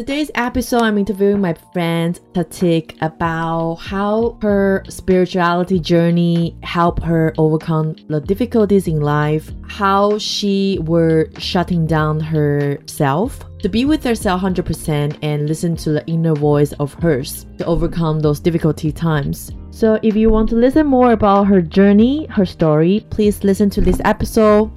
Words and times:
today's 0.00 0.30
episode, 0.34 0.80
I'm 0.80 0.96
interviewing 0.96 1.42
my 1.42 1.52
friend 1.74 2.18
Tatik 2.32 2.96
about 3.02 3.74
how 3.74 4.38
her 4.40 4.82
spirituality 4.88 5.78
journey 5.78 6.56
helped 6.62 7.02
her 7.02 7.34
overcome 7.36 7.96
the 8.08 8.18
difficulties 8.18 8.88
in 8.88 9.02
life, 9.02 9.52
how 9.68 10.16
she 10.16 10.78
were 10.84 11.28
shutting 11.36 11.86
down 11.86 12.18
herself 12.18 13.44
to 13.58 13.68
be 13.68 13.84
with 13.84 14.02
herself 14.02 14.40
100% 14.40 15.18
and 15.20 15.46
listen 15.46 15.76
to 15.76 15.90
the 15.90 16.06
inner 16.06 16.34
voice 16.34 16.72
of 16.80 16.94
hers 16.94 17.44
to 17.58 17.66
overcome 17.66 18.20
those 18.20 18.40
difficulty 18.40 18.90
times. 18.90 19.52
So, 19.70 20.00
if 20.02 20.16
you 20.16 20.30
want 20.30 20.48
to 20.48 20.56
listen 20.56 20.86
more 20.86 21.12
about 21.12 21.44
her 21.44 21.60
journey, 21.60 22.26
her 22.30 22.46
story, 22.46 23.06
please 23.10 23.44
listen 23.44 23.68
to 23.70 23.82
this 23.82 24.00
episode. 24.06 24.70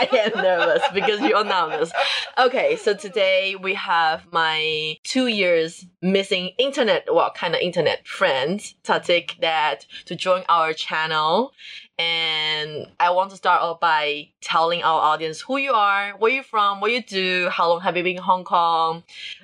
I 0.00 0.08
am 0.12 0.42
nervous 0.44 0.82
because 0.94 1.20
you're 1.22 1.42
nervous. 1.44 1.90
Okay, 2.38 2.76
so 2.76 2.94
today 2.94 3.56
we 3.60 3.74
have 3.74 4.32
my 4.32 4.96
two 5.02 5.26
years 5.26 5.86
missing 6.00 6.50
internet, 6.56 7.12
well, 7.12 7.32
kind 7.34 7.52
of 7.56 7.60
internet 7.60 8.06
friend, 8.06 8.60
Tatik, 8.84 9.40
that 9.40 9.86
to 10.04 10.14
join 10.14 10.44
our 10.48 10.72
channel. 10.72 11.52
And 11.98 12.86
I 13.00 13.10
want 13.10 13.30
to 13.30 13.36
start 13.36 13.60
off 13.60 13.80
by 13.80 14.28
telling 14.40 14.84
our 14.84 15.00
audience 15.00 15.40
who 15.40 15.56
you 15.56 15.72
are, 15.72 16.12
where 16.18 16.30
you're 16.30 16.44
from, 16.44 16.80
what 16.80 16.92
you 16.92 17.02
do, 17.02 17.48
how 17.50 17.68
long 17.68 17.80
have 17.80 17.96
you 17.96 18.04
been 18.04 18.18
in 18.18 18.22
Hong 18.22 18.44
Kong, 18.44 19.02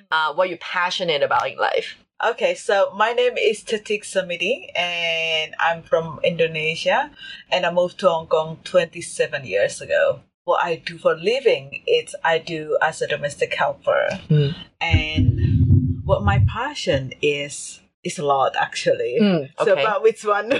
uh, 0.09 0.33
what 0.33 0.47
you're 0.47 0.57
passionate 0.59 1.21
about 1.21 1.51
in 1.51 1.57
life. 1.57 1.97
Okay, 2.25 2.55
so 2.55 2.93
my 2.95 3.11
name 3.11 3.37
is 3.37 3.61
Tatik 3.61 4.03
Samidi 4.03 4.69
and 4.73 5.53
I'm 5.59 5.83
from 5.83 6.21
Indonesia 6.23 7.11
and 7.51 7.65
I 7.65 7.73
moved 7.73 7.99
to 7.99 8.09
Hong 8.09 8.27
Kong 8.27 8.59
27 8.63 9.43
years 9.43 9.81
ago. 9.81 10.21
What 10.45 10.63
I 10.63 10.75
do 10.75 10.97
for 10.99 11.15
living 11.15 11.81
is 11.87 12.15
I 12.23 12.37
do 12.37 12.77
as 12.81 13.01
a 13.01 13.07
domestic 13.07 13.55
helper. 13.55 14.07
Mm. 14.29 14.55
And 14.79 16.01
what 16.05 16.23
my 16.23 16.45
passion 16.47 17.13
is 17.21 17.81
is 18.03 18.19
a 18.19 18.23
lot 18.25 18.55
actually. 18.55 19.17
Mm, 19.19 19.49
So 19.57 19.71
okay. 19.73 19.81
about 19.81 20.03
which 20.03 20.23
one? 20.23 20.51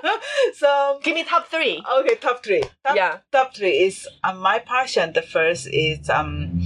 so 0.54 1.00
Give 1.02 1.16
me 1.16 1.24
top 1.24 1.48
three. 1.48 1.82
okay, 1.98 2.14
top 2.14 2.44
three. 2.44 2.62
Top, 2.86 2.94
Yeah. 2.94 3.18
top 3.32 3.56
three 3.56 3.78
is 3.80 4.06
um, 4.22 4.38
my 4.38 4.60
passion. 4.60 5.12
The 5.12 5.22
first 5.22 5.66
is 5.66 6.08
um 6.08 6.62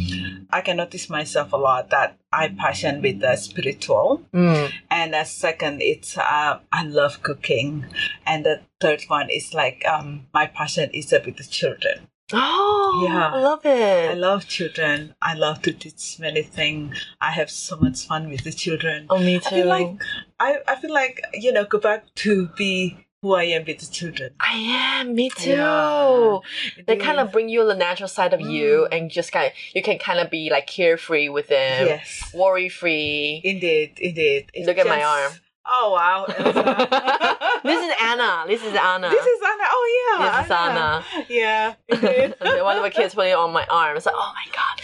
I 0.51 0.61
can 0.61 0.77
notice 0.77 1.09
myself 1.09 1.55
a 1.55 1.57
lot 1.57 1.89
that 1.89 2.19
I 2.33 2.49
passion 2.49 3.01
with 3.01 3.21
the 3.21 3.37
spiritual. 3.37 4.23
Mm. 4.35 4.71
and 4.91 5.15
the 5.15 5.25
second 5.25 5.81
it's 5.81 6.19
uh, 6.19 6.59
i 6.73 6.83
love 6.85 7.23
cooking 7.23 7.87
and 8.27 8.45
the 8.45 8.61
third 8.81 9.03
one 9.09 9.31
is 9.31 9.55
like 9.55 9.83
um, 9.87 10.27
my 10.35 10.47
passion 10.47 10.91
is 10.93 11.11
with 11.13 11.37
the 11.37 11.45
children 11.45 12.08
Oh, 12.33 13.07
Yeah. 13.09 13.31
I 13.33 13.39
love 13.41 13.65
it. 13.65 14.11
i 14.11 14.15
love 14.15 14.47
children 14.47 15.15
i 15.23 15.33
love 15.35 15.63
to 15.63 15.73
teach 15.73 16.19
many 16.19 16.43
things 16.43 16.97
i 17.21 17.31
have 17.31 17.51
so 17.51 17.77
much 17.77 18.07
fun 18.07 18.29
with 18.29 18.45
the 18.45 18.53
children 18.53 19.07
oh, 19.11 19.19
me 19.19 19.39
too. 19.39 19.47
i 19.47 19.51
feel 19.51 19.67
like 19.67 19.91
I, 20.39 20.59
I 20.69 20.75
feel 20.77 20.93
like 20.93 21.21
you 21.33 21.53
know 21.53 21.65
go 21.65 21.79
back 21.79 22.05
to 22.17 22.49
be 22.59 23.07
who 23.23 23.35
i 23.35 23.45
am 23.45 23.65
with 23.67 23.79
the 23.79 23.87
children 23.87 24.31
I 24.41 24.55
am. 25.01 25.15
Me 25.15 25.29
too. 25.31 25.51
Yeah. 25.51 26.39
They 26.87 26.97
kind 26.97 27.19
of 27.21 27.31
bring 27.33 27.49
you 27.49 27.65
the 27.67 27.75
natural 27.75 28.09
side 28.09 28.33
of 28.33 28.41
you, 28.41 28.87
Mm. 28.91 28.95
and 28.95 29.11
just 29.11 29.31
kind 29.33 29.47
of 29.47 29.53
you 29.75 29.83
can 29.83 29.99
kind 29.99 30.19
of 30.21 30.31
be 30.31 30.51
like 30.51 30.67
carefree 30.67 31.29
with 31.29 31.49
them, 31.49 31.87
yes 31.87 32.33
worry 32.35 32.69
free. 32.69 33.41
indeed 33.45 33.91
indeed 34.09 34.51
It's 34.55 34.67
Look 34.67 34.79
at 34.79 34.87
my 34.87 35.03
arm. 35.03 35.33
Oh 35.69 35.93
wow 35.93 36.25
this 37.63 37.79
is 37.85 37.95
Anna. 38.03 38.45
This 38.47 38.63
is 38.63 38.75
Anna. 38.75 39.09
this 39.11 39.27
is 39.27 39.41
anna 39.51 39.65
oh 39.77 40.17
yeah 40.19 40.37
This 40.39 40.47
is 40.47 40.51
Anna. 40.51 41.05
yeah 41.29 41.75
indeed 41.89 42.35
One 42.63 42.77
of 42.77 42.83
the 42.83 42.91
kids 42.91 43.15
put 43.15 43.27
it 43.27 43.33
on 43.35 43.53
my 43.53 43.67
arm. 43.71 43.97
It's 43.97 44.07
like, 44.07 44.15
oh 44.17 44.33
my 44.35 44.53
god. 44.53 44.81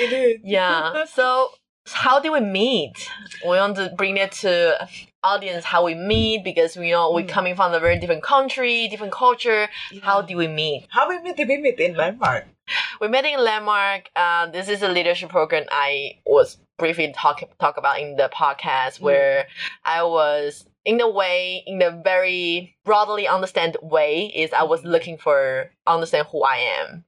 It 0.00 0.12
is. 0.12 0.40
Yeah. 0.44 1.04
So 1.06 1.50
how 1.92 2.18
did 2.20 2.30
we 2.30 2.40
meet? 2.40 3.08
We 3.44 3.56
want 3.56 3.76
to 3.76 3.92
bring 3.96 4.16
it 4.16 4.32
to 4.42 4.88
audience 5.22 5.64
how 5.64 5.84
we 5.84 5.94
meet 5.94 6.44
because 6.44 6.76
we 6.76 6.90
know 6.90 7.12
we're 7.12 7.22
Mm. 7.22 7.28
coming 7.28 7.54
from 7.56 7.72
a 7.74 7.80
very 7.80 7.98
different 7.98 8.22
country, 8.22 8.88
different 8.88 9.12
culture. 9.12 9.68
How 10.02 10.22
did 10.22 10.36
we 10.36 10.48
meet? 10.48 10.86
How 10.90 11.08
we 11.08 11.18
meet? 11.20 11.36
Did 11.36 11.48
we 11.48 11.58
meet 11.58 11.78
in 11.80 11.94
Landmark? 11.96 12.46
We 13.00 13.08
met 13.08 13.24
in 13.24 13.42
Landmark. 13.42 14.10
Uh, 14.16 14.46
this 14.50 14.68
is 14.68 14.82
a 14.82 14.88
leadership 14.88 15.30
program 15.30 15.64
I 15.70 16.18
was 16.24 16.58
briefly 16.78 17.12
talk 17.14 17.42
talk 17.58 17.76
about 17.76 18.00
in 18.00 18.16
the 18.16 18.30
podcast 18.34 19.00
where 19.00 19.46
I 19.84 20.02
was 20.02 20.66
in 20.84 20.98
the 20.98 21.08
way, 21.08 21.62
in 21.66 21.78
the 21.78 22.00
very 22.04 22.76
broadly 22.84 23.26
understand 23.26 23.76
way, 23.82 24.26
is 24.34 24.52
I 24.52 24.62
was 24.62 24.84
looking 24.84 25.18
for 25.18 25.70
understand 25.86 26.28
who 26.30 26.42
I 26.42 26.56
am, 26.80 27.04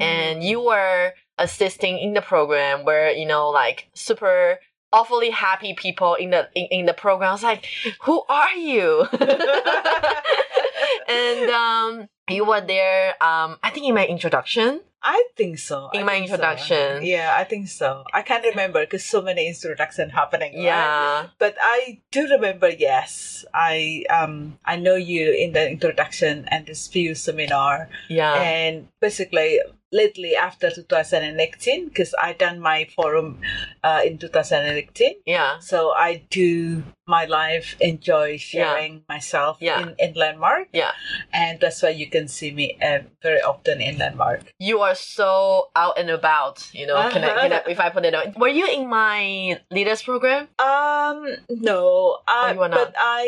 and 0.00 0.42
you 0.42 0.60
were 0.60 1.12
assisting 1.38 1.98
in 1.98 2.12
the 2.12 2.22
program 2.22 2.84
where 2.84 3.10
you 3.12 3.26
know 3.26 3.48
like 3.48 3.88
super 3.94 4.58
awfully 4.92 5.30
happy 5.30 5.74
people 5.74 6.14
in 6.14 6.30
the 6.30 6.48
in, 6.54 6.66
in 6.80 6.86
the 6.86 6.94
program. 6.94 7.30
I 7.30 7.32
was 7.32 7.42
like, 7.42 7.66
who 8.02 8.22
are 8.28 8.52
you? 8.52 9.06
and 11.08 11.50
um, 11.50 12.08
you 12.28 12.44
were 12.44 12.60
there. 12.60 13.10
Um, 13.22 13.58
I 13.62 13.70
think 13.72 13.86
in 13.86 13.94
my 13.94 14.06
introduction. 14.06 14.80
I 15.02 15.24
think 15.36 15.58
so. 15.58 15.88
In 15.94 16.00
I 16.00 16.04
my 16.04 16.12
think 16.12 16.28
so. 16.28 16.34
introduction. 16.34 17.02
Yeah, 17.06 17.34
I 17.36 17.44
think 17.44 17.68
so. 17.68 18.04
I 18.12 18.22
can't 18.22 18.44
remember 18.44 18.80
because 18.80 19.04
so 19.04 19.22
many 19.22 19.48
introduction 19.48 20.10
happening. 20.10 20.52
right? 20.54 20.62
Yeah. 20.64 21.26
But 21.38 21.56
I 21.60 22.00
do 22.10 22.28
remember. 22.28 22.68
Yes, 22.68 23.44
I 23.54 24.04
um 24.10 24.58
I 24.64 24.76
know 24.76 24.96
you 24.96 25.32
in 25.32 25.52
the 25.52 25.68
introduction 25.70 26.44
and 26.48 26.66
this 26.66 26.86
few 26.86 27.14
seminar 27.14 27.88
Yeah. 28.08 28.34
and 28.34 28.88
basically 29.00 29.60
lately 29.92 30.36
after 30.36 30.70
2018 30.70 31.88
because 31.88 32.14
I 32.20 32.32
done 32.32 32.60
my 32.60 32.86
forum 32.94 33.40
uh, 33.82 34.00
in 34.04 34.18
2018 34.18 35.14
yeah. 35.26 35.58
so 35.58 35.90
I 35.90 36.22
do 36.30 36.84
my 37.10 37.24
life 37.26 37.74
enjoy 37.80 38.38
sharing 38.38 39.02
myself 39.08 39.58
Yeah. 39.60 39.82
in, 39.82 39.88
in 39.98 40.10
landmark 40.14 40.68
Yeah. 40.72 40.92
and 41.34 41.58
that's 41.60 41.82
why 41.82 41.90
you 41.90 42.06
can 42.14 42.28
see 42.28 42.50
me 42.54 42.78
uh, 42.80 43.00
very 43.22 43.42
often 43.42 43.80
in 43.82 43.98
landmark 43.98 44.42
You 44.58 44.80
are 44.86 44.94
so 44.94 45.68
out 45.74 45.98
and 45.98 46.08
about, 46.10 46.56
you 46.72 46.86
know, 46.86 46.96
can 47.10 47.24
I, 47.26 47.30
can 47.42 47.52
I, 47.58 47.60
if 47.74 47.80
I 47.80 47.88
put 47.90 48.04
it 48.06 48.14
on. 48.14 48.34
Were 48.38 48.54
you 48.60 48.66
in 48.70 48.84
my 48.88 49.58
leaders 49.76 50.02
program? 50.02 50.46
um 50.62 51.18
no 51.50 52.18
uh, 52.28 52.46
Oh, 52.48 52.52
you 52.54 52.62
are 52.62 52.68
not. 52.70 52.78
but 52.78 52.90
I 52.98 53.24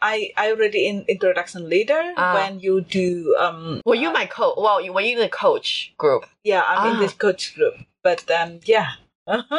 I 0.00 0.16
I 0.42 0.44
already 0.52 0.86
in 0.90 0.96
introduction 1.08 1.68
leader 1.74 2.02
Ah. 2.16 2.34
when 2.38 2.60
you 2.60 2.74
do 3.00 3.34
um 3.44 3.80
Were 3.84 3.98
you 4.04 4.10
my 4.12 4.26
coach? 4.26 4.54
Well, 4.64 4.78
you- 4.84 4.92
were 4.94 5.02
you 5.08 5.14
in 5.18 5.22
the 5.26 5.34
coach 5.46 5.92
group? 5.98 6.22
yeah 6.44 6.62
I'm 6.70 6.84
in 6.90 6.96
Ah. 6.96 7.00
this 7.04 7.14
coach 7.26 7.42
group 7.56 7.74
but 8.06 8.20
um 8.30 8.60
yeah 8.74 8.88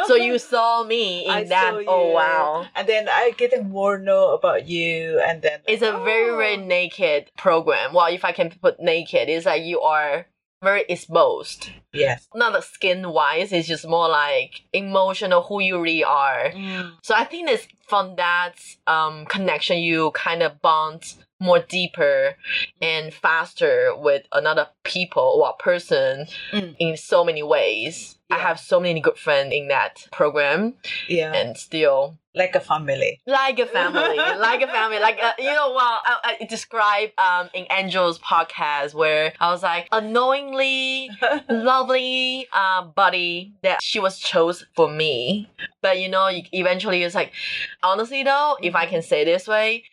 So 0.06 0.14
you 0.14 0.38
saw 0.38 0.84
me 0.84 1.24
in 1.26 1.30
I 1.30 1.44
that. 1.44 1.74
Oh, 1.88 2.12
wow. 2.12 2.66
And 2.74 2.88
then 2.88 3.08
I 3.08 3.32
getting 3.36 3.68
more 3.70 3.98
know 3.98 4.34
about 4.34 4.68
you, 4.68 5.20
and 5.26 5.42
then 5.42 5.60
It's 5.66 5.82
a 5.82 5.92
very, 6.04 6.30
oh. 6.30 6.36
very 6.36 6.56
naked 6.56 7.30
program. 7.36 7.92
Well, 7.92 8.06
if 8.06 8.24
I 8.24 8.32
can 8.32 8.50
put 8.50 8.78
naked, 8.80 9.28
it's 9.28 9.46
like 9.46 9.62
you 9.64 9.80
are 9.80 10.26
very 10.62 10.84
exposed. 10.88 11.70
yes. 11.92 12.28
Not 12.34 12.52
the 12.54 12.60
skin 12.62 13.10
wise, 13.10 13.52
it's 13.52 13.68
just 13.68 13.86
more 13.86 14.08
like 14.08 14.62
emotional 14.72 15.42
who 15.42 15.60
you 15.60 15.80
really 15.80 16.04
are. 16.04 16.52
So 17.02 17.14
I 17.14 17.24
think 17.24 17.48
it's 17.50 17.68
from 17.88 18.16
that 18.16 18.54
um, 18.86 19.26
connection 19.26 19.78
you 19.78 20.10
kind 20.12 20.42
of 20.42 20.60
bond 20.62 21.14
more 21.38 21.58
deeper 21.58 22.36
and 22.80 23.12
faster 23.12 23.92
with 23.96 24.26
another 24.32 24.68
people 24.84 25.42
or 25.44 25.52
person 25.58 26.26
Mm. 26.52 26.74
in 26.78 26.96
so 26.96 27.22
many 27.24 27.42
ways. 27.42 28.15
I 28.30 28.38
have 28.38 28.58
so 28.58 28.80
many 28.80 29.00
good 29.00 29.16
friends 29.18 29.52
in 29.54 29.68
that 29.68 30.06
program 30.10 30.74
Yeah, 31.08 31.32
and 31.32 31.56
still 31.56 32.18
like 32.34 32.54
a 32.54 32.60
family. 32.60 33.20
like 33.26 33.58
a 33.58 33.66
family, 33.66 34.16
like 34.38 34.60
a 34.62 34.66
family, 34.66 34.98
like 34.98 35.18
uh, 35.22 35.32
you 35.38 35.52
know. 35.54 35.70
Well, 35.70 36.00
I, 36.04 36.36
I 36.40 36.44
describe 36.44 37.10
um 37.18 37.48
in 37.54 37.64
Angel's 37.66 38.18
podcast 38.18 38.94
where 38.94 39.32
I 39.40 39.50
was 39.50 39.62
like 39.62 39.88
unknowingly 39.92 41.08
lovely 41.48 42.46
uh, 42.52 42.82
buddy 42.82 43.54
that 43.62 43.82
she 43.82 43.98
was 44.00 44.18
chose 44.18 44.66
for 44.74 44.88
me. 44.90 45.48
But 45.80 46.00
you 46.00 46.08
know, 46.08 46.28
eventually 46.52 47.02
it's 47.02 47.14
like, 47.14 47.32
honestly 47.82 48.22
though, 48.22 48.56
if 48.62 48.74
I 48.74 48.86
can 48.86 49.02
say 49.02 49.24
this 49.24 49.46
way, 49.46 49.84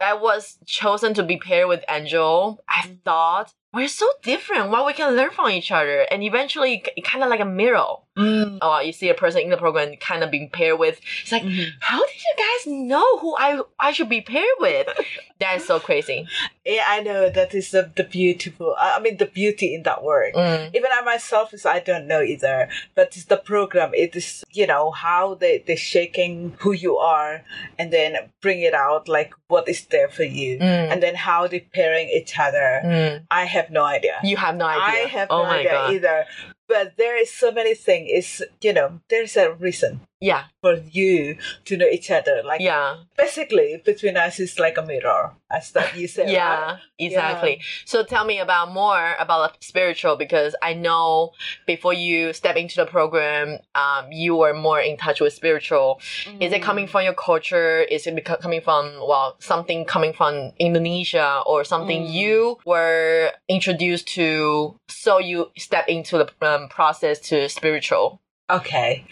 I 0.00 0.14
was 0.14 0.58
chosen 0.64 1.12
to 1.14 1.22
be 1.22 1.36
paired 1.36 1.68
with 1.68 1.84
Angel. 1.88 2.60
I 2.68 2.96
thought 3.04 3.52
we're 3.72 3.88
so 3.88 4.08
different. 4.22 4.70
What 4.70 4.86
we 4.86 4.92
can 4.92 5.14
learn 5.14 5.30
from 5.30 5.50
each 5.50 5.70
other, 5.70 6.00
and 6.10 6.22
eventually, 6.22 6.84
kind 7.04 7.22
of 7.22 7.30
like 7.30 7.40
a 7.40 7.44
mirror. 7.44 7.96
Mm. 8.18 8.58
Oh, 8.60 8.80
you 8.80 8.92
see 8.92 9.08
a 9.08 9.14
person 9.14 9.40
in 9.42 9.50
the 9.50 9.56
program 9.56 9.94
kind 9.96 10.24
of 10.24 10.30
being 10.30 10.50
paired 10.50 10.78
with. 10.78 11.00
It's 11.22 11.30
like, 11.32 11.44
Mhm. 11.44 11.68
how 11.80 12.04
did 12.04 12.16
you 12.16 12.34
guys 12.36 12.66
know 12.66 13.18
who 13.18 13.36
I 13.38 13.60
I 13.78 13.92
should 13.92 14.08
be 14.08 14.20
paired 14.20 14.58
with? 14.58 14.88
that 15.38 15.56
is 15.58 15.64
so 15.64 15.78
crazy. 15.78 16.26
Yeah, 16.66 16.84
I 16.88 17.00
know 17.02 17.30
that 17.30 17.54
is 17.54 17.70
the, 17.70 17.90
the 17.94 18.02
beautiful. 18.04 18.74
I 18.78 18.98
mean, 19.00 19.16
the 19.18 19.26
beauty 19.26 19.74
in 19.74 19.84
that 19.84 20.02
work. 20.02 20.34
Mm. 20.34 20.74
Even 20.74 20.90
I 20.92 21.02
myself 21.02 21.54
is 21.54 21.64
I 21.64 21.78
don't 21.78 22.08
know 22.08 22.20
either, 22.20 22.68
but 22.96 23.08
it's 23.16 23.26
the 23.26 23.36
program. 23.36 23.94
It 23.94 24.16
is 24.16 24.44
you 24.50 24.66
know 24.66 24.90
how 24.90 25.34
they 25.34 25.58
they 25.66 25.76
shaking 25.76 26.56
who 26.58 26.72
you 26.72 26.98
are, 26.98 27.42
and 27.78 27.92
then 27.92 28.16
bring 28.42 28.60
it 28.60 28.74
out 28.74 29.08
like 29.08 29.32
what 29.46 29.68
is 29.68 29.86
there 29.86 30.08
for 30.08 30.24
you, 30.24 30.58
Mm. 30.58 30.92
and 30.92 31.02
then 31.02 31.14
how 31.14 31.46
they 31.46 31.60
pairing 31.60 32.08
each 32.08 32.38
other. 32.38 32.82
Mm. 32.84 33.22
I 33.30 33.44
have 33.44 33.70
no 33.70 33.84
idea. 33.84 34.18
You 34.24 34.36
have 34.36 34.56
no 34.56 34.66
idea. 34.66 35.04
I 35.04 35.08
have 35.08 35.28
oh 35.30 35.44
no 35.44 35.48
idea 35.50 35.70
god. 35.70 35.92
either. 35.94 36.26
But 36.70 36.96
there 36.96 37.20
is 37.20 37.32
so 37.34 37.52
many 37.52 37.74
things. 37.74 38.08
Is 38.14 38.44
you 38.62 38.72
know, 38.72 39.00
there's 39.10 39.36
a 39.36 39.52
reason 39.52 40.00
Yeah. 40.20 40.44
for 40.60 40.74
you 40.92 41.38
to 41.64 41.76
know 41.78 41.86
each 41.86 42.10
other. 42.10 42.42
Like 42.44 42.60
Yeah. 42.60 42.96
basically, 43.16 43.80
between 43.84 44.18
us 44.18 44.38
is 44.38 44.58
like 44.58 44.76
a 44.76 44.82
mirror, 44.82 45.34
as 45.50 45.72
that 45.72 45.96
you 45.96 46.06
said. 46.06 46.24
right? 46.26 46.32
Yeah, 46.32 46.76
exactly. 46.98 47.62
So 47.86 48.04
tell 48.04 48.24
me 48.26 48.38
about 48.38 48.70
more 48.70 49.14
about 49.18 49.56
spiritual 49.64 50.16
because 50.16 50.54
I 50.60 50.74
know 50.74 51.30
before 51.66 51.94
you 51.94 52.34
step 52.34 52.56
into 52.56 52.76
the 52.76 52.84
program, 52.84 53.58
um, 53.74 54.12
you 54.12 54.36
were 54.36 54.52
more 54.52 54.80
in 54.80 54.98
touch 54.98 55.20
with 55.22 55.32
spiritual. 55.32 56.00
Is 56.40 56.52
it 56.52 56.60
coming 56.62 56.86
Mm. 56.86 56.90
from 56.90 57.02
your 57.04 57.14
culture? 57.14 57.80
Is 57.80 58.06
it 58.06 58.22
coming 58.24 58.60
from 58.60 58.92
well 59.00 59.36
something 59.40 59.86
coming 59.86 60.12
from 60.12 60.52
Indonesia 60.58 61.42
or 61.46 61.64
something 61.64 62.02
Mm. 62.04 62.12
you 62.12 62.58
were 62.66 63.32
introduced 63.48 64.06
to? 64.08 64.76
So 64.88 65.18
you 65.18 65.50
step 65.56 65.88
into 65.88 66.18
the 66.18 66.28
um, 66.46 66.68
process 66.68 67.18
to 67.30 67.48
spiritual. 67.48 68.20
Okay. 68.50 69.06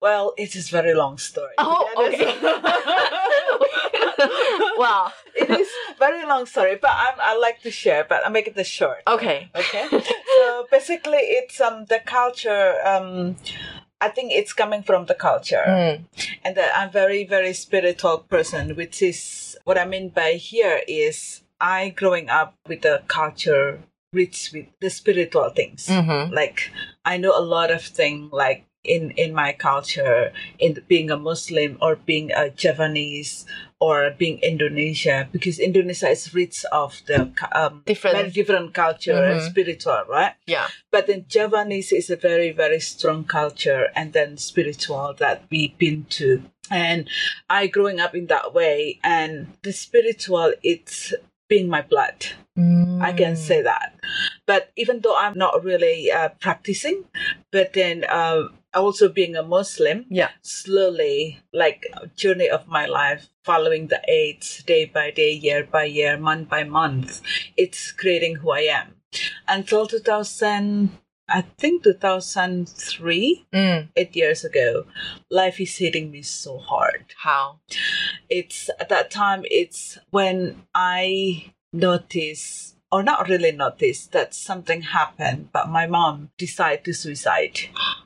Well, 0.00 0.32
it 0.38 0.56
is 0.56 0.70
very 0.70 0.94
long 0.94 1.18
story. 1.18 1.52
Oh, 1.58 2.08
okay. 2.08 2.34
wow. 4.78 5.12
it 5.34 5.50
is 5.50 5.68
very 5.98 6.24
long 6.26 6.46
story, 6.46 6.76
but 6.80 6.90
I'm, 6.92 7.14
I 7.20 7.36
like 7.36 7.60
to 7.62 7.70
share, 7.70 8.04
but 8.08 8.24
I'll 8.24 8.30
make 8.30 8.46
it 8.48 8.54
this 8.54 8.66
short. 8.66 8.98
Okay. 9.06 9.50
Okay. 9.54 9.86
so 10.38 10.66
basically, 10.70 11.18
it's 11.18 11.60
um 11.60 11.84
the 11.86 12.00
culture. 12.04 12.74
Um, 12.84 13.36
I 14.00 14.08
think 14.08 14.32
it's 14.32 14.52
coming 14.54 14.82
from 14.82 15.06
the 15.06 15.14
culture, 15.14 15.62
Mm. 15.66 16.04
and 16.44 16.56
that 16.56 16.72
I'm 16.76 16.90
very 16.90 17.24
very 17.24 17.52
spiritual 17.52 18.18
person, 18.18 18.74
which 18.76 19.02
is 19.02 19.56
what 19.64 19.76
I 19.78 19.84
mean 19.84 20.08
by 20.08 20.32
here 20.40 20.80
is 20.88 21.42
I 21.60 21.90
growing 21.90 22.30
up 22.30 22.54
with 22.66 22.80
the 22.82 23.02
culture 23.08 23.80
rich 24.12 24.50
with 24.52 24.66
the 24.80 24.90
spiritual 24.90 25.50
things. 25.50 25.86
Mm-hmm. 25.86 26.32
Like 26.32 26.70
I 27.04 27.18
know 27.18 27.36
a 27.36 27.44
lot 27.44 27.70
of 27.70 27.82
things 27.82 28.32
like 28.32 28.64
in 28.84 29.10
in 29.12 29.34
my 29.34 29.52
culture 29.52 30.32
in 30.58 30.78
being 30.88 31.10
a 31.10 31.16
muslim 31.16 31.76
or 31.82 31.96
being 31.96 32.30
a 32.32 32.48
javanese 32.48 33.44
or 33.78 34.10
being 34.16 34.38
indonesia 34.40 35.28
because 35.32 35.58
indonesia 35.58 36.08
is 36.08 36.32
rich 36.34 36.64
of 36.72 37.02
the 37.06 37.28
um, 37.52 37.82
Different- 37.84 38.16
very 38.16 38.30
different 38.30 38.72
culture 38.72 39.20
and 39.22 39.36
Mhm. 39.40 39.50
spiritual 39.50 40.02
right 40.08 40.32
Yeah. 40.46 40.68
but 40.90 41.06
then 41.06 41.26
javanese 41.28 41.92
is 41.92 42.08
a 42.08 42.16
very 42.16 42.50
very 42.52 42.80
strong 42.80 43.24
culture 43.24 43.88
and 43.94 44.12
then 44.14 44.38
spiritual 44.38 45.12
that 45.18 45.44
we've 45.50 45.76
been 45.76 46.06
to 46.16 46.42
and 46.70 47.04
i 47.50 47.66
growing 47.66 48.00
up 48.00 48.14
in 48.14 48.26
that 48.32 48.54
way 48.54 48.98
and 49.04 49.52
the 49.62 49.72
spiritual 49.76 50.54
it's 50.62 51.12
being 51.48 51.68
my 51.68 51.82
blood 51.82 52.32
I 53.00 53.12
can 53.16 53.32
Mm. 53.32 53.36
say 53.48 53.62
that. 53.64 53.96
But 54.44 54.68
even 54.76 55.00
though 55.00 55.16
I'm 55.16 55.32
not 55.32 55.64
really 55.64 56.12
uh, 56.12 56.28
practicing, 56.44 57.08
but 57.50 57.72
then 57.72 58.04
uh, 58.04 58.52
also 58.74 59.08
being 59.08 59.36
a 59.36 59.42
Muslim, 59.42 60.06
Yeah. 60.10 60.30
slowly, 60.42 61.40
like 61.52 61.86
journey 62.16 62.48
of 62.48 62.66
my 62.68 62.86
life, 62.86 63.28
following 63.44 63.88
the 63.88 64.00
aids 64.08 64.62
day 64.64 64.84
by 64.84 65.10
day, 65.10 65.32
year 65.32 65.64
by 65.64 65.84
year, 65.84 66.16
month 66.16 66.48
by 66.48 66.64
month, 66.64 67.20
it's 67.56 67.92
creating 67.92 68.36
who 68.36 68.50
I 68.50 68.60
am. 68.60 68.96
Until 69.48 69.86
2000, 69.86 70.90
I 71.28 71.42
think 71.58 71.82
2003, 71.84 73.46
Mm. 73.52 73.88
eight 73.96 74.16
years 74.16 74.44
ago, 74.44 74.86
life 75.30 75.60
is 75.60 75.76
hitting 75.76 76.10
me 76.10 76.22
so 76.22 76.58
hard 76.58 77.04
How? 77.18 77.60
it's 78.28 78.68
at 78.80 78.88
that 78.88 79.10
time 79.10 79.44
it's 79.50 79.98
when 80.10 80.62
i 80.74 81.44
noticed 81.72 82.76
or 82.92 83.02
not 83.02 83.28
really 83.28 83.52
noticed 83.52 84.12
that 84.12 84.34
something 84.34 84.82
happened 84.82 85.48
but 85.52 85.68
my 85.68 85.86
mom 85.86 86.30
decided 86.38 86.84
to 86.84 86.92
suicide 86.92 87.58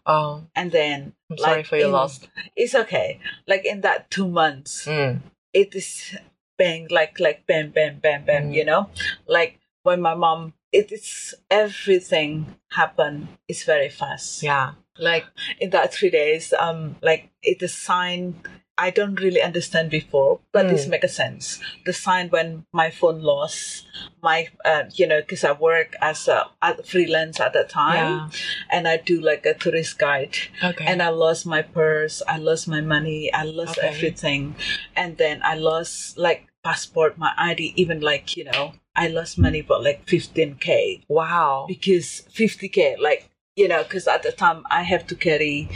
Oh, 0.07 0.43
and 0.55 0.71
then 0.71 1.15
I'm 1.31 1.39
sorry 1.39 1.63
for 1.65 1.77
your 1.77 1.87
in- 1.87 1.93
loss. 1.93 2.21
it's 2.55 2.75
okay 2.75 3.19
like 3.47 3.65
in 3.65 3.81
that 3.83 4.11
two 4.11 4.29
months 4.29 4.87
Mm. 4.87 5.21
it 5.53 5.75
is 5.75 6.15
bang 6.59 6.87
like 6.91 7.19
like 7.19 7.47
bam 7.47 7.71
bam 7.71 7.99
bam 8.01 8.25
bam 8.25 8.45
Mm. 8.51 8.55
you 8.55 8.65
know 8.65 8.91
like 9.27 9.59
when 9.83 10.01
my 10.01 10.15
mom 10.15 10.53
it 10.73 10.93
is 10.93 11.35
everything 11.51 12.55
happened 12.73 13.29
it's 13.49 13.65
very 13.65 13.89
fast 13.89 14.43
Yeah. 14.43 14.73
like 14.99 15.25
in 15.61 15.71
that 15.71 15.93
three 15.95 16.11
days 16.11 16.53
um 16.59 16.97
like 17.03 17.31
it 17.43 17.63
is 17.63 17.73
sign 17.75 18.41
i 18.77 18.91
don't 18.91 19.21
really 19.21 19.41
understand 19.41 19.91
before 19.91 20.41
but 20.53 20.69
this 20.69 20.87
Mm. 20.87 20.91
make 20.91 21.05
a 21.05 21.09
sense 21.09 21.61
the 21.87 21.93
sign 21.93 22.29
when 22.29 22.67
my 22.73 22.91
phone 22.91 23.21
lost 23.23 23.87
my 24.23 24.49
uh, 24.65 24.85
you 24.95 25.07
know 25.07 25.21
because 25.21 25.45
i 25.45 25.53
work 25.53 25.95
as 26.01 26.27
a 26.29 26.47
freelance 26.85 27.39
at 27.41 27.53
that 27.53 27.69
time 27.69 27.95
Yeah. 27.95 28.29
and 28.71 28.89
i 28.89 28.97
do 28.97 29.21
like 29.21 29.47
a 29.47 29.55
tourist 29.55 29.99
guide 29.99 30.37
Okay. 30.63 30.85
and 30.87 31.01
i 31.03 31.09
lost 31.09 31.47
my 31.47 31.63
purse 31.63 32.23
i 32.27 32.37
lost 32.37 32.67
my 32.67 32.81
money 32.81 33.33
i 33.33 33.45
lost 33.45 33.79
Okay. 33.79 33.89
everything 33.89 34.57
and 34.97 35.19
then 35.19 35.41
i 35.45 35.55
lost 35.55 36.19
like 36.19 36.49
passport 36.65 37.17
my 37.19 37.33
id 37.39 37.61
even 37.77 38.01
like 38.01 38.37
you 38.37 38.45
know 38.45 38.73
i 38.97 39.07
lost 39.07 39.39
money 39.39 39.63
for 39.63 39.79
like 39.81 40.05
15k 40.07 41.05
wow. 41.09 41.67
because 41.69 42.23
50k 42.35 42.97
like 42.99 43.31
you 43.55 43.69
know 43.69 43.83
because 43.85 44.09
at 44.09 44.23
the 44.23 44.33
time 44.33 44.65
i 44.71 44.83
have 44.83 45.07
to 45.07 45.15
carry 45.15 45.69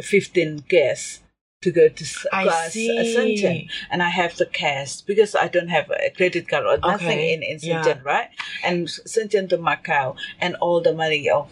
15 0.00 0.64
gas 0.68 1.20
to 1.62 1.70
go 1.70 1.88
to 1.88 2.04
S- 2.04 2.26
I 2.32 2.44
go 2.44 2.68
see. 2.68 3.68
and 3.90 4.02
i 4.02 4.08
have 4.10 4.36
the 4.36 4.46
cash 4.46 5.00
because 5.00 5.34
i 5.34 5.48
don't 5.48 5.68
have 5.68 5.90
a 5.90 6.10
credit 6.10 6.48
card 6.48 6.64
or 6.66 6.78
nothing 6.78 7.18
Okay, 7.18 7.32
in, 7.34 7.42
in 7.42 7.58
yeah. 7.62 7.98
Right 8.04 8.28
and 8.64 8.86
Shenzhen 8.86 9.48
to 9.50 9.58
macau 9.58 10.16
and 10.40 10.54
all 10.56 10.80
the 10.80 10.92
money 10.94 11.28
of 11.30 11.50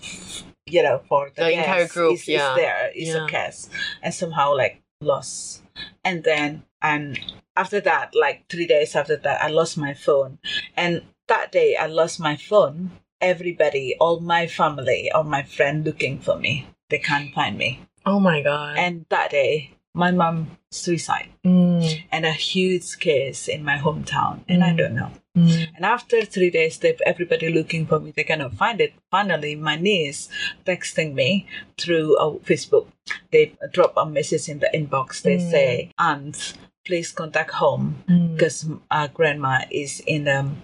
you 0.66 0.82
know 0.82 1.00
for 1.08 1.30
the, 1.34 1.42
The 1.44 1.52
entire 1.58 1.88
group, 1.88 2.14
is, 2.14 2.20
is 2.22 2.28
yeah. 2.28 2.54
there 2.54 2.90
is 2.94 3.08
Yeah. 3.08 3.24
a 3.24 3.28
cash 3.28 3.64
and 4.02 4.12
somehow 4.14 4.54
like 4.56 4.82
lost 5.00 5.62
and 6.04 6.22
then 6.24 6.64
and 6.82 7.18
after 7.56 7.80
that 7.80 8.14
like 8.14 8.48
three 8.48 8.66
days 8.66 8.94
after 8.94 9.16
that 9.16 9.42
i 9.42 9.48
lost 9.48 9.76
my 9.76 9.94
phone 9.94 10.38
and 10.76 11.02
that 11.28 11.50
day 11.52 11.76
i 11.76 11.86
lost 11.86 12.20
my 12.20 12.36
phone 12.36 12.90
everybody 13.20 13.96
all 14.00 14.20
my 14.20 14.46
family 14.46 15.10
all 15.10 15.24
my 15.24 15.42
friend 15.42 15.84
looking 15.84 16.18
for 16.20 16.36
me 16.36 16.66
they 16.90 16.98
can't 16.98 17.32
find 17.34 17.56
me 17.58 17.80
Oh 18.06 18.20
my 18.20 18.42
god. 18.42 18.76
and 18.76 19.06
that 19.08 19.30
day 19.30 19.73
my 19.94 20.10
mom 20.10 20.36
suicide 20.70 21.28
Mm. 21.44 22.02
and 22.10 22.26
a 22.26 22.32
huge 22.32 22.98
case 22.98 23.46
in 23.48 23.62
my 23.64 23.76
hometown 23.78 24.40
and 24.48 24.64
i 24.64 24.70
Mm. 24.72 24.78
don't 24.78 24.94
know 25.00 25.10
Mm. 25.36 25.66
and 25.76 25.84
after 25.84 26.24
three 26.24 26.50
days, 26.50 26.78
they 26.78 26.96
everybody 27.04 27.48
looking 27.52 27.86
for 27.90 27.98
me. 27.98 28.12
They 28.14 28.22
cannot 28.22 28.54
find 28.54 28.80
it. 28.80 28.92
Finally, 29.10 29.56
my 29.56 29.74
niece 29.74 30.28
texting 30.64 31.10
me 31.14 31.46
through 31.76 32.14
uh, 32.22 32.34
Facebook. 32.48 32.86
They 33.32 33.44
drop 33.72 33.94
a 33.96 34.06
message 34.06 34.48
in 34.48 34.60
the 34.60 34.70
inbox. 34.78 35.22
They 35.26 35.38
Mm. 35.38 35.50
say, 35.50 35.68
"Aunt, 35.98 36.54
please 36.86 37.10
contact 37.10 37.50
home 37.62 37.86
Mm. 38.08 38.36
because 38.38 38.58
uh, 38.92 39.08
grandma 39.08 39.54
is 39.72 39.98
in 40.06 40.28
um, 40.28 40.62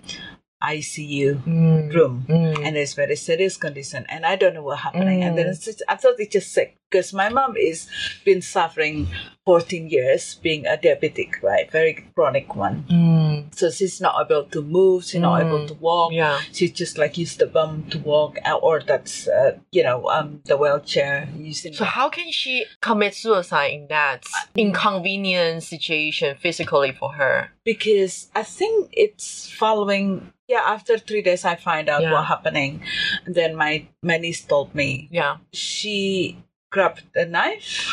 ICU 0.62 1.42
Mm. 1.42 1.92
room." 1.94 2.24
Mm. 2.28 2.64
And 2.64 2.76
it's 2.76 2.94
very 2.94 3.16
serious 3.16 3.56
condition, 3.56 4.06
and 4.08 4.24
I 4.24 4.36
don't 4.36 4.54
know 4.54 4.62
what 4.62 4.78
happening. 4.86 5.24
And 5.24 5.36
then 5.36 5.46
Mm. 5.46 5.50
it's 5.50 5.64
just, 5.64 5.82
I 5.88 5.96
thought 5.96 6.14
it's 6.20 6.32
just 6.32 6.52
sick 6.52 6.76
because 6.90 7.12
my 7.12 7.28
mom 7.28 7.56
is 7.56 7.88
been 8.24 8.42
suffering 8.42 9.06
14 9.46 9.88
years 9.88 10.34
being 10.42 10.66
a 10.66 10.76
diabetic, 10.76 11.42
right? 11.42 11.70
Very 11.70 12.06
chronic 12.14 12.54
one. 12.54 12.84
Mm. 12.90 13.54
So 13.54 13.70
she's 13.70 14.00
not 14.00 14.14
able 14.24 14.44
to 14.44 14.60
move. 14.62 15.04
She's 15.04 15.20
not 15.20 15.40
Mm. 15.40 15.46
able 15.46 15.66
to 15.68 15.74
walk. 15.74 16.12
Yeah. 16.12 16.40
She's 16.52 16.72
just 16.72 16.98
like 16.98 17.16
use 17.16 17.36
the 17.36 17.46
bum 17.46 17.86
to 17.90 17.98
walk, 17.98 18.38
uh, 18.44 18.54
or 18.56 18.80
that's 18.80 19.28
uh, 19.28 19.58
you 19.72 19.82
know 19.82 20.08
um 20.10 20.42
the 20.44 20.56
wheelchair 20.56 21.28
using. 21.36 21.72
So 21.72 21.84
how 21.84 22.08
can 22.10 22.30
she 22.32 22.66
commit 22.80 23.14
suicide 23.14 23.72
in 23.72 23.86
that 23.88 24.24
inconvenient 24.56 25.62
situation 25.62 26.36
physically 26.40 26.92
for 26.92 27.12
her? 27.14 27.50
because 27.64 28.28
I 28.34 28.42
think 28.42 28.88
it's 28.92 29.48
following. 29.50 30.32
Yeah, 30.48 30.64
after 30.66 30.98
three 30.98 31.22
days, 31.22 31.44
I 31.44 31.54
find 31.54 31.88
out 31.88 32.02
Yeah. 32.02 32.12
what 32.12 32.24
happening, 32.26 32.82
and 33.24 33.34
then 33.34 33.54
my 33.54 33.86
my 34.02 34.16
niece 34.18 34.42
told 34.44 34.74
me 34.74 35.08
Yeah. 35.12 35.36
she 35.52 36.36
grabbed 36.70 37.02
a 37.14 37.24
knife 37.26 37.88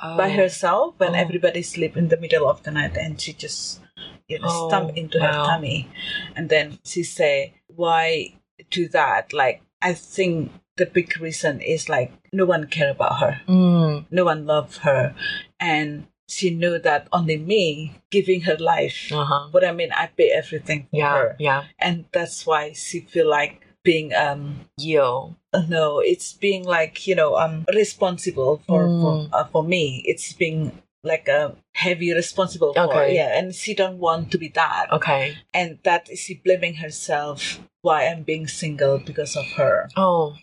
Oh. 0.00 0.16
by 0.16 0.30
herself 0.30 0.94
when 0.98 1.10
Oh. 1.16 1.18
everybody 1.24 1.62
sleep 1.62 1.96
in 1.96 2.08
the 2.08 2.16
middle 2.16 2.48
of 2.48 2.62
the 2.62 2.70
night, 2.70 2.96
and 2.96 3.20
she 3.20 3.32
just 3.32 3.80
you 4.28 4.38
know 4.38 4.68
Oh, 4.70 4.88
into 4.94 5.18
her 5.20 5.32
tummy, 5.32 5.88
and 6.36 6.48
then 6.48 6.78
she 6.84 7.02
say, 7.02 7.54
"Why 7.66 8.34
do 8.70 8.86
that?" 8.88 9.32
Like 9.32 9.62
I 9.82 9.94
think 9.94 10.52
the 10.76 10.86
big 10.86 11.18
reason 11.20 11.60
is 11.60 11.88
like 11.88 12.12
no 12.32 12.44
one 12.44 12.68
care 12.68 12.90
about 12.90 13.18
her. 13.18 13.40
Mm. 13.48 14.06
no 14.10 14.24
one 14.24 14.46
love 14.46 14.76
her 14.86 15.14
and 15.58 16.06
she 16.28 16.50
knew 16.54 16.78
that 16.78 17.08
only 17.10 17.36
me 17.36 17.98
giving 18.10 18.42
her 18.42 18.56
life 18.60 19.10
Uh 19.10 19.24
huh. 19.24 19.48
what 19.50 19.64
i 19.64 19.72
mean 19.72 19.90
i 19.90 20.06
pay 20.06 20.30
everything 20.30 20.86
for 20.90 20.96
Yeah. 21.02 21.14
her 21.18 21.36
Yeah. 21.40 21.64
and 21.80 22.04
that's 22.12 22.46
why 22.46 22.72
she 22.74 23.00
feel 23.00 23.26
like 23.28 23.66
being 23.82 24.14
um 24.14 24.68
Yo. 24.78 25.34
No 25.68 25.98
it's 26.00 26.32
being 26.34 26.64
like 26.64 27.06
you 27.06 27.14
know 27.14 27.36
i'm 27.36 27.64
responsible 27.74 28.60
for 28.66 28.84
for, 28.86 29.12
Mm. 29.16 29.28
uh, 29.32 29.44
for 29.44 29.64
me 29.64 30.02
it's 30.04 30.32
being 30.32 30.82
like 31.02 31.26
a 31.28 31.54
heavy 31.72 32.12
responsible 32.12 32.74
for 32.74 32.80
Okay. 32.82 33.14
yeah 33.14 33.38
and 33.38 33.54
she 33.54 33.72
don't 33.74 33.98
want 33.98 34.30
to 34.32 34.38
be 34.38 34.48
that 34.48 34.92
Okay. 34.92 35.36
and 35.54 35.78
that 35.84 36.10
is 36.10 36.18
she 36.20 36.34
blaming 36.34 36.74
herself 36.74 37.60
why 37.80 38.06
i'm 38.06 38.22
being 38.24 38.46
single 38.46 38.98
because 38.98 39.36
of 39.36 39.46
her 39.56 39.88
Oh. 39.96 40.36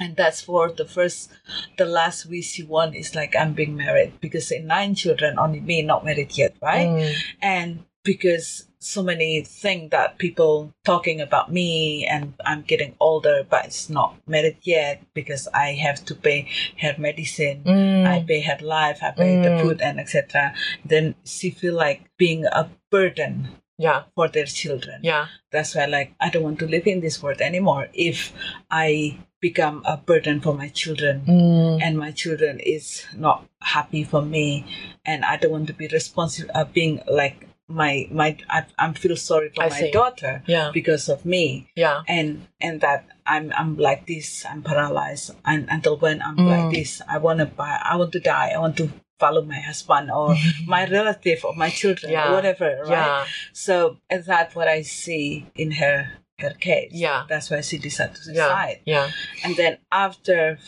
And 0.00 0.16
that's 0.16 0.40
for 0.40 0.72
the 0.72 0.86
first, 0.86 1.28
the 1.76 1.84
last 1.84 2.24
wish 2.24 2.46
she 2.46 2.62
want 2.62 2.96
is 2.96 3.14
like 3.14 3.36
I'm 3.36 3.52
being 3.52 3.76
married 3.76 4.14
because 4.22 4.50
in 4.50 4.66
nine 4.66 4.94
children, 4.94 5.38
only 5.38 5.60
me 5.60 5.82
not 5.82 6.02
married 6.02 6.32
yet, 6.38 6.56
right? 6.62 6.88
Mm. 6.88 7.12
And 7.42 7.84
because 8.02 8.64
so 8.82 9.02
many 9.02 9.42
things 9.42 9.90
that 9.90 10.18
people 10.18 10.72
talking 10.84 11.20
about 11.20 11.52
me 11.52 12.04
and 12.06 12.34
I'm 12.44 12.62
getting 12.62 12.94
older, 13.00 13.46
but 13.48 13.66
it's 13.66 13.88
not 13.88 14.16
married 14.26 14.58
yet 14.62 15.02
because 15.14 15.48
I 15.54 15.72
have 15.74 16.04
to 16.06 16.14
pay 16.14 16.48
her 16.80 16.94
medicine. 16.98 17.62
Mm. 17.64 18.06
I 18.06 18.24
pay 18.26 18.40
her 18.42 18.58
life, 18.60 18.98
I 19.02 19.10
pay 19.12 19.40
the 19.42 19.50
Mm. 19.50 19.60
food 19.62 19.80
and 19.80 20.00
etc. 20.00 20.54
Then 20.84 21.14
she 21.24 21.50
feel 21.50 21.74
like 21.74 22.02
being 22.16 22.44
a 22.46 22.70
burden 22.90 23.48
yeah. 23.78 24.02
for 24.14 24.28
their 24.28 24.46
children. 24.46 25.00
Yeah. 25.02 25.26
That's 25.50 25.74
why 25.74 25.86
like 25.86 26.14
I 26.20 26.28
don't 26.30 26.42
want 26.42 26.58
to 26.60 26.66
live 26.66 26.86
in 26.86 27.00
this 27.00 27.22
world 27.22 27.40
anymore. 27.40 27.88
If 27.94 28.32
I 28.70 29.18
become 29.40 29.82
a 29.84 29.96
burden 29.96 30.40
for 30.40 30.54
my 30.54 30.68
children 30.68 31.22
Mm. 31.26 31.82
and 31.82 31.98
my 31.98 32.12
children 32.12 32.60
is 32.60 33.04
not 33.16 33.44
happy 33.60 34.04
for 34.04 34.22
me 34.22 34.64
and 35.04 35.24
I 35.24 35.36
don't 35.36 35.50
want 35.50 35.66
to 35.66 35.72
be 35.74 35.88
responsible 35.88 36.50
uh, 36.54 36.64
being 36.64 37.00
like 37.10 37.48
my 37.72 38.06
my 38.10 38.36
I, 38.50 38.64
I 38.78 38.92
feel 38.92 39.16
sorry 39.16 39.48
for 39.54 39.62
I 39.64 39.68
my 39.70 39.80
see. 39.80 39.90
daughter 39.90 40.42
Yeah. 40.46 40.70
because 40.72 41.08
of 41.08 41.24
me 41.24 41.68
Yeah. 41.74 42.02
and 42.08 42.46
and 42.60 42.80
that 42.80 43.06
I'm 43.26 43.52
I'm 43.56 43.76
like 43.76 44.06
this 44.06 44.44
I'm 44.50 44.62
paralyzed 44.62 45.34
and 45.44 45.66
until 45.70 45.96
when 45.96 46.20
I'm 46.22 46.36
Mm. 46.36 46.48
like 46.54 46.74
this 46.76 47.00
I 47.08 47.18
want 47.18 47.38
to 47.40 47.46
buy 47.46 47.78
I 47.82 47.96
want 47.96 48.12
to 48.12 48.20
die 48.20 48.50
I 48.54 48.58
want 48.58 48.76
to 48.78 48.90
follow 49.18 49.42
my 49.42 49.60
husband 49.60 50.10
or 50.10 50.34
my 50.66 50.86
relative 50.86 51.44
or 51.44 51.54
my 51.54 51.70
children 51.70 52.12
Yeah. 52.12 52.28
or 52.28 52.32
whatever 52.34 52.68
right 52.82 52.90
Yeah. 52.90 53.24
so 53.52 53.96
is 54.10 54.26
that 54.26 54.54
what 54.56 54.68
I 54.68 54.82
see 54.82 55.46
in 55.54 55.70
her 55.82 55.98
her 56.38 56.54
case 56.68 56.90
Yeah. 56.92 57.24
that's 57.28 57.50
why 57.50 57.60
she 57.62 57.78
decided 57.78 58.16
to 58.16 58.32
Yeah. 58.32 58.46
suicide 58.48 58.80
Yeah. 58.84 59.10
and 59.44 59.56
then 59.56 59.78
after 59.90 60.58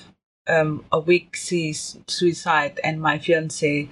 um, 0.46 0.84
a 0.92 1.00
week 1.00 1.34
she's 1.36 1.96
suicide 2.06 2.78
and 2.84 3.00
my 3.00 3.18
fiance 3.18 3.88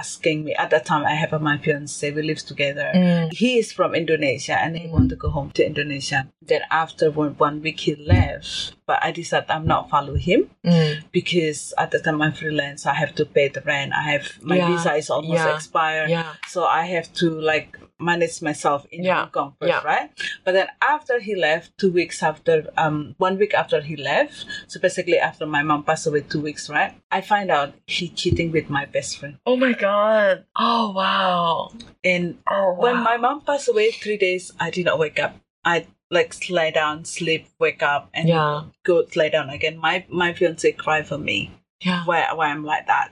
asking 0.00 0.38
me 0.46 0.52
at 0.62 0.68
that 0.74 0.84
time 0.90 1.04
i 1.12 1.14
have 1.22 1.32
a, 1.32 1.38
my 1.48 1.56
fiance 1.64 2.04
we 2.16 2.22
live 2.30 2.42
together 2.52 2.88
Mm. 2.94 3.32
he 3.42 3.50
is 3.62 3.68
from 3.78 3.90
indonesia 4.02 4.56
and 4.62 4.72
he 4.82 4.86
want 4.96 5.08
to 5.12 5.16
go 5.24 5.28
home 5.36 5.50
to 5.56 5.62
indonesia 5.70 6.20
then 6.50 6.62
after 6.82 7.06
one, 7.20 7.32
one 7.46 7.56
week 7.66 7.78
he 7.86 7.92
left 8.14 8.50
but 8.88 8.98
i 9.06 9.10
decided 9.20 9.48
i'm 9.54 9.66
not 9.74 9.82
follow 9.94 10.14
him 10.28 10.40
Mm. 10.64 10.92
because 11.18 11.60
at 11.82 11.90
the 11.94 12.00
time 12.04 12.18
i'm 12.24 12.32
freelance 12.42 12.80
i 12.86 12.94
have 13.02 13.12
to 13.20 13.24
pay 13.36 13.46
the 13.56 13.62
rent 13.72 13.90
i 14.00 14.04
have 14.12 14.26
my 14.50 14.56
Yeah. 14.56 14.68
visa 14.70 14.92
is 15.02 15.08
almost 15.16 15.44
Yeah. 15.44 15.54
expired 15.56 16.08
Yeah. 16.16 16.30
so 16.52 16.58
I 16.64 16.82
have 16.94 17.08
to 17.20 17.26
like 17.52 17.70
manage 18.02 18.42
myself 18.42 18.86
in 18.90 19.04
Yeah. 19.04 19.20
Hong 19.20 19.30
Kong 19.30 19.54
first, 19.58 19.68
Yeah. 19.72 19.82
right? 19.82 20.10
But 20.44 20.52
then 20.52 20.68
after 20.80 21.20
he 21.20 21.34
left, 21.36 21.76
two 21.78 21.90
weeks 21.92 22.22
after, 22.22 22.70
um, 22.76 23.14
one 23.18 23.38
week 23.38 23.54
after 23.54 23.80
he 23.80 23.96
left, 23.96 24.44
so 24.66 24.80
basically 24.80 25.18
after 25.18 25.46
my 25.46 25.62
mom 25.62 25.84
passed 25.84 26.06
away, 26.06 26.22
two 26.22 26.40
weeks, 26.40 26.68
right? 26.68 26.92
I 27.10 27.20
find 27.20 27.50
out 27.50 27.74
he 27.86 28.08
cheating 28.08 28.50
with 28.52 28.68
my 28.68 28.84
best 28.86 29.18
friend. 29.18 29.38
Oh 29.46 29.56
my 29.56 29.72
god. 29.72 30.44
Oh 30.56 30.92
wow. 30.92 31.72
And 32.04 32.38
Oh 32.50 32.74
when 32.78 32.96
my 33.02 33.16
mom 33.16 33.42
passed 33.42 33.68
away, 33.68 33.90
three 33.92 34.16
days, 34.18 34.52
I 34.58 34.70
did 34.70 34.84
not 34.86 34.98
wake 34.98 35.18
up. 35.18 35.36
I 35.64 35.86
like 36.10 36.34
lay 36.50 36.70
down, 36.70 37.04
sleep, 37.04 37.46
wake 37.58 37.82
up, 37.82 38.10
and 38.12 38.28
Yeah. 38.28 38.62
go 38.84 39.06
lay 39.16 39.30
down 39.30 39.48
again. 39.50 39.78
My 39.78 40.04
my 40.08 40.32
fiance 40.34 40.70
cried 40.72 41.06
for 41.06 41.18
me. 41.18 41.52
Yeah. 41.80 42.04
Why 42.04 42.32
why 42.34 42.48
I'm 42.48 42.64
like 42.64 42.86
that? 42.86 43.10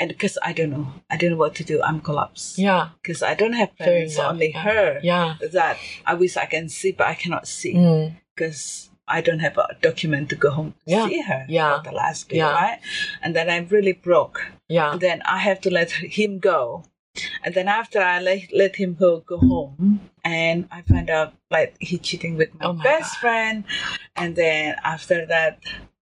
And 0.00 0.08
because 0.08 0.36
I 0.42 0.52
don't 0.52 0.70
know, 0.70 0.88
I 1.10 1.16
don't 1.18 1.30
know 1.32 1.36
what 1.36 1.54
to 1.56 1.64
do. 1.64 1.82
I'm 1.82 2.00
collapsed. 2.00 2.58
Yeah. 2.58 2.88
Because 3.02 3.22
I 3.22 3.34
don't 3.34 3.52
have 3.52 3.76
parents, 3.76 4.14
enough. 4.16 4.32
only 4.32 4.50
her. 4.52 4.98
Yeah. 5.02 5.34
that 5.52 5.76
I 6.06 6.14
wish 6.14 6.36
I 6.36 6.46
can 6.46 6.68
see, 6.68 6.92
but 6.92 7.06
I 7.06 7.14
cannot 7.14 7.46
see 7.46 7.74
Mm. 7.74 8.16
because 8.34 8.88
I 9.06 9.20
don't 9.20 9.40
have 9.40 9.58
a 9.58 9.66
document 9.82 10.30
to 10.30 10.36
go 10.36 10.50
home 10.58 10.72
to 10.86 10.90
Yeah. 10.94 11.06
see 11.08 11.20
her 11.30 11.44
Yeah. 11.48 11.80
the 11.84 11.92
last 11.92 12.28
day, 12.30 12.38
Yeah. 12.38 12.52
right? 12.62 12.78
And 13.22 13.36
then 13.36 13.50
I'm 13.50 13.66
really 13.76 13.92
broke. 13.92 14.38
Yeah. 14.68 14.92
And 14.92 15.00
then 15.00 15.20
I 15.26 15.38
have 15.48 15.60
to 15.62 15.70
let 15.70 15.90
him 16.18 16.38
go. 16.38 16.84
And 17.44 17.54
then 17.56 17.66
after 17.68 17.98
I 18.00 18.20
let, 18.20 18.40
let 18.54 18.76
him 18.76 18.94
go, 18.94 19.10
go 19.32 19.36
home, 19.38 20.00
and 20.24 20.68
I 20.70 20.82
find 20.82 21.10
out 21.10 21.34
like 21.50 21.74
he 21.80 21.98
cheating 21.98 22.36
with 22.40 22.50
my, 22.54 22.66
Oh 22.66 22.72
my 22.72 22.84
best 22.84 23.10
God. 23.14 23.20
friend. 23.20 23.64
And 24.16 24.36
then 24.36 24.76
after 24.84 25.26
that, 25.26 25.58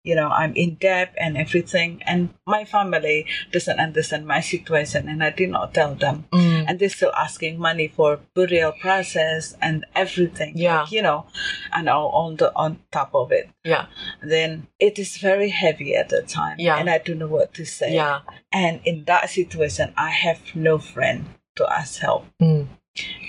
you 0.04 0.14
know, 0.14 0.28
I'm 0.28 0.54
in 0.54 0.74
debt 0.74 1.14
and 1.16 1.36
everything. 1.36 2.02
And 2.06 2.28
my 2.46 2.64
family 2.64 3.26
doesn't 3.50 3.80
understand 3.80 4.26
my 4.26 4.40
situation, 4.40 5.08
and 5.08 5.24
I 5.24 5.30
did 5.30 5.48
not 5.48 5.72
tell 5.74 5.94
them 5.94 6.26
Mm. 6.30 6.64
and 6.68 6.78
they're 6.78 6.88
still 6.90 7.12
asking 7.16 7.58
money 7.58 7.88
for 7.88 8.20
burial 8.34 8.72
process 8.72 9.56
and 9.60 9.84
everything 9.94 10.52
Yeah. 10.56 10.82
like, 10.82 10.92
you 10.92 11.02
know 11.02 11.26
and 11.72 11.88
all 11.88 12.08
on 12.10 12.36
the 12.36 12.52
on 12.54 12.78
top 12.92 13.14
of 13.14 13.32
it 13.32 13.48
Yeah. 13.64 13.86
then 14.22 14.66
it 14.78 14.98
is 14.98 15.16
very 15.16 15.48
heavy 15.50 15.94
at 15.96 16.08
the 16.10 16.22
time 16.22 16.56
Yeah. 16.58 16.76
and 16.78 16.88
i 16.90 16.98
don't 16.98 17.18
know 17.18 17.26
what 17.38 17.54
to 17.54 17.64
say 17.64 17.94
Yeah. 17.94 18.20
and 18.52 18.80
in 18.84 19.04
that 19.04 19.30
situation 19.30 19.92
i 19.96 20.10
have 20.10 20.40
no 20.54 20.78
friend 20.78 21.24
to 21.56 21.66
ask 21.70 22.00
help 22.00 22.26
Mm. 22.40 22.68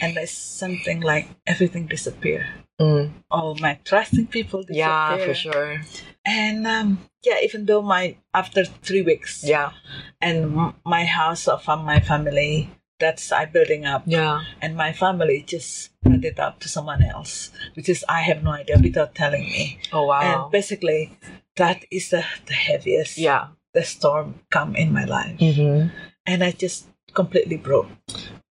and 0.01 0.17
it's 0.17 0.31
something 0.31 1.01
like 1.01 1.27
everything 1.47 1.87
disappear 1.87 2.47
Mm. 2.79 3.11
all 3.31 3.55
my 3.61 3.79
trusting 3.85 4.27
people 4.27 4.59
disappear 4.61 4.83
Yeah, 4.83 5.17
for 5.25 5.33
sure. 5.33 5.81
and 6.25 6.67
um 6.67 6.99
yeah 7.23 7.39
even 7.41 7.65
though 7.65 7.81
my 7.81 8.17
after 8.33 8.65
three 8.65 9.01
weeks 9.01 9.43
Yeah. 9.47 9.71
and 10.19 10.73
my 10.83 11.05
house 11.05 11.47
of 11.47 11.63
uh, 11.69 11.77
my 11.77 12.01
family 12.01 12.69
that's 12.99 13.31
i 13.31 13.45
building 13.45 13.85
up 13.85 14.03
Yeah. 14.05 14.43
and 14.61 14.75
my 14.75 14.91
family 14.91 15.43
just 15.47 15.69
spread 15.85 16.25
it 16.25 16.37
out 16.39 16.59
to 16.61 16.67
someone 16.69 17.03
else, 17.03 17.51
which 17.75 17.87
is 17.89 18.03
I 18.07 18.21
have 18.27 18.43
no 18.43 18.51
idea 18.51 18.77
without 18.81 19.15
telling 19.15 19.43
me. 19.43 19.79
Oh 19.91 20.05
wow. 20.07 20.21
And 20.23 20.51
basically, 20.51 21.17
that 21.55 21.83
is 21.91 22.09
the, 22.11 22.23
the 22.47 22.53
heaviest. 22.53 23.17
yeah. 23.17 23.47
The 23.73 23.83
storm 23.83 24.39
come 24.49 24.75
in 24.75 24.93
my 24.93 25.03
life, 25.03 25.39
Mm-hmm. 25.39 25.89
and 26.25 26.43
I 26.43 26.51
just 26.51 26.87
completely 27.13 27.57
broke. 27.57 27.87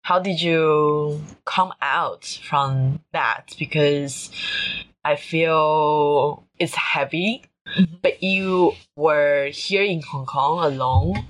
How 0.04 0.20
did 0.20 0.42
you 0.42 1.22
come 1.46 1.72
out 1.82 2.26
from 2.44 3.00
that? 3.14 3.56
Because 3.58 4.30
I 5.06 5.16
feel 5.16 6.44
it's 6.60 6.76
heavy, 6.76 7.44
Mhm. 7.78 8.02
but 8.02 8.22
you 8.22 8.74
were 8.98 9.48
here 9.48 9.84
in 9.84 10.02
Hong 10.02 10.26
Kong 10.26 10.60
alone. 10.64 11.26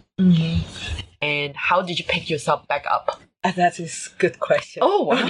And 1.22 1.56
how 1.56 1.82
did 1.84 2.00
you 2.00 2.06
pick 2.06 2.30
yourself 2.30 2.68
back 2.68 2.86
up? 2.90 3.20
And 3.44 3.56
that 3.56 3.80
is 3.80 4.10
good 4.18 4.40
question. 4.40 4.82
Oh 4.84 5.04
wow! 5.04 5.30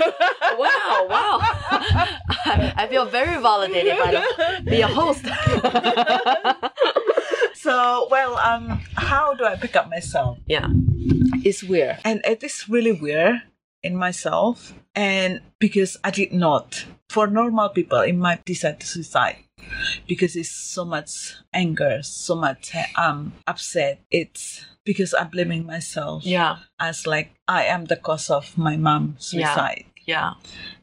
wow! 0.57 1.05
Wow! 1.09 1.39
I 2.81 2.87
feel 2.89 3.05
very 3.05 3.41
validated 3.41 3.97
by 3.97 4.11
the 4.11 4.61
be 4.71 4.81
a 4.81 4.87
host. 4.87 5.25
so 7.55 8.07
well, 8.09 8.37
um, 8.37 8.79
how 8.95 9.33
do 9.33 9.45
I 9.45 9.55
pick 9.55 9.75
up 9.75 9.89
myself? 9.89 10.37
yeah. 10.47 10.67
It's 11.43 11.63
weird, 11.63 11.97
and 12.03 12.21
it 12.25 12.43
is 12.43 12.69
really 12.69 12.91
weird 12.93 13.41
in 13.83 13.95
myself, 13.95 14.73
and 14.95 15.41
because 15.59 15.97
I 16.03 16.11
did 16.11 16.33
not. 16.33 16.85
For 17.09 17.27
normal 17.27 17.69
people, 17.69 17.99
it 17.99 18.13
might 18.13 18.43
decide 18.45 18.79
to 18.79 18.87
suicide 18.87 19.37
because 20.07 20.35
it's 20.35 20.49
so 20.49 20.83
much 20.83 21.35
anger, 21.53 22.01
so 22.01 22.35
much 22.35 22.73
um 22.97 23.33
upset. 23.45 23.99
It's 24.09 24.65
because 24.83 25.13
I'm 25.13 25.29
blaming 25.29 25.65
myself 25.65 26.25
Yeah. 26.25 26.57
as 26.79 27.05
like 27.05 27.31
I 27.47 27.65
am 27.65 27.85
the 27.85 27.95
cause 27.97 28.29
of 28.31 28.57
my 28.57 28.77
mom 28.77 29.15
suicide. 29.19 29.85
Yeah. 30.05 30.33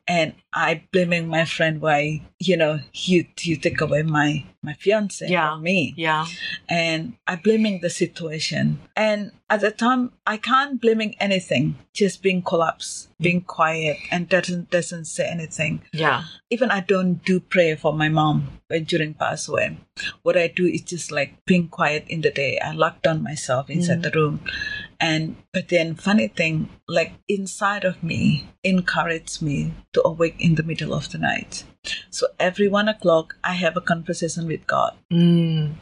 And 0.06 0.34
I 0.52 0.82
blaming 0.92 1.28
my 1.28 1.44
friend 1.44 1.80
why 1.80 2.22
you 2.38 2.56
know 2.56 2.80
you 2.92 3.26
you 3.40 3.56
take 3.56 3.80
away 3.80 4.02
my 4.02 4.44
my 4.62 4.74
fiance 4.74 5.26
Yeah. 5.26 5.52
from 5.52 5.62
me 5.62 5.94
Yeah. 5.96 6.26
and 6.68 7.14
I 7.26 7.36
blaming 7.36 7.80
the 7.80 7.88
situation. 7.88 8.80
And 8.96 9.32
at 9.48 9.60
the 9.60 9.70
time, 9.70 10.12
I 10.26 10.36
can't 10.36 10.80
blaming 10.80 11.16
anything. 11.18 11.76
Just 11.92 12.22
being 12.22 12.42
collapsed, 12.42 13.08
being 13.18 13.40
quiet, 13.40 13.98
and 14.10 14.28
doesn't 14.28 14.70
doesn't 14.70 15.06
say 15.06 15.26
anything. 15.26 15.82
Yeah. 15.92 16.24
Even 16.50 16.70
I 16.70 16.80
don't 16.80 17.24
do 17.24 17.40
prayer 17.40 17.76
for 17.76 17.92
my 17.92 18.08
mom 18.08 18.60
when 18.68 18.84
during 18.84 19.14
pass 19.14 19.48
away. 19.48 19.78
What 20.22 20.36
I 20.36 20.46
do 20.48 20.66
is 20.66 20.82
just 20.82 21.10
like 21.10 21.44
being 21.46 21.68
quiet 21.68 22.04
in 22.08 22.20
the 22.20 22.30
day. 22.30 22.58
I 22.58 22.72
lock 22.72 23.02
down 23.02 23.22
myself 23.22 23.68
inside 23.70 24.02
the 24.02 24.10
mm. 24.10 24.14
room, 24.14 24.40
and 25.00 25.36
but 25.52 25.68
then 25.68 25.94
funny 25.94 26.28
thing, 26.28 26.68
like 26.86 27.12
inside 27.28 27.84
of 27.84 28.02
me, 28.02 28.48
encouraged 28.62 29.42
me 29.42 29.74
to 29.92 30.06
awake 30.06 30.36
in 30.38 30.54
the 30.54 30.62
middle 30.62 30.94
of 30.94 31.10
the 31.10 31.18
night. 31.18 31.64
So 32.10 32.28
every 32.38 32.68
one 32.68 32.88
o'clock, 32.88 33.36
I 33.42 33.54
have 33.54 33.76
a 33.76 33.80
conversation 33.80 34.46
with 34.46 34.66
God. 34.66 34.96
Mm. 35.10 35.74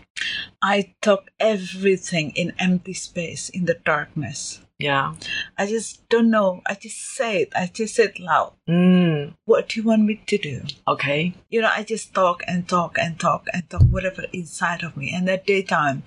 I 0.63 0.95
talk 1.03 1.31
everything 1.39 2.31
in 2.31 2.53
empty 2.59 2.95
space, 2.95 3.49
in 3.49 3.67
the 3.67 3.75
darkness. 3.85 4.61
Yeah. 4.79 5.15
I 5.57 5.67
just 5.67 6.09
don't 6.09 6.31
know. 6.31 6.63
I 6.65 6.75
just 6.75 6.99
say 6.99 7.43
it. 7.43 7.53
I 7.57 7.67
just 7.67 7.97
say 7.97 8.05
it 8.05 8.21
loud. 8.21 8.53
Mm. 8.69 9.35
What 9.45 9.69
do 9.71 9.81
you 9.81 9.87
want 9.87 10.03
me 10.05 10.23
to 10.27 10.39
do? 10.39 10.63
Okay. 10.87 11.35
You 11.51 11.63
know, 11.63 11.71
I 11.75 11.83
just 11.83 12.15
talk 12.15 12.43
and 12.47 12.69
talk 12.69 12.97
and 12.97 13.19
talk 13.19 13.47
and 13.53 13.69
talk 13.69 13.83
whatever 13.91 14.25
inside 14.33 14.85
of 14.85 14.97
me. 14.97 15.13
And 15.13 15.29
at 15.29 15.47
daytime, 15.47 16.05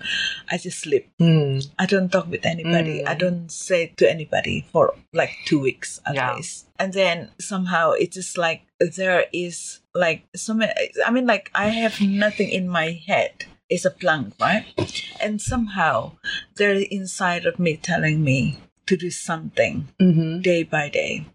I 0.50 0.56
just 0.56 0.78
sleep. 0.80 1.10
Mm. 1.20 1.68
I 1.78 1.84
don't 1.84 2.10
talk 2.10 2.30
with 2.30 2.46
anybody. 2.46 3.00
Mm. 3.02 3.08
I 3.08 3.14
don't 3.14 3.52
say 3.52 3.92
to 3.98 4.10
anybody 4.10 4.64
for 4.72 4.94
like 5.12 5.32
two 5.44 5.60
weeks 5.60 6.00
at 6.06 6.14
Yeah. 6.14 6.34
least. 6.34 6.66
And 6.78 6.94
then 6.94 7.30
somehow 7.38 7.92
it's 7.92 8.14
just 8.16 8.38
like 8.38 8.62
there 8.80 9.26
is 9.34 9.80
like 9.94 10.24
so 10.34 10.54
many. 10.54 10.72
I 11.06 11.10
mean, 11.10 11.26
like 11.26 11.50
I 11.54 11.68
have 11.68 12.00
nothing 12.00 12.48
in 12.48 12.68
my 12.70 13.02
head 13.06 13.44
is 13.68 13.84
a 13.84 13.90
plank, 13.90 14.34
right? 14.40 14.64
And 15.20 15.40
somehow 15.40 16.12
there 16.56 16.72
is 16.74 16.84
inside 16.90 17.46
of 17.46 17.58
me 17.58 17.76
telling 17.76 18.22
me 18.24 18.58
to 18.86 18.96
do 18.96 19.10
something 19.10 19.88
Mm-hmm. 20.00 20.40
day 20.40 20.62
by 20.64 20.88
day. 20.88 21.26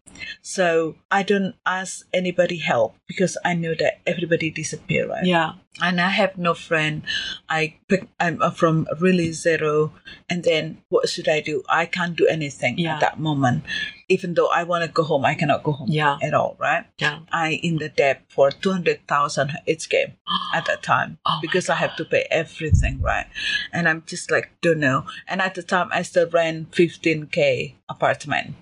So 0.41 0.95
I 1.11 1.23
don't 1.23 1.55
ask 1.65 2.05
anybody 2.13 2.57
help 2.57 2.95
because 3.07 3.37
I 3.45 3.53
know 3.53 3.73
that 3.79 4.01
everybody 4.05 4.49
disappear, 4.49 5.07
right? 5.07 5.23
Yeah. 5.25 5.53
And 5.81 6.01
I 6.01 6.09
have 6.09 6.37
no 6.37 6.53
friend. 6.53 7.03
I 7.49 7.75
pick, 7.87 8.07
I'm 8.19 8.39
from 8.51 8.87
really 8.99 9.31
zero, 9.31 9.93
and 10.29 10.43
then 10.43 10.79
what 10.89 11.07
should 11.09 11.29
I 11.29 11.39
do? 11.41 11.63
I 11.69 11.85
can't 11.85 12.15
do 12.15 12.25
anything 12.27 12.77
Yeah. 12.79 12.95
at 12.95 13.01
that 13.01 13.19
moment. 13.19 13.63
Even 14.09 14.33
though 14.35 14.47
I 14.47 14.63
want 14.63 14.85
to 14.85 14.89
go 14.89 15.03
home, 15.03 15.25
I 15.25 15.35
cannot 15.35 15.63
go 15.63 15.73
home 15.73 15.89
Yeah. 15.91 16.17
at 16.23 16.33
all, 16.33 16.55
right? 16.59 16.85
Yeah. 16.97 17.19
I 17.31 17.59
in 17.61 17.77
the 17.77 17.89
debt 17.89 18.23
for 18.29 18.49
two 18.51 18.71
hundred 18.71 19.05
thousand 19.07 19.51
each 19.67 19.89
game 19.89 20.13
at 20.53 20.65
that 20.65 20.81
time 20.81 21.17
Oh 21.25 21.39
because 21.41 21.69
I 21.69 21.75
have 21.75 21.95
to 21.97 22.05
pay 22.05 22.25
everything, 22.31 23.01
right? 23.01 23.27
And 23.73 23.87
I'm 23.87 24.03
just 24.07 24.31
like 24.31 24.51
don't 24.61 24.79
know. 24.79 25.05
And 25.27 25.41
at 25.41 25.55
the 25.55 25.63
time, 25.63 25.89
I 25.91 26.01
still 26.03 26.29
rent 26.29 26.73
fifteen 26.73 27.27
k 27.27 27.75
apartment. 27.89 28.55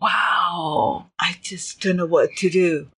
Wow. 0.00 1.10
I 1.18 1.36
just 1.42 1.80
don't 1.80 1.96
know 1.96 2.06
what 2.06 2.30
to 2.36 2.50
do. 2.50 2.88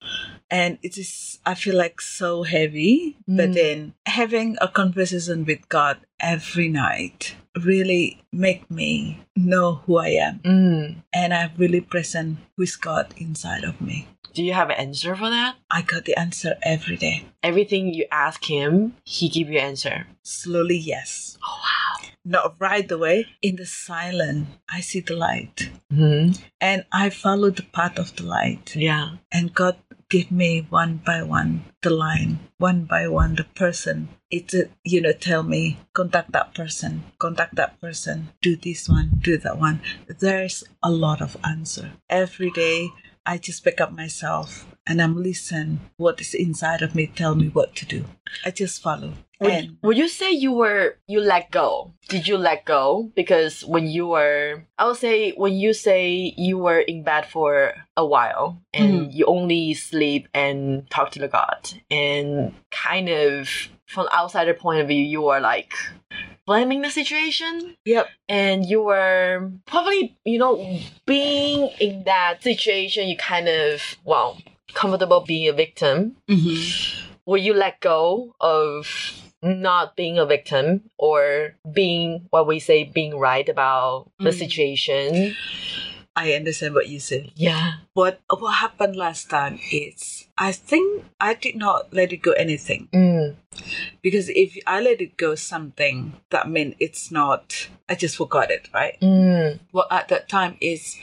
And 0.50 0.78
it 0.82 0.96
is, 0.96 1.38
I 1.44 1.54
feel 1.54 1.76
like 1.76 2.00
so 2.00 2.42
heavy. 2.42 3.16
But 3.28 3.50
Mm. 3.50 3.54
then 3.54 3.94
having 4.06 4.56
a 4.60 4.68
conversation 4.68 5.44
with 5.44 5.68
God 5.68 5.98
every 6.20 6.68
night 6.68 7.34
really 7.54 8.22
make 8.32 8.70
me 8.70 9.20
know 9.36 9.82
who 9.86 9.98
I 9.98 10.08
am. 10.08 10.38
Mm. 10.40 11.02
And 11.12 11.34
I'm 11.34 11.50
really 11.58 11.80
present 11.82 12.38
with 12.56 12.80
God 12.80 13.12
inside 13.18 13.64
of 13.64 13.80
me. 13.80 14.08
Do 14.34 14.44
you 14.44 14.52
have 14.54 14.70
an 14.70 14.76
answer 14.78 15.16
for 15.16 15.28
that? 15.30 15.56
I 15.70 15.82
got 15.82 16.04
the 16.04 16.16
answer 16.16 16.54
every 16.62 16.96
day. 16.96 17.24
Everything 17.42 17.92
you 17.92 18.06
ask 18.12 18.44
him, 18.44 18.94
he 19.04 19.28
give 19.28 19.50
you 19.50 19.58
answer. 19.58 20.06
Slowly, 20.22 20.78
yes. 20.78 21.36
Oh 21.44 21.58
wow. 21.60 22.08
Not 22.28 22.56
right 22.58 22.90
away. 22.90 23.26
In 23.40 23.56
the 23.56 23.64
silence, 23.64 24.48
I 24.68 24.80
see 24.80 25.00
the 25.00 25.16
light. 25.16 25.70
Mm-hmm. 25.92 26.42
And 26.60 26.84
I 26.92 27.08
follow 27.08 27.48
the 27.50 27.62
path 27.62 27.98
of 27.98 28.14
the 28.16 28.24
light. 28.24 28.76
Yeah. 28.76 29.16
and 29.32 29.54
God 29.54 29.76
give 30.08 30.30
me 30.30 30.66
one 30.70 31.00
by 31.04 31.22
one 31.22 31.64
the 31.82 31.90
line, 31.90 32.38
one 32.58 32.84
by 32.84 33.08
one 33.08 33.34
the 33.36 33.44
person. 33.44 34.08
It 34.30 34.54
uh, 34.54 34.68
you 34.84 35.00
know 35.00 35.12
tell 35.12 35.42
me 35.42 35.78
contact 35.94 36.32
that 36.32 36.54
person, 36.54 37.04
contact 37.18 37.54
that 37.56 37.80
person, 37.80 38.28
do 38.42 38.56
this 38.56 38.88
one, 38.88 39.20
do 39.20 39.38
that 39.38 39.58
one. 39.58 39.80
There's 40.06 40.64
a 40.82 40.90
lot 40.90 41.20
of 41.20 41.36
answer 41.44 41.92
every 42.08 42.50
day. 42.50 42.90
I 43.28 43.36
just 43.36 43.62
pick 43.62 43.78
up 43.78 43.92
myself 43.92 44.66
and 44.86 45.02
I'm 45.02 45.22
listen 45.22 45.80
what 45.98 46.18
is 46.18 46.32
inside 46.32 46.80
of 46.80 46.94
me 46.94 47.06
tell 47.06 47.34
me 47.34 47.48
what 47.48 47.76
to 47.76 47.84
do. 47.84 48.06
I 48.42 48.50
just 48.50 48.80
follow. 48.80 49.12
Would, 49.40 49.52
And 49.52 49.76
would 49.82 49.98
you 49.98 50.08
say 50.08 50.32
you 50.32 50.52
were 50.52 50.96
you 51.06 51.20
let 51.20 51.50
go? 51.50 51.92
Did 52.08 52.26
you 52.26 52.38
let 52.38 52.64
go? 52.64 53.12
Because 53.14 53.60
when 53.66 53.86
you 53.86 54.08
were, 54.08 54.64
I 54.78 54.86
would 54.86 54.96
say 54.96 55.32
when 55.32 55.52
you 55.52 55.74
say 55.74 56.32
you 56.38 56.56
were 56.56 56.80
in 56.80 57.02
bed 57.02 57.26
for 57.26 57.74
a 57.98 58.06
while 58.06 58.62
and 58.72 58.92
mm-hmm. 58.92 59.10
you 59.10 59.26
only 59.26 59.74
sleep 59.74 60.26
and 60.32 60.88
talk 60.88 61.10
to 61.10 61.18
the 61.18 61.28
God, 61.28 61.70
and 61.90 62.54
kind 62.70 63.10
of 63.10 63.50
from 63.86 64.08
outsider 64.10 64.54
point 64.54 64.80
of 64.80 64.88
view, 64.88 65.04
you 65.04 65.28
are 65.28 65.40
like 65.40 65.74
blaming 66.48 66.80
the 66.80 66.88
situation 66.88 67.76
yep, 67.84 68.08
and 68.28 68.64
you 68.64 68.80
were 68.82 69.52
probably 69.68 70.16
you 70.24 70.38
know 70.40 70.56
being 71.04 71.68
in 71.78 72.04
that 72.08 72.40
situation 72.42 73.04
you 73.08 73.16
kind 73.20 73.48
of 73.48 73.96
well 74.04 74.40
comfortable 74.72 75.20
being 75.20 75.44
a 75.48 75.52
victim 75.52 76.16
mm-hmm. 76.28 76.56
will 77.28 77.36
you 77.40 77.52
let 77.52 77.80
go 77.84 78.32
of 78.40 78.88
not 79.44 79.94
being 79.94 80.16
a 80.18 80.24
victim 80.26 80.88
or 80.96 81.52
being 81.70 82.26
what 82.30 82.46
we 82.48 82.58
say 82.58 82.82
being 82.82 83.14
right 83.18 83.48
about 83.48 84.08
the 84.18 84.30
Mm. 84.32 84.38
situation 84.44 85.36
I 86.16 86.32
understand 86.32 86.74
what 86.74 86.88
you 86.88 86.98
said. 86.98 87.30
yeah 87.36 87.84
What 87.94 88.20
what 88.40 88.54
happened 88.64 88.96
last 88.96 89.30
time 89.30 89.60
is 89.70 90.26
I 90.40 90.52
think 90.52 91.04
I 91.20 91.34
did 91.34 91.56
not 91.56 91.92
let 91.92 92.12
it 92.12 92.18
go 92.18 92.32
anything. 92.32 92.88
mm. 92.92 93.34
Because 94.02 94.28
if 94.28 94.56
I 94.66 94.80
let 94.80 95.00
it 95.00 95.16
go 95.16 95.34
something, 95.34 96.12
that 96.30 96.48
means 96.48 96.76
it's 96.78 97.10
not, 97.10 97.68
I 97.88 97.96
just 97.96 98.16
forgot 98.16 98.50
it, 98.50 98.68
right? 98.72 98.96
Mm. 99.02 99.58
What 99.72 99.88
at 99.90 100.08
that 100.08 100.28
time 100.28 100.56
is, 100.60 100.96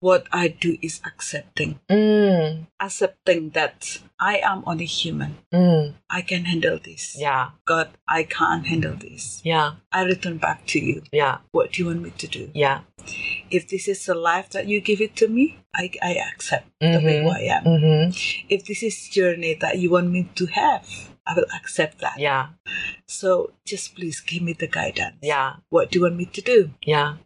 what 0.00 0.26
I 0.30 0.48
do 0.48 0.76
is 0.82 1.00
accepting. 1.06 1.80
Mm. 1.88 2.66
Accepting 2.78 3.50
that 3.50 4.00
I 4.20 4.36
am 4.44 4.62
only 4.66 4.84
human. 4.84 5.38
Mm. 5.52 5.94
I 6.10 6.20
can 6.20 6.44
handle 6.44 6.78
this. 6.78 7.16
yeah 7.18 7.50
God, 7.64 7.88
I 8.06 8.24
can't 8.24 8.66
handle 8.66 8.94
this. 8.94 9.40
yeah 9.44 9.72
I 9.90 10.02
return 10.04 10.36
back 10.36 10.66
to 10.66 10.78
you. 10.78 11.02
yeah 11.10 11.38
What 11.52 11.72
do 11.72 11.82
you 11.82 11.86
want 11.88 12.02
me 12.02 12.10
to 12.18 12.26
do? 12.28 12.50
yeah 12.54 12.80
If 13.50 13.68
this 13.68 13.88
is 13.88 14.04
the 14.04 14.14
life 14.14 14.50
that 14.50 14.66
you 14.68 14.80
give 14.80 15.00
it 15.00 15.16
to 15.16 15.28
me, 15.28 15.58
I, 15.74 15.90
I 16.02 16.12
accept 16.32 16.66
the 16.80 16.98
way 16.98 17.20
Mhm. 17.22 17.30
I 17.34 17.40
am. 17.56 17.64
mm-hmm. 17.64 18.46
If 18.48 18.64
this 18.66 18.82
is 18.82 19.08
journey 19.08 19.54
that 19.60 19.78
you 19.78 19.90
want 19.90 20.10
me 20.10 20.28
to 20.36 20.46
have, 20.46 21.13
I 21.26 21.34
will 21.34 21.46
accept 21.54 21.98
that. 22.00 22.18
yeah 22.18 22.48
So 23.06 23.52
just 23.64 23.94
please 23.96 24.20
give 24.20 24.42
me 24.42 24.52
the 24.52 24.66
guidance. 24.66 25.16
yeah 25.22 25.56
What 25.70 25.90
do 25.90 25.98
you 25.98 26.02
want 26.04 26.16
me 26.16 26.26
to 26.26 26.40
do? 26.40 26.70
yeah 26.84 27.16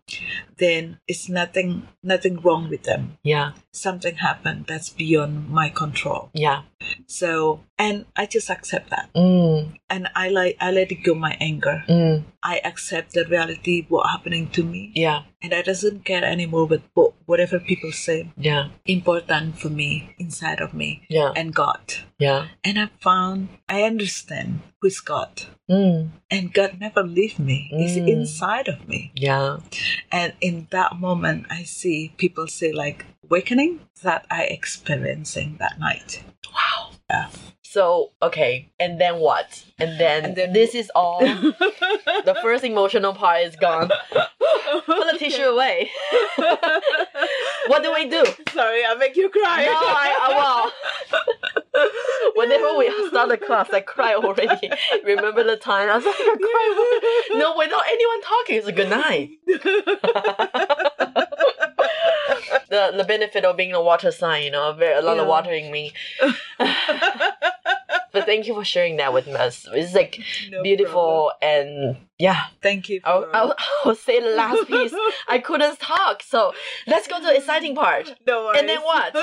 Then 0.56 0.98
it's 1.06 1.28
nothing 1.28 1.88
nothing 2.02 2.40
wrong 2.40 2.68
with 2.68 2.82
them. 2.84 3.18
yeah 3.22 3.52
Something 3.72 4.16
happened 4.16 4.66
that's 4.66 4.90
beyond 4.90 5.48
my 5.50 5.68
control. 5.68 6.30
yeah 6.34 6.62
So 7.06 7.60
and 7.78 8.06
I 8.16 8.26
just 8.26 8.50
accept 8.50 8.90
that. 8.90 9.10
mm. 9.14 9.74
And 9.90 10.08
I 10.14 10.28
like 10.28 10.56
I 10.60 10.70
let 10.70 10.90
it 10.92 11.02
go 11.04 11.14
my 11.14 11.36
anger. 11.40 11.84
Mm. 11.88 12.24
I 12.42 12.60
accept 12.64 13.12
the 13.14 13.24
reality 13.24 13.86
what 13.88 14.10
happening 14.10 14.50
to 14.50 14.62
me. 14.64 14.92
yeah 14.94 15.22
And 15.42 15.54
I 15.54 15.62
doesn't 15.62 16.04
care 16.04 16.24
anymore 16.24 16.66
with 16.66 16.82
whatever 17.26 17.58
people 17.60 17.92
say. 17.92 18.30
yeah 18.36 18.68
Important 18.86 19.58
for 19.58 19.70
me 19.70 20.14
inside 20.18 20.60
of 20.60 20.74
me 20.74 21.02
yeah 21.08 21.32
and 21.36 21.54
God. 21.54 21.82
Yeah 22.18 22.48
And 22.64 22.78
I 22.78 22.88
found 23.00 23.48
I 23.68 23.82
understand 23.82 24.60
who's 24.80 25.00
God. 25.00 25.42
mm. 25.70 26.08
And 26.30 26.52
God 26.52 26.78
never 26.80 27.02
leave 27.02 27.38
me. 27.38 27.68
He's 27.70 27.96
Mm. 27.96 28.08
inside 28.08 28.68
of 28.68 28.88
me. 28.88 29.12
yeah 29.14 29.58
And 30.12 30.32
in 30.40 30.66
that 30.70 30.98
moment, 30.98 31.46
I 31.50 31.62
see 31.64 32.12
people 32.16 32.46
say 32.48 32.72
like 32.72 33.04
awakening 33.24 33.80
that 34.02 34.26
I 34.30 34.42
experiencing 34.44 35.56
that 35.58 35.78
night. 35.78 36.22
Wow. 36.52 36.90
Yeah. 37.10 37.28
So 37.70 38.12
okay, 38.22 38.70
and 38.80 38.98
then 38.98 39.18
what? 39.18 39.62
And 39.78 40.00
then, 40.00 40.24
And 40.24 40.36
then- 40.36 40.52
this 40.54 40.74
is 40.74 40.90
all. 40.94 41.20
the 41.20 42.36
first 42.40 42.64
emotional 42.64 43.12
part 43.12 43.42
is 43.42 43.56
gone. 43.56 43.90
Put 44.86 45.12
the 45.12 45.18
tissue 45.18 45.42
away. 45.42 45.90
what 47.66 47.82
do 47.82 47.92
we 47.92 48.06
do? 48.08 48.24
Sorry, 48.54 48.84
I 48.86 48.94
make 48.98 49.16
you 49.16 49.28
cry. 49.28 49.66
No, 49.66 49.72
I, 49.74 50.16
I 50.22 50.28
well. 50.34 50.72
Whenever 52.36 52.78
we 52.78 52.90
start 53.08 53.28
the 53.28 53.36
class, 53.36 53.68
I 53.70 53.80
cry 53.80 54.14
already. 54.14 54.70
Remember 55.04 55.44
the 55.44 55.56
time 55.56 55.90
I 55.90 55.96
was 55.96 56.06
like, 56.06 56.14
I 56.18 56.36
cry. 57.30 57.38
No, 57.38 57.54
without 57.56 57.82
anyone 57.86 58.22
talking, 58.22 58.56
it's 58.56 58.66
a 58.66 58.72
good 58.72 58.88
night. 58.88 59.30
the 62.70 62.92
the 62.96 63.04
benefit 63.06 63.44
of 63.44 63.56
being 63.56 63.74
a 63.74 63.82
water 63.82 64.10
sign, 64.10 64.42
you 64.44 64.50
know, 64.50 64.72
very, 64.72 64.94
a 64.98 65.02
lot 65.02 65.18
of 65.18 65.24
Yeah. 65.24 65.28
water 65.28 65.52
in 65.52 65.70
me. 65.70 65.92
But 68.18 68.26
thank 68.26 68.46
you 68.46 68.54
for 68.54 68.64
sharing 68.64 68.96
that 68.98 69.12
with 69.12 69.28
us. 69.28 69.66
It's 69.72 69.94
like 69.94 70.18
No 70.50 70.62
beautiful 70.62 71.32
and 71.42 71.96
yeah. 72.18 72.46
Thank 72.62 72.88
you. 72.88 73.00
I'll, 73.04 73.26
I'll, 73.32 73.54
I'll 73.84 73.94
say 73.94 74.20
the 74.20 74.34
last 74.36 74.66
piece. 74.66 74.92
I 75.28 75.38
couldn't 75.38 75.78
talk, 75.78 76.22
so 76.22 76.52
let's 76.86 77.06
go 77.06 77.18
to 77.18 77.24
the 77.24 77.36
exciting 77.36 77.74
part. 77.76 78.12
no 78.26 78.46
worries. 78.46 78.60
And 78.60 78.68
then 78.68 78.80
what? 78.82 79.14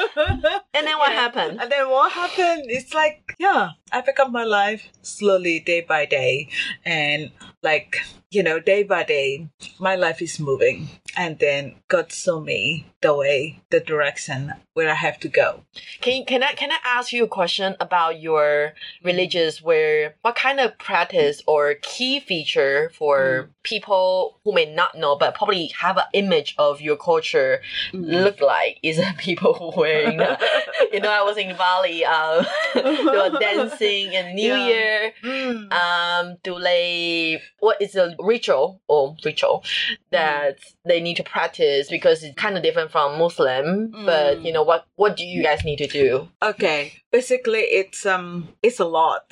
And 0.73 0.87
then 0.87 0.97
what 0.97 1.11
Yeah. 1.11 1.15
happened? 1.15 1.61
And 1.61 1.71
then 1.71 1.89
what 1.89 2.11
happened? 2.11 2.65
It's 2.69 2.93
like, 2.93 3.35
yeah, 3.37 3.71
I 3.91 4.01
pick 4.01 4.19
up 4.19 4.31
my 4.31 4.43
life 4.45 4.87
slowly, 5.01 5.59
day 5.59 5.81
by 5.81 6.05
day. 6.05 6.47
And 6.85 7.31
like, 7.61 7.97
you 8.31 8.43
know, 8.43 8.59
day 8.59 8.83
by 8.83 9.03
day, 9.03 9.49
my 9.79 9.95
life 9.95 10.21
is 10.21 10.39
moving. 10.39 10.87
And 11.17 11.39
then 11.39 11.75
God 11.89 12.11
saw 12.11 12.39
me 12.39 12.85
the 13.01 13.13
way, 13.13 13.61
the 13.71 13.79
direction 13.81 14.53
where 14.75 14.89
I 14.89 14.93
have 14.93 15.19
to 15.21 15.27
go. 15.29 15.63
Can 16.01 16.25
can 16.25 16.43
I 16.43 16.51
can 16.53 16.71
I 16.71 16.77
ask 16.85 17.11
you 17.11 17.23
a 17.23 17.27
question 17.27 17.75
about 17.79 18.19
your 18.21 18.73
religious? 19.03 19.61
Where 19.61 20.15
what 20.21 20.35
kind 20.35 20.59
of 20.59 20.77
practice 20.77 21.41
or 21.47 21.75
key 21.81 22.19
feature 22.19 22.91
for 22.93 23.49
people 23.63 24.37
who 24.43 24.53
may 24.53 24.65
not 24.71 24.95
know 24.95 25.15
but 25.15 25.33
probably 25.33 25.71
have 25.79 25.97
an 25.97 26.03
image 26.13 26.53
of 26.59 26.81
your 26.81 26.95
culture 26.97 27.61
look 27.93 28.39
like 28.41 28.77
is 28.83 28.99
it 28.99 29.17
people 29.29 29.53
who 29.55 29.71
wearing 29.79 30.19
you 30.93 30.99
know 30.99 31.09
I 31.09 31.23
was 31.23 31.37
in 31.37 31.55
Bali 31.57 32.05
um 32.05 32.45
they 32.75 33.17
were 33.23 33.39
dancing 33.39 34.13
in 34.13 34.35
New 34.35 34.53
Yeah. 34.53 34.67
Year 34.67 35.11
Mm. 35.23 35.71
um 35.73 36.37
do 36.43 36.59
they 36.59 37.41
what 37.59 37.81
is 37.81 37.95
a 37.95 38.15
ritual 38.19 38.81
or 38.87 39.15
ritual 39.23 39.63
that 40.11 40.59
they 40.85 40.99
need 41.01 41.15
to 41.15 41.23
practice 41.23 41.89
because 41.89 42.21
it's 42.23 42.35
kind 42.35 42.55
of 42.57 42.61
different 42.63 42.91
from 42.91 43.17
muslim 43.17 43.91
but 44.05 44.37
Mm. 44.37 44.45
you 44.45 44.51
know 44.51 44.63
what 44.65 44.85
what 44.95 45.15
do 45.15 45.23
you 45.25 45.43
guys 45.43 45.63
need 45.63 45.77
to 45.77 45.87
do? 45.87 46.27
Okay, 46.41 46.93
basically 47.11 47.61
it's 47.61 48.05
um 48.05 48.49
it's 48.63 48.79
a 48.79 48.85
lot. 48.85 49.25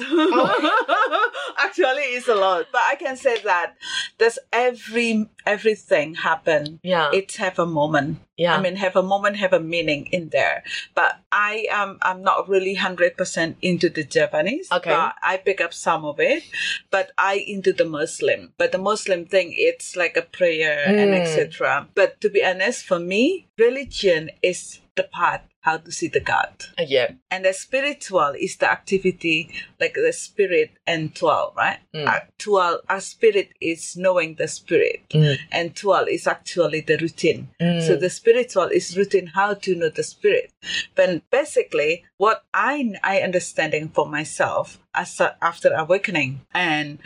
Actually, 1.57 2.03
it's 2.17 2.27
a 2.27 2.35
lot, 2.35 2.65
but 2.71 2.81
I 2.89 2.95
can 2.95 3.15
say 3.17 3.39
that 3.43 3.75
does 4.17 4.39
every 4.51 5.29
everything 5.45 6.15
happen. 6.15 6.79
Yeah. 6.83 7.09
It 7.13 7.33
have 7.37 7.59
a 7.59 7.65
moment. 7.65 8.19
yeah. 8.37 8.55
I 8.55 8.61
mean, 8.61 8.75
have 8.77 8.95
a 8.95 9.03
moment, 9.03 9.37
have 9.37 9.53
a 9.53 9.59
meaning 9.59 10.07
in 10.11 10.29
there. 10.29 10.63
But 10.95 11.19
I 11.31 11.65
am 11.71 11.97
I'm 12.01 12.21
not 12.21 12.49
really 12.49 12.75
hundred 12.75 13.17
percent 13.17 13.57
into 13.61 13.89
the 13.89 14.03
Javanese. 14.03 14.71
Okay. 14.71 14.89
But 14.91 15.15
I 15.21 15.37
pick 15.37 15.61
up 15.61 15.73
some 15.73 16.05
of 16.05 16.19
it. 16.19 16.43
But 16.91 17.11
I 17.17 17.43
into 17.47 17.73
the 17.73 17.85
Muslim. 17.85 18.53
But 18.57 18.71
the 18.71 18.77
Muslim 18.77 19.25
thing, 19.25 19.53
it's 19.55 19.95
like 19.95 20.17
a 20.17 20.21
prayer 20.23 20.83
and 20.87 21.11
Mm. 21.13 21.19
etc. 21.21 21.87
But 21.95 22.19
to 22.21 22.29
be 22.29 22.43
honest, 22.43 22.85
for 22.85 22.99
me, 22.99 23.47
religion 23.57 24.29
is 24.41 24.79
the 24.95 25.03
path 25.03 25.41
how 25.61 25.77
to 25.77 25.91
see 25.91 26.07
the 26.09 26.19
God. 26.19 26.65
Yeah. 26.77 27.11
And 27.31 27.45
the 27.45 27.53
spiritual 27.53 28.33
is 28.37 28.57
the 28.57 28.69
activity, 28.69 29.49
like 29.79 29.93
the 29.93 30.11
spirit 30.11 30.71
and 30.85 31.15
twelve, 31.15 31.55
right? 31.55 31.79
Mm. 31.95 32.05
Uh, 32.07 32.19
twelve, 32.37 32.81
our 32.89 32.99
spirit 32.99 33.49
is 33.61 33.95
knowing 33.95 34.35
the 34.35 34.47
spirit, 34.47 35.03
Mm. 35.11 35.37
and 35.51 35.75
twelve 35.75 36.09
is 36.09 36.27
actually 36.27 36.81
the 36.81 36.97
routine. 36.97 37.47
Mm. 37.61 37.81
So 37.81 37.95
the 37.95 38.09
spiritual 38.09 38.67
is 38.67 38.97
routine 38.97 39.27
how 39.27 39.53
to 39.53 39.75
know 39.75 39.89
the 39.89 40.03
spirit. 40.03 40.51
But 40.95 41.29
basically, 41.31 42.03
what 42.17 42.43
I 42.53 42.93
I 43.01 43.21
understanding 43.21 43.87
for 43.89 44.05
myself 44.05 44.79
after 44.95 45.73
awakening 45.73 46.41
and 46.53 46.99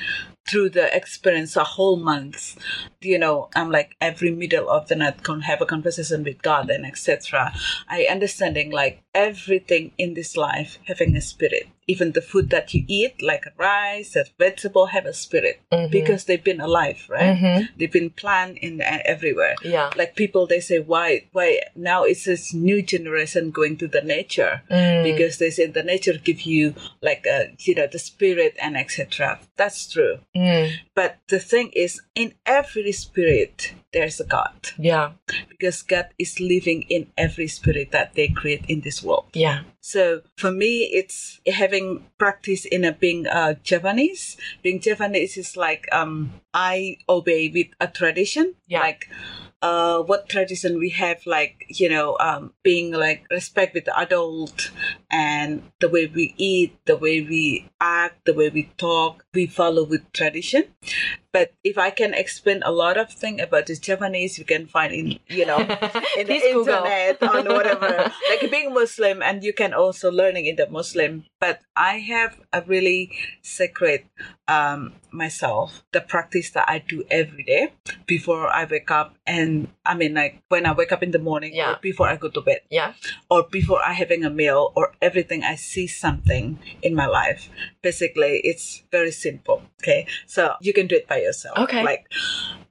through 0.47 0.69
the 0.69 0.95
experience 0.95 1.55
a 1.55 1.63
whole 1.63 1.97
month, 1.97 2.57
you 3.01 3.19
know, 3.19 3.49
I'm 3.55 3.71
like 3.71 3.95
every 3.99 4.31
middle 4.31 4.69
of 4.69 4.87
the 4.87 4.95
night 4.95 5.23
can 5.23 5.41
have 5.41 5.61
a 5.61 5.65
conversation 5.65 6.23
with 6.23 6.41
God 6.41 6.69
and 6.69 6.85
etc. 6.85 7.53
I 7.87 8.07
understanding 8.09 8.71
like 8.71 9.03
everything 9.13 9.91
in 9.97 10.13
this 10.13 10.37
life 10.37 10.79
having 10.87 11.15
a 11.15 11.21
spirit. 11.21 11.67
Even 11.87 12.11
the 12.11 12.21
food 12.21 12.49
that 12.49 12.73
you 12.73 12.83
eat, 12.87 13.21
like 13.21 13.45
rice, 13.57 14.15
and 14.15 14.27
vegetable, 14.37 14.87
have 14.87 15.05
a 15.05 15.13
spirit 15.13 15.61
Mhm. 15.71 15.89
because 15.91 16.25
they've 16.25 16.43
been 16.43 16.59
alive, 16.59 17.05
right? 17.09 17.37
Mhm. 17.37 17.69
They've 17.77 17.91
been 17.91 18.09
planted 18.09 18.57
in 18.67 18.81
uh, 18.81 18.99
everywhere 19.05 19.55
Yeah. 19.63 19.89
like 19.95 20.15
people 20.15 20.47
they 20.47 20.59
say 20.59 20.79
why 20.79 21.07
why 21.31 21.61
now 21.75 22.03
it's 22.03 22.25
this 22.25 22.53
new 22.53 22.81
generation 22.81 23.51
going 23.51 23.77
to 23.77 23.87
the 23.87 24.01
nature 24.01 24.61
Mm. 24.69 25.03
because 25.09 25.37
they 25.37 25.49
say 25.49 25.65
the 25.67 25.83
nature 25.83 26.13
give 26.29 26.41
you 26.41 26.75
like 27.01 27.25
a 27.25 27.51
you 27.65 27.73
know 27.75 27.87
the 27.87 27.99
spirit 27.99 28.53
and 28.61 28.75
etc 28.77 29.39
that's 29.59 29.87
true 29.93 30.19
Mm. 30.35 30.71
but 30.93 31.11
the 31.27 31.39
thing 31.39 31.67
is 31.73 32.01
in 32.15 32.33
every 32.45 32.91
spirit 32.91 33.73
there's 33.97 34.19
a 34.21 34.27
god 34.37 34.53
Yeah. 34.77 35.07
because 35.49 35.81
god 35.93 36.07
is 36.19 36.39
living 36.39 36.79
in 36.95 37.07
every 37.17 37.47
spirit 37.47 37.87
that 37.91 38.13
they 38.15 38.27
create 38.41 38.63
in 38.73 38.81
this 38.81 39.01
world 39.07 39.25
Yeah. 39.33 39.59
so 39.81 40.21
for 40.37 40.51
me, 40.51 40.73
it's 40.99 41.39
having 41.61 42.05
practice 42.23 42.63
in 42.75 42.81
a 42.85 42.91
being 43.03 43.25
uh, 43.39 43.53
Javanese. 43.69 44.37
Being 44.63 44.79
Javanese 44.85 45.35
is 45.43 45.57
like 45.57 45.83
um, 45.99 46.13
I 46.57 46.97
obey 47.07 47.49
with 47.53 47.67
a 47.79 47.87
tradition. 47.87 48.55
Yeah. 48.65 48.79
Like 48.79 49.07
uh, 49.61 50.01
what 50.01 50.27
tradition 50.27 50.79
we 50.79 50.89
have, 50.89 51.25
like 51.25 51.65
you 51.69 51.87
know, 51.87 52.17
um, 52.19 52.53
being 52.63 52.91
like 52.91 53.25
respect 53.29 53.75
with 53.75 53.85
the 53.85 53.97
adult 53.97 54.71
and 55.11 55.61
the 55.79 55.89
way 55.89 56.07
we 56.07 56.33
eat, 56.37 56.77
the 56.85 56.97
way 56.97 57.21
we 57.21 57.69
act, 57.79 58.25
the 58.25 58.33
way 58.33 58.49
we 58.49 58.71
talk, 58.77 59.23
we 59.33 59.45
follow 59.45 59.83
with 59.83 60.11
tradition. 60.13 60.63
But 61.31 61.53
if 61.63 61.77
I 61.77 61.91
can 61.91 62.15
explain 62.15 62.63
a 62.63 62.71
lot 62.71 62.97
of 62.97 63.11
thing 63.11 63.39
about 63.39 63.67
the 63.67 63.75
Javanese, 63.75 64.39
you 64.39 64.45
can 64.45 64.65
find 64.65 64.93
in 64.93 65.19
you 65.27 65.45
know 65.45 65.59
in 66.17 66.25
the 66.25 66.41
internet 66.49 67.21
on 67.21 67.45
whatever 67.45 68.11
like 68.29 68.49
being 68.49 68.73
muslim 68.73 69.21
and 69.21 69.43
you 69.43 69.53
can 69.53 69.73
also 69.73 70.11
learning 70.11 70.45
in 70.45 70.55
the 70.55 70.69
muslim 70.69 71.25
but 71.39 71.59
i 71.75 71.99
have 71.99 72.39
a 72.53 72.61
really 72.63 73.11
sacred 73.41 74.03
um 74.49 74.93
myself 75.11 75.83
the 75.91 75.99
practice 76.01 76.51
that 76.51 76.63
i 76.69 76.79
do 76.79 77.03
every 77.11 77.43
day 77.43 77.73
before 78.05 78.47
i 78.47 78.63
wake 78.65 78.89
up 78.91 79.15
and 79.25 79.67
i 79.85 79.93
mean 79.93 80.13
like 80.13 80.41
when 80.49 80.65
i 80.65 80.71
wake 80.71 80.91
up 80.91 81.03
in 81.03 81.11
the 81.11 81.19
morning 81.19 81.53
Yeah. 81.53 81.73
or 81.73 81.79
before 81.81 82.07
i 82.07 82.15
go 82.15 82.29
to 82.29 82.41
bed 82.41 82.61
Yeah. 82.69 82.93
or 83.29 83.43
before 83.43 83.81
i 83.83 83.93
having 83.93 84.23
a 84.23 84.29
meal 84.29 84.71
or 84.75 84.93
everything 85.01 85.43
i 85.43 85.55
see 85.55 85.87
something 85.87 86.59
in 86.81 86.95
my 86.95 87.07
life 87.07 87.49
basically 87.81 88.39
it's 88.43 88.83
very 88.91 89.11
simple 89.11 89.63
okay 89.81 90.07
so 90.25 90.53
you 90.61 90.71
can 90.73 90.87
do 90.87 90.95
it 90.95 91.07
by 91.07 91.19
yourself 91.21 91.57
Okay. 91.57 91.83
like 91.83 92.05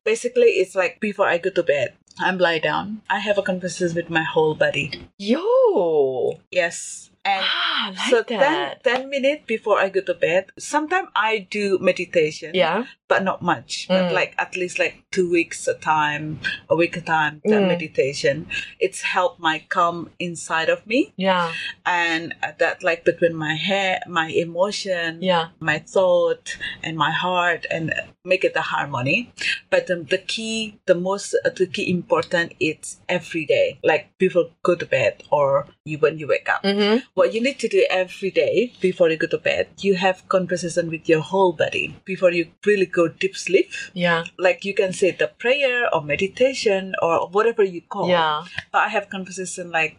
basically 0.05 0.61
it's 0.62 0.75
like 0.75 1.01
before 1.01 1.27
i 1.29 1.37
go 1.39 1.51
to 1.51 1.62
bed 1.62 1.93
i'm 2.19 2.39
lie 2.39 2.59
down 2.59 3.03
i 3.11 3.19
have 3.19 3.37
a 3.39 3.43
conversation 3.43 3.95
with 3.95 4.09
my 4.09 4.23
whole 4.23 4.55
body 4.55 4.91
Yo. 5.19 6.41
yes 6.51 7.11
and 7.27 7.45
Ah, 7.79 7.93
like 7.99 8.11
so 8.11 8.23
that. 8.29 8.83
10, 8.85 9.03
10 9.03 9.11
minutes 9.11 9.43
before 9.47 9.79
i 9.79 9.89
go 9.89 10.01
to 10.01 10.15
bed 10.15 10.47
sometimes 10.59 11.09
i 11.15 11.47
do 11.51 11.79
meditation 11.79 12.55
yeah. 12.55 12.85
But 13.09 13.23
not 13.23 13.40
much 13.42 13.87
but 13.88 14.05
Mm. 14.07 14.12
like 14.12 14.35
at 14.38 14.57
least 14.57 14.79
like 14.79 14.97
two 15.11 15.31
weeks 15.31 15.66
a 15.69 15.75
time 15.75 16.40
a 16.69 16.75
week 16.77 16.97
a 16.97 17.01
time 17.01 17.40
that 17.45 17.62
Mm. 17.62 17.69
meditation 17.69 18.47
it's 18.81 19.03
helped 19.03 19.38
my 19.40 19.57
calm 19.69 20.11
inside 20.19 20.69
of 20.69 20.87
me 20.87 21.12
Yeah. 21.16 21.53
and 21.85 22.35
that 22.59 22.83
like 22.83 23.05
between 23.05 23.35
my 23.35 23.55
hair 23.55 24.01
my 24.09 24.29
emotion 24.29 25.23
Yeah. 25.23 25.49
my 25.61 25.79
thought 25.79 26.57
and 26.83 26.97
my 26.97 27.11
heart 27.12 27.66
and 27.71 27.92
make 28.25 28.45
it 28.45 28.57
a 28.57 28.61
harmony 28.75 29.33
but 29.71 29.90
um, 29.90 30.05
the 30.05 30.19
key 30.19 30.79
the 30.87 30.95
most 30.95 31.35
uh, 31.45 31.51
the 31.51 31.66
key 31.66 31.87
important 31.90 32.53
is 32.59 32.99
every 33.09 33.45
day 33.47 33.79
like 33.85 34.05
before 34.19 34.47
go 34.62 34.75
to 34.75 34.87
bed 34.87 35.23
or 35.31 35.66
you 35.85 35.99
when 35.99 36.19
you 36.19 36.27
wake 36.27 36.49
up 36.49 36.62
Mm-hmm. 36.64 36.99
what 37.14 37.33
you 37.35 37.40
need 37.40 37.59
to 37.61 37.69
do 37.69 37.87
every 37.90 38.31
day 38.31 38.73
before 38.81 39.09
you 39.11 39.16
go 39.16 39.29
to 39.29 39.38
bed 39.38 39.69
you 39.87 39.95
have 39.95 40.27
conversation 40.29 40.90
with 40.90 41.09
your 41.09 41.21
whole 41.21 41.53
body 41.53 41.95
before 42.05 42.33
you 42.33 42.45
really 42.66 42.87
go 42.98 43.04
deep 43.22 43.37
sleep 43.46 43.68
Yeah. 44.04 44.20
like 44.46 44.61
you 44.68 44.74
can 44.80 44.92
say 45.00 45.11
the 45.12 45.28
prayer 45.44 45.78
or 45.92 46.00
meditation 46.12 46.82
or 47.04 47.12
whatever 47.37 47.62
you 47.74 47.82
call 47.94 48.09
Yeah. 48.14 48.44
but 48.72 48.80
I 48.87 48.88
have 48.96 49.06
conversation 49.16 49.66
like, 49.78 49.94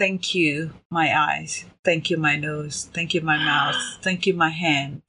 thank 0.00 0.20
you, 0.38 0.54
my 0.98 1.06
eyes. 1.28 1.52
Thank 1.88 2.02
you, 2.10 2.16
my 2.28 2.36
nose. 2.48 2.76
Thank 2.96 3.10
you, 3.14 3.22
my 3.32 3.38
mouth. 3.50 3.80
Thank 4.06 4.20
you, 4.26 4.34
my 4.44 4.52
hand. 4.66 5.02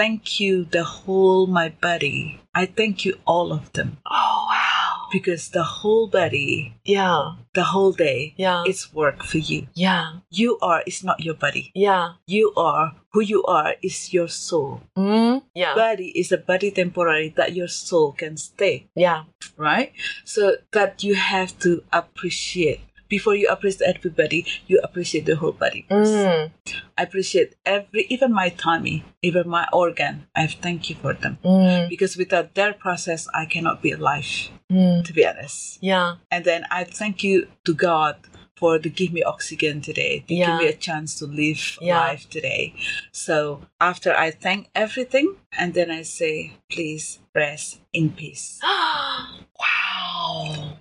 Thank 0.00 0.22
you, 0.42 0.52
the 0.76 0.84
whole 0.96 1.46
my 1.60 1.68
body. 1.88 2.22
I 2.54 2.64
thank 2.78 3.04
you, 3.04 3.12
all 3.34 3.48
of 3.58 3.64
them. 3.76 3.90
Oh 4.06 4.38
wow. 4.50 4.79
Because 5.12 5.48
the 5.50 5.64
whole 5.64 6.06
body, 6.06 6.74
Yeah. 6.84 7.34
the 7.54 7.64
whole 7.64 7.92
day, 7.92 8.34
Yeah. 8.36 8.62
it's 8.66 8.94
work 8.94 9.24
for 9.24 9.38
you. 9.38 9.66
Yeah. 9.74 10.20
You 10.30 10.58
are, 10.62 10.82
it's 10.86 11.02
not 11.02 11.20
your 11.24 11.34
body. 11.34 11.72
Yeah. 11.74 12.14
You 12.26 12.52
are, 12.56 12.94
who 13.12 13.20
you 13.20 13.42
are 13.44 13.74
is 13.82 14.12
your 14.12 14.28
soul. 14.28 14.82
Mm. 14.96 15.42
Yeah. 15.54 15.74
Body 15.74 16.12
is 16.18 16.30
a 16.32 16.38
body 16.38 16.70
temporary 16.70 17.28
that 17.36 17.54
your 17.54 17.68
soul 17.68 18.12
can 18.12 18.36
stay. 18.36 18.86
yeah. 18.94 19.24
right? 19.56 19.92
So 20.24 20.56
that 20.72 21.02
you 21.02 21.14
have 21.16 21.58
to 21.60 21.82
appreciate. 21.92 22.80
Before 23.08 23.34
you 23.34 23.48
appreciate 23.48 23.88
everybody, 23.96 24.46
you 24.68 24.78
appreciate 24.84 25.26
the 25.26 25.34
whole 25.34 25.50
body. 25.50 25.84
Mm. 25.90 26.52
I 26.96 27.02
appreciate 27.02 27.56
every, 27.66 28.06
even 28.08 28.32
my 28.32 28.50
tummy, 28.50 29.02
even 29.22 29.48
my 29.48 29.66
organ. 29.72 30.28
I 30.36 30.46
thank 30.46 30.88
you 30.88 30.94
for 30.94 31.14
them 31.14 31.38
Mm. 31.44 31.88
because 31.88 32.16
without 32.16 32.54
their 32.54 32.72
process, 32.72 33.26
I 33.34 33.46
cannot 33.46 33.82
be 33.82 33.90
alive. 33.90 34.50
Mm. 34.70 35.04
To 35.04 35.12
be 35.12 35.26
honest, 35.26 35.78
Yeah. 35.82 36.16
and 36.30 36.44
then 36.44 36.64
I 36.70 36.84
thank 36.84 37.24
you 37.24 37.48
to 37.64 37.74
God 37.74 38.16
for 38.54 38.78
to 38.78 38.88
give 38.88 39.12
me 39.12 39.22
oxygen 39.22 39.80
today, 39.80 40.22
to 40.28 40.34
Yeah. 40.34 40.46
give 40.46 40.58
me 40.60 40.66
a 40.68 40.76
chance 40.76 41.14
to 41.18 41.26
live 41.26 41.78
Yeah. 41.80 41.98
life 41.98 42.28
today. 42.30 42.74
So 43.10 43.62
after 43.80 44.14
I 44.14 44.30
thank 44.30 44.68
everything, 44.74 45.36
and 45.58 45.74
then 45.74 45.90
I 45.90 46.02
say, 46.02 46.52
please 46.70 47.18
rest 47.34 47.80
in 47.92 48.10
peace. 48.10 48.58
wow. 48.62 49.26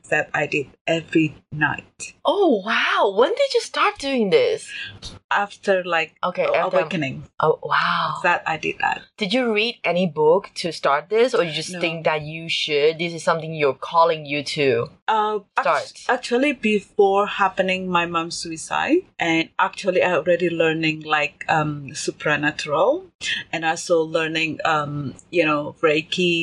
That 0.09 0.29
I 0.33 0.47
did 0.47 0.67
every 0.87 1.35
night. 1.51 2.13
Oh 2.25 2.63
wow. 2.65 3.13
When 3.15 3.29
did 3.35 3.53
you 3.53 3.61
start 3.61 3.97
doing 3.99 4.29
this? 4.29 4.71
after 5.31 5.83
like 5.83 6.15
Okay, 6.23 6.43
after- 6.43 6.77
awakening 6.79 7.21
Oh 7.39 7.59
wow. 7.61 8.15
that 8.23 8.41
I 8.47 8.57
did 8.57 8.77
that. 8.81 9.03
Did 9.17 9.31
you 9.31 9.53
read 9.53 9.75
any 9.83 10.07
book 10.07 10.49
to 10.55 10.71
start 10.73 11.09
this, 11.09 11.35
or 11.35 11.43
you 11.43 11.51
just 11.53 11.71
No. 11.73 11.79
think 11.79 12.05
that 12.05 12.23
you 12.23 12.49
should? 12.49 12.97
This 12.97 13.13
is 13.13 13.21
something 13.23 13.53
you're 13.53 13.77
calling 13.91 14.25
you 14.25 14.41
to. 14.57 14.89
Uh, 15.07 15.39
Start. 15.61 15.93
actually, 16.09 16.53
before 16.53 17.27
happening 17.27 17.87
my 17.87 18.07
mom's 18.07 18.37
suicide, 18.41 19.05
and 19.19 19.49
actually 19.59 20.01
I 20.01 20.13
already 20.17 20.49
learning 20.49 21.01
like 21.05 21.45
um 21.47 21.93
supernatural, 21.93 23.05
and 23.53 23.63
also 23.63 24.01
learning 24.01 24.57
um 24.65 25.13
you 25.29 25.45
know 25.45 25.75
Reiki. 25.85 26.38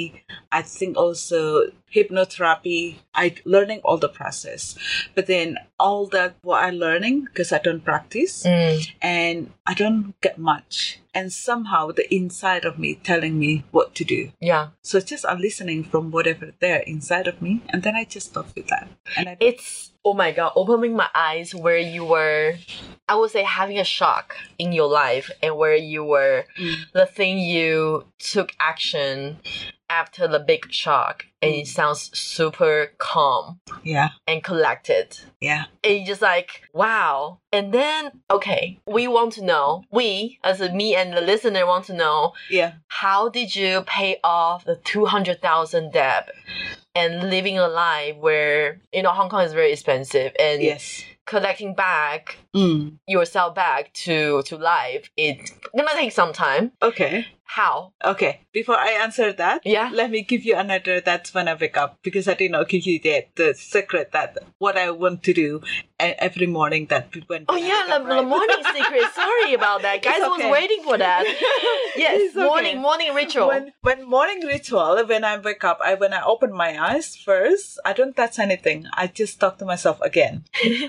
I 0.52 0.62
think 0.62 0.96
also 0.96 1.70
hypnotherapy. 1.94 2.96
I 3.14 3.34
learning 3.44 3.80
all 3.84 3.98
the 3.98 4.08
process, 4.08 4.76
but 5.14 5.26
then 5.26 5.56
all 5.78 6.06
that 6.08 6.36
what 6.42 6.62
I 6.62 6.70
learning 6.70 7.24
because 7.24 7.52
I 7.52 7.58
don't 7.58 7.84
practice. 7.84 8.42
Mm. 8.44 8.90
And 9.02 9.36
I 9.66 9.74
don't 9.74 10.14
get 10.20 10.38
much, 10.38 11.00
and 11.14 11.32
somehow 11.32 11.90
the 11.92 12.06
inside 12.14 12.64
of 12.64 12.78
me 12.78 12.94
telling 13.02 13.38
me 13.38 13.64
what 13.70 13.94
to 13.96 14.04
do. 14.04 14.32
Yeah. 14.40 14.68
So 14.82 15.00
just 15.00 15.24
I'm 15.26 15.40
listening 15.40 15.84
from 15.84 16.10
whatever 16.10 16.52
there 16.60 16.80
inside 16.86 17.26
of 17.26 17.40
me, 17.42 17.62
and 17.70 17.82
then 17.82 17.94
I 17.96 18.04
just 18.04 18.30
stop 18.30 18.48
with 18.56 18.68
that. 18.68 18.88
And 19.16 19.28
I 19.28 19.36
It's 19.40 19.92
oh 20.04 20.14
my 20.14 20.30
god, 20.30 20.52
opening 20.54 20.94
my 20.94 21.08
eyes 21.14 21.52
where 21.52 21.78
you 21.78 22.04
were, 22.04 22.54
I 23.08 23.16
would 23.16 23.32
say, 23.32 23.42
having 23.42 23.78
a 23.78 23.84
shock 23.84 24.36
in 24.56 24.70
your 24.72 24.88
life 24.88 25.30
and 25.42 25.56
where 25.56 25.74
you 25.74 26.04
were, 26.04 26.44
Mm. 26.56 26.76
the 26.92 27.06
thing 27.06 27.38
you 27.38 28.04
took 28.18 28.52
action 28.60 29.38
after 29.88 30.26
the 30.28 30.38
big 30.40 30.72
shock 30.72 31.26
and 31.42 31.54
it 31.54 31.66
sounds 31.66 32.10
super 32.18 32.92
calm 32.98 33.60
Yeah. 33.82 34.10
and 34.26 34.42
collected. 34.42 35.18
Yeah. 35.40 35.64
And 35.84 36.06
just 36.06 36.22
like, 36.22 36.62
wow. 36.72 37.38
And 37.52 37.72
then, 37.72 38.10
okay, 38.30 38.78
we 38.86 39.06
want 39.06 39.32
to 39.34 39.44
know, 39.44 39.84
we, 39.90 40.38
as 40.42 40.60
a 40.60 40.72
me 40.72 40.94
and 40.96 41.12
the 41.16 41.20
listener 41.20 41.66
want 41.66 41.84
to 41.86 41.94
know, 41.94 42.32
Yeah. 42.50 42.72
how 42.88 43.28
did 43.28 43.54
you 43.54 43.82
pay 43.86 44.18
off 44.24 44.64
the 44.64 44.76
200,000 44.76 45.92
debt 45.92 46.30
and 46.94 47.30
living 47.30 47.58
a 47.58 47.68
life 47.68 48.16
where, 48.16 48.80
you 48.92 49.02
know, 49.02 49.10
Hong 49.10 49.28
Kong 49.28 49.42
is 49.44 49.52
very 49.52 49.72
expensive 49.72 50.32
and 50.38 50.62
Yes. 50.62 51.04
collecting 51.26 51.74
back 51.74 52.38
Mm. 52.54 52.98
yourself 53.06 53.54
back 53.54 53.92
to, 53.92 54.42
to 54.44 54.56
life, 54.56 55.10
it's 55.16 55.52
gonna 55.76 55.90
take 55.92 56.12
some 56.12 56.32
time. 56.32 56.72
Okay. 56.82 57.26
How? 57.46 57.92
Okay. 58.04 58.40
Before 58.52 58.76
I 58.76 58.90
answer 59.02 59.32
that, 59.32 59.62
Yeah. 59.64 59.88
let 59.92 60.10
me 60.10 60.22
give 60.22 60.44
you 60.44 60.56
another 60.56 61.00
that's 61.00 61.32
when 61.32 61.48
I 61.48 61.54
wake 61.54 61.76
up 61.76 61.98
because 62.02 62.26
I 62.28 62.34
did 62.34 62.50
not 62.50 62.58
know 62.58 62.64
give 62.64 62.84
you 62.84 62.98
the, 62.98 63.24
the 63.36 63.54
secret 63.54 64.12
that 64.12 64.36
what 64.58 64.76
I 64.76 64.90
want 64.90 65.22
to 65.24 65.32
do 65.32 65.62
every 65.98 66.46
morning 66.46 66.86
that 66.86 67.14
when 67.28 67.44
Oh 67.48 67.56
yeah, 67.56 67.84
the, 67.86 68.04
the 68.04 68.10
right? 68.10 68.26
morning 68.26 68.62
secret. 68.74 69.04
Sorry 69.14 69.54
about 69.54 69.82
that. 69.82 70.02
Guys 70.06 70.18
It's 70.18 70.28
was 70.28 70.50
waiting 70.52 70.82
for 70.82 70.98
that. 70.98 71.24
Yes, 71.96 72.36
okay. 72.36 72.44
morning 72.44 72.78
morning 72.82 73.14
ritual. 73.14 73.48
When 73.48 73.72
when 73.80 74.04
morning 74.08 74.44
ritual, 74.44 75.02
when 75.06 75.24
I 75.24 75.38
wake 75.38 75.64
up, 75.64 75.78
I 75.82 75.94
when 75.94 76.12
I 76.12 76.22
open 76.22 76.52
my 76.52 76.76
eyes 76.78 77.16
first, 77.16 77.78
I 77.86 77.92
don't 77.94 78.14
touch 78.14 78.38
anything. 78.38 78.86
I 78.92 79.06
just 79.06 79.40
talk 79.40 79.56
to 79.58 79.64
myself 79.64 80.00
again. 80.02 80.44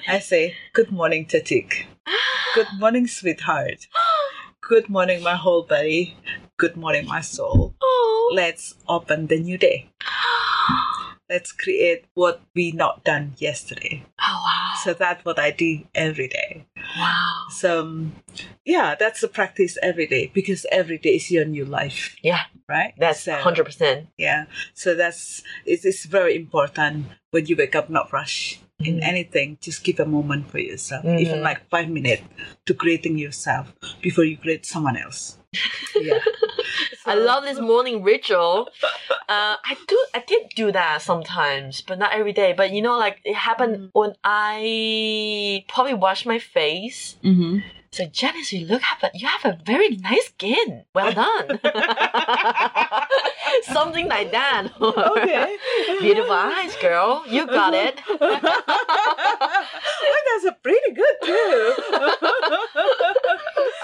I 0.08 0.20
say, 0.20 0.56
"Good 0.74 0.92
morning, 0.92 1.26
Tatik. 1.26 1.86
Good 2.56 2.68
morning, 2.78 3.08
sweetheart. 3.08 3.88
Good 4.68 4.90
morning, 4.90 5.24
my 5.24 5.36
whole 5.36 5.64
body. 5.64 6.16
Good 6.58 6.76
morning, 6.76 7.08
my 7.08 7.22
soul. 7.22 7.74
oh. 7.82 8.32
Let's 8.36 8.76
open 8.90 9.28
the 9.28 9.40
new 9.40 9.58
day. 9.58 9.90
Let's 11.30 11.52
create 11.52 12.06
what 12.14 12.42
we 12.56 12.72
not 12.72 13.04
done 13.04 13.34
yesterday. 13.38 14.04
Oh 14.20 14.42
wow. 14.46 14.74
So 14.84 14.94
that's 14.94 15.24
what 15.26 15.40
I 15.40 15.52
do 15.52 15.84
every 15.96 16.28
day. 16.30 16.66
Wow. 16.98 17.46
So 17.50 17.82
um, 17.82 18.16
yeah, 18.66 18.96
that's 19.00 19.22
the 19.22 19.28
practice 19.28 19.78
every 19.82 20.08
day 20.08 20.32
because 20.34 20.66
every 20.72 20.98
day 20.98 21.16
is 21.16 21.30
your 21.32 21.46
new 21.46 21.66
life, 21.66 22.16
Yeah, 22.22 22.44
right? 22.68 22.94
that's 22.98 23.22
So- 23.24 23.36
hundred 23.36 23.66
percent. 23.66 24.08
yeah 24.18 24.46
so 24.74 24.96
that's 24.96 25.44
it 25.66 25.84
is 25.86 26.06
very 26.06 26.36
important 26.36 27.08
when 27.32 27.46
you 27.46 27.56
wake 27.58 27.76
up 27.76 27.90
not 27.90 28.12
rush 28.14 28.60
in 28.80 28.98
Mhm. 28.98 29.04
anything 29.04 29.58
just 29.60 29.84
give 29.84 30.00
a 30.00 30.06
moment 30.06 30.50
for 30.52 30.60
yourself 30.60 31.04
even 31.04 31.40
Mhm. 31.40 31.44
like 31.44 31.68
five 31.70 31.90
minutes 31.90 32.22
to 32.66 32.74
creating 32.74 33.18
yourself 33.18 33.74
before 34.02 34.24
you 34.24 34.38
create 34.38 34.66
someone 34.66 34.96
else 34.98 35.38
yeah 36.00 36.20
I 37.06 37.16
love 37.16 37.46
this 37.46 37.58
morning 37.58 38.04
ritual. 38.04 38.68
Uh, 39.30 39.56
I 39.64 39.78
do, 39.88 39.98
I 40.14 40.20
did 40.28 40.50
do 40.58 40.74
that 40.74 41.02
sometimes, 41.02 41.80
but 41.80 41.98
not 41.98 42.12
every 42.12 42.34
day. 42.34 42.52
But 42.52 42.74
you 42.74 42.82
know, 42.82 42.98
like 42.98 43.22
it 43.24 43.34
happened 43.34 43.76
Mhm. 43.78 43.90
when 43.94 44.14
I 44.26 45.64
probably 45.70 45.94
wash 45.94 46.26
my 46.26 46.38
face. 46.38 47.16
Mhm. 47.24 47.64
So 47.98 48.06
Janice, 48.06 48.54
you 48.54 48.68
look 48.68 48.84
have 48.84 49.02
a, 49.02 49.10
you 49.18 49.26
have 49.28 49.44
a 49.44 49.58
very 49.66 49.90
nice 49.98 50.28
skin. 50.28 50.86
Well 50.94 51.12
done. 51.14 51.60
Something 53.64 54.08
like 54.08 54.32
that. 54.32 54.68
okay 54.80 55.58
Beautiful 56.00 56.32
eyes, 56.32 56.76
girl. 56.76 57.24
You 57.28 57.48
got 57.48 57.74
it. 57.74 58.00
oh, 58.10 59.66
that's 60.28 60.46
a 60.46 60.52
pretty 60.62 60.92
good 60.94 61.16
too 61.26 61.74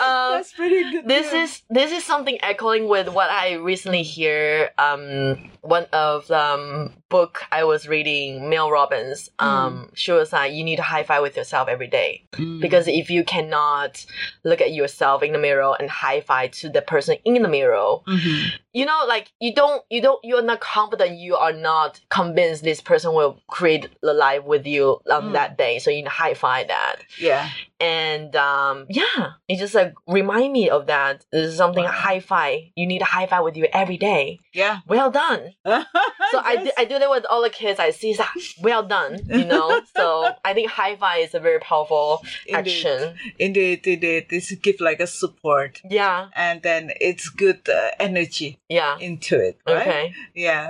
Um, 0.03 0.33
that's 0.33 0.51
pretty 0.53 0.91
good 0.91 1.07
this 1.07 1.31
too. 1.31 1.37
is 1.37 1.61
this 1.69 1.91
is 1.91 2.03
something 2.03 2.37
echoing 2.43 2.87
with 2.87 3.07
what 3.09 3.29
I 3.31 3.53
recently 3.53 4.03
hear. 4.03 4.69
Um, 4.77 5.49
one 5.61 5.85
of 5.93 6.27
the 6.27 6.39
um, 6.39 6.93
book 7.09 7.43
I 7.51 7.63
was 7.63 7.87
reading, 7.87 8.47
Mel 8.49 8.69
Robbins. 8.69 9.29
Um, 9.39 9.89
she 9.95 10.11
was 10.11 10.31
like, 10.33 10.53
you 10.53 10.63
need 10.63 10.75
to 10.77 10.81
high 10.83 11.03
five 11.03 11.21
with 11.21 11.37
yourself 11.37 11.67
every 11.67 11.87
day 11.87 12.21
Mm. 12.33 12.59
because 12.59 12.87
if 12.87 13.09
you 13.11 13.23
cannot 13.23 14.02
look 14.43 14.61
at 14.61 14.73
yourself 14.73 15.23
in 15.23 15.33
the 15.33 15.39
mirror 15.39 15.75
and 15.79 15.89
high 15.89 16.21
five 16.21 16.51
to 16.51 16.69
the 16.69 16.81
person 16.81 17.17
in 17.25 17.41
the 17.41 17.49
mirror, 17.49 17.97
Mhm. 18.07 18.51
You 18.73 18.85
know, 18.85 19.05
like 19.07 19.31
you 19.39 19.53
don't, 19.53 19.83
you 19.89 20.01
don't, 20.01 20.19
you're 20.23 20.41
not 20.41 20.59
confident. 20.59 21.17
You 21.19 21.35
are 21.35 21.53
not 21.53 21.99
convinced 22.09 22.63
this 22.63 22.81
person 22.81 23.13
will 23.13 23.39
create 23.47 23.87
the 24.01 24.13
life 24.13 24.43
with 24.43 24.65
you 24.65 24.99
on 25.11 25.29
Mm. 25.29 25.33
that 25.33 25.57
day. 25.57 25.79
So 25.79 25.89
you 25.91 26.03
high 26.09 26.33
five 26.33 26.67
that 26.67 26.97
yeah 27.19 27.49
and 27.79 28.33
um, 28.35 28.85
yeah, 28.89 29.33
it 29.47 29.57
just 29.59 29.73
like 29.75 29.93
remind 30.07 30.53
me 30.53 30.69
of 30.69 30.87
that. 30.87 31.25
This 31.31 31.51
is 31.51 31.57
something 31.57 31.83
Wow. 31.83 31.91
high 31.91 32.19
five. 32.21 32.59
You 32.75 32.87
need 32.87 33.01
a 33.01 33.05
high 33.05 33.27
five 33.27 33.43
with 33.43 33.57
you 33.57 33.67
every 33.73 33.97
day. 33.97 34.39
yeah 34.53 34.79
Well 34.87 35.11
done. 35.11 35.53
So 36.31 36.39
I, 36.39 36.55
do, 36.63 36.71
I 36.79 36.85
do 36.85 36.97
that 36.97 37.09
with 37.11 37.25
all 37.29 37.43
the 37.43 37.49
kids 37.51 37.79
I 37.79 37.91
see. 37.91 38.13
that 38.13 38.33
well 38.59 38.81
done, 38.81 39.19
you 39.27 39.45
know. 39.45 39.81
so 39.95 40.31
I 40.43 40.53
think 40.55 40.71
high 40.71 40.95
five 40.95 41.25
is 41.25 41.35
a 41.35 41.39
very 41.39 41.59
powerful 41.59 42.23
Indeed. 42.47 42.55
action. 42.57 43.19
indeed 43.37 43.85
indeed 43.85 44.27
this 44.31 44.51
give 44.55 44.79
like 44.79 44.99
a 44.99 45.05
support 45.07 45.79
Yeah, 45.87 46.29
and 46.35 46.63
then 46.63 46.91
it's 46.99 47.29
good 47.29 47.61
uh, 47.69 47.89
energy 47.99 48.57
yeah. 48.77 48.97
into 48.99 49.35
it 49.47 49.55
right 49.67 49.87
Okay. 49.87 50.03
yeah 50.47 50.65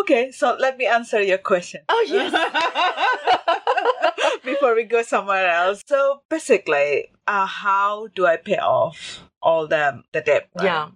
okay 0.00 0.32
so 0.32 0.56
let 0.64 0.74
me 0.80 0.86
answer 0.98 1.20
your 1.22 1.38
question 1.52 1.80
Oh 1.88 2.02
yes. 2.08 2.32
before 4.44 4.74
we 4.74 4.84
go 4.84 5.02
somewhere 5.02 5.48
else 5.50 5.82
so 5.86 6.20
basically 6.28 7.08
uh, 7.26 7.46
how 7.46 8.08
do 8.14 8.26
i 8.26 8.36
pay 8.36 8.58
off 8.58 9.22
all 9.42 9.66
the 9.66 10.02
the 10.12 10.20
debt 10.20 10.48
right? 10.56 10.64
Yeah. 10.64 10.88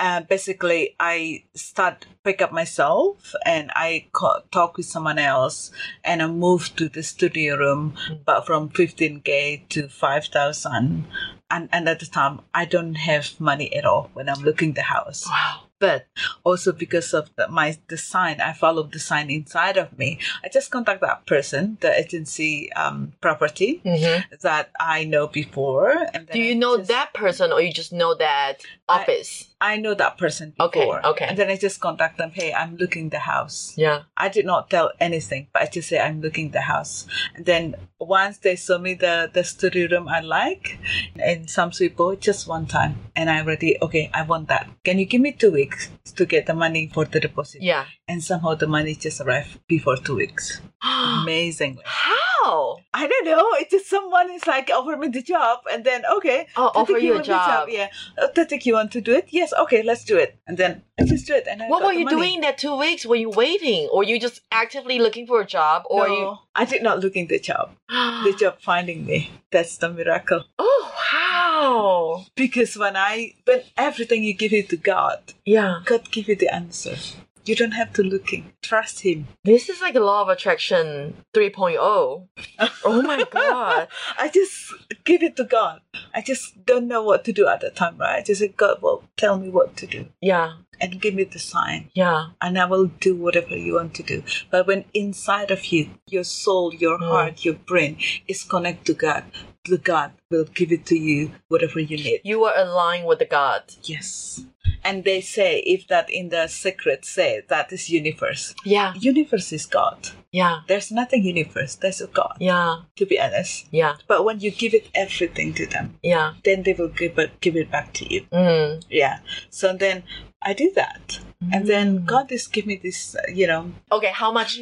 uh, 0.00 0.20
basically 0.34 0.94
i 1.00 1.44
start 1.54 2.06
pick 2.24 2.42
up 2.42 2.52
myself 2.52 3.34
and 3.46 3.70
i 3.74 4.06
co- 4.12 4.42
talk 4.50 4.76
with 4.76 4.86
someone 4.86 5.18
else 5.18 5.70
and 6.04 6.22
i 6.22 6.26
move 6.26 6.74
to 6.76 6.88
the 6.88 7.02
studio 7.02 7.56
room 7.56 7.94
but 8.24 8.46
from 8.46 8.68
15k 8.68 9.68
to 9.68 9.88
5000 9.88 11.04
and, 11.50 11.68
and 11.72 11.88
at 11.88 12.00
the 12.00 12.06
time 12.06 12.40
i 12.54 12.64
don't 12.64 12.94
have 13.10 13.40
money 13.40 13.72
at 13.74 13.84
all 13.84 14.10
when 14.14 14.28
i'm 14.28 14.42
looking 14.42 14.72
the 14.74 14.82
house 14.94 15.24
Wow. 15.28 15.60
But 15.80 16.06
also 16.44 16.72
because 16.72 17.12
of 17.12 17.30
the, 17.36 17.48
my 17.48 17.76
design 17.88 18.40
i 18.40 18.52
follow 18.52 18.82
the 18.84 18.98
sign 18.98 19.28
inside 19.30 19.76
of 19.76 19.98
me. 19.98 20.18
I 20.44 20.48
just 20.48 20.70
contact 20.70 21.00
that 21.00 21.26
person 21.26 21.78
the 21.80 21.92
agency 21.98 22.72
um, 22.74 23.12
property 23.20 23.80
hmm 23.84 24.20
that 24.42 24.70
i 24.80 25.04
know 25.04 25.26
before 25.26 26.06
Do 26.32 26.40
you 26.40 26.52
I 26.52 26.54
know 26.54 26.76
just- 26.78 26.88
that 26.88 27.12
person 27.14 27.52
or 27.52 27.60
you 27.60 27.72
just 27.72 27.92
know 27.92 28.14
that 28.14 28.62
office? 28.88 29.50
I 29.60 29.76
know 29.78 29.94
that 29.94 30.18
person 30.18 30.52
Okay, 30.60 30.80
before. 30.80 31.04
okay. 31.06 31.24
And 31.24 31.38
then 31.38 31.48
I 31.50 31.56
just 31.56 31.80
contact 31.80 32.18
them, 32.18 32.30
hey, 32.32 32.52
I'm 32.52 32.76
looking 32.76 33.08
the 33.08 33.18
house. 33.20 33.72
yeah. 33.76 34.02
I 34.16 34.28
did 34.28 34.44
not 34.44 34.68
tell 34.70 34.90
anything, 35.00 35.46
but 35.52 35.62
I 35.62 35.66
just 35.66 35.88
say 35.88 35.98
I'm 35.98 36.20
looking 36.20 36.50
the 36.50 36.60
house. 36.60 37.06
And 37.34 37.46
then 37.46 37.74
once 37.98 38.38
they 38.38 38.56
show 38.56 38.78
me 38.78 38.92
the, 38.94 39.30
the 39.32 39.42
studio 39.42 39.88
room 39.90 40.06
I 40.08 40.20
like, 40.20 40.78
and 41.18 41.48
some 41.48 41.70
people 41.70 42.14
just 42.16 42.46
one 42.46 42.66
time, 42.66 42.98
and 43.16 43.30
I 43.30 43.40
already 43.40 43.78
okay, 43.80 44.10
I 44.12 44.22
want 44.22 44.48
that. 44.48 44.68
Can 44.84 44.98
you 44.98 45.06
give 45.06 45.22
me 45.22 45.32
two 45.32 45.50
weeks 45.52 45.88
to 46.16 46.26
get 46.26 46.44
the 46.46 46.54
money 46.54 46.90
for 46.92 47.06
the 47.06 47.20
deposit? 47.20 47.62
Yeah. 47.62 47.86
And 48.06 48.22
somehow 48.22 48.54
the 48.54 48.66
money 48.66 48.94
just 48.94 49.20
arrived 49.22 49.60
before 49.66 49.96
two 49.96 50.16
weeks. 50.16 50.60
Amazingly. 50.82 51.82
How? 51.84 52.78
I 52.92 53.06
don't 53.06 53.24
know. 53.24 53.48
It's 53.54 53.70
just 53.70 53.88
someone 53.88 54.30
is 54.30 54.46
like 54.46 54.70
offer 54.70 54.96
me 54.98 55.08
the 55.08 55.22
job, 55.22 55.60
and 55.72 55.82
then 55.84 56.02
okay, 56.16 56.46
Oh, 56.56 56.70
I 56.74 56.80
offer 56.80 56.98
you 56.98 57.14
a 57.14 57.18
the 57.18 57.24
job. 57.24 57.68
Yeah. 57.70 57.88
Uh, 58.20 58.28
Tatik, 58.34 58.66
you 58.66 58.73
want 58.74 58.92
to 58.92 59.00
do 59.00 59.12
it? 59.12 59.26
Yes. 59.30 59.52
Okay, 59.52 59.82
let's 59.82 60.04
do 60.04 60.16
it. 60.18 60.36
And 60.46 60.56
then 60.58 60.82
I 60.98 61.04
just 61.04 61.26
do 61.26 61.34
it. 61.34 61.46
And 61.50 61.62
I 61.62 61.68
What 61.68 61.82
were 61.82 61.92
you 61.92 62.08
doing 62.08 62.40
that 62.42 62.58
two 62.58 62.76
weeks? 62.76 63.06
Were 63.06 63.16
you 63.16 63.30
waiting, 63.30 63.88
or 63.92 64.04
you 64.04 64.20
just 64.20 64.40
actively 64.50 64.98
looking 64.98 65.26
for 65.26 65.40
a 65.40 65.46
job, 65.46 65.82
or 65.86 66.08
no, 66.08 66.38
I 66.54 66.64
did 66.64 66.82
not 66.82 67.00
looking 67.00 67.26
the 67.28 67.38
job. 67.38 67.70
The 67.88 68.34
job 68.42 68.58
finding 68.60 69.06
me. 69.06 69.30
That's 69.50 69.76
the 69.78 69.88
miracle. 69.90 70.44
oh 70.58 70.92
wow! 71.12 72.26
Because 72.34 72.76
when 72.76 72.96
I 72.96 73.34
when 73.44 73.62
everything 73.76 74.22
you 74.24 74.34
give 74.34 74.52
it 74.52 74.68
to 74.70 74.76
God, 74.76 75.20
Yeah, 75.44 75.80
God 75.84 76.10
give 76.10 76.28
you 76.28 76.36
the 76.36 76.52
answer. 76.54 76.96
You 77.44 77.54
don't 77.54 77.72
have 77.72 77.92
to 77.94 78.02
looking. 78.02 78.52
Trust 78.62 79.00
Him. 79.02 79.26
this 79.44 79.68
is 79.68 79.80
like 79.80 79.94
a 79.94 80.00
law 80.00 80.22
of 80.22 80.28
attraction 80.28 81.14
3.0. 81.34 82.26
Oh 82.86 83.02
my 83.02 83.24
god! 83.30 83.88
I 84.18 84.28
just 84.28 84.72
give 85.04 85.22
it 85.22 85.36
to 85.36 85.44
God. 85.44 85.80
I 86.14 86.20
just 86.22 86.64
don't 86.64 86.86
know 86.88 87.02
what 87.02 87.24
to 87.24 87.32
do 87.32 87.46
at 87.46 87.60
the 87.60 87.70
time, 87.70 87.98
right? 87.98 88.16
I 88.18 88.22
just 88.22 88.40
said, 88.40 88.56
God, 88.56 88.78
well, 88.80 89.04
tell 89.16 89.38
me 89.38 89.48
what 89.48 89.76
to 89.78 89.86
do 89.86 90.06
Yeah, 90.20 90.54
and 90.84 91.00
give 91.00 91.14
me 91.14 91.24
the 91.24 91.38
sign. 91.38 91.90
yeah, 91.94 92.20
and 92.44 92.58
I 92.58 92.66
will 92.66 92.86
do 93.06 93.14
whatever 93.16 93.56
you 93.56 93.74
want 93.74 93.94
to 93.94 94.02
do. 94.02 94.22
But 94.50 94.66
when 94.66 94.84
inside 94.92 95.50
of 95.50 95.64
you, 95.72 95.82
your 96.14 96.24
soul, 96.24 96.74
your 96.84 96.98
Mm. 96.98 97.08
heart, 97.12 97.44
your 97.46 97.54
brain 97.70 97.96
is 98.28 98.44
connected 98.44 98.84
to 98.86 98.94
God, 99.06 99.24
the 99.72 99.78
God 99.78 100.10
will 100.30 100.44
give 100.58 100.70
it 100.76 100.84
to 100.86 100.96
you 101.08 101.20
whatever 101.48 101.80
you 101.80 101.96
need. 101.96 102.20
You 102.24 102.44
are 102.44 102.56
aligned 102.64 103.06
with 103.06 103.18
the 103.18 103.30
God. 103.40 103.62
Yes. 103.82 104.42
And 104.86 105.04
they 105.04 105.20
say 105.22 105.50
if 105.74 105.86
that 105.88 106.10
in 106.10 106.28
the 106.28 106.46
secret 106.48 107.04
say 107.06 107.30
that 107.48 107.72
is 107.72 107.88
universe. 107.88 108.54
Yeah. 108.64 108.92
Universe 109.12 109.50
is 109.58 109.64
God. 109.64 109.98
Yeah. 110.32 110.56
There's 110.68 110.90
nothing 110.92 111.24
universe. 111.24 111.76
There's 111.76 112.02
a 112.02 112.06
God. 112.06 112.36
Yeah. 112.40 112.80
To 112.96 113.06
be 113.06 113.18
honest. 113.18 113.66
Yeah. 113.70 113.94
But 114.06 114.24
when 114.26 114.40
you 114.40 114.50
give 114.50 114.74
it 114.74 114.86
everything 114.94 115.54
to 115.54 115.64
them, 115.74 115.86
Yeah. 116.02 116.34
then 116.44 116.62
they 116.64 116.74
will 116.74 116.92
give 117.00 117.18
it 117.18 117.30
give 117.40 117.56
it 117.56 117.70
back 117.70 117.88
to 117.98 118.04
you. 118.12 118.20
Mm. 118.32 118.82
Yeah. 118.90 119.16
So 119.50 119.72
then 119.84 120.02
I 120.44 120.52
do 120.52 120.70
that, 120.76 121.20
and 121.52 121.66
then 121.66 121.86
Mm. 122.00 122.06
God 122.06 122.28
just 122.28 122.52
give 122.52 122.66
me 122.66 122.76
this. 122.76 123.16
uh, 123.16 123.22
You 123.40 123.46
know, 123.46 123.62
Okay, 123.96 124.12
how 124.12 124.30
much 124.32 124.60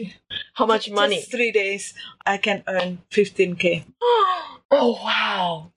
how 0.55 0.67
much 0.67 0.85
just 0.87 0.95
money? 0.95 1.21
three 1.21 1.53
days, 1.53 1.95
I 2.27 2.37
can 2.39 2.63
earn 2.67 2.99
fifteen 3.11 3.57
k. 3.57 3.85
oh 4.71 4.93
wow. 5.05 5.71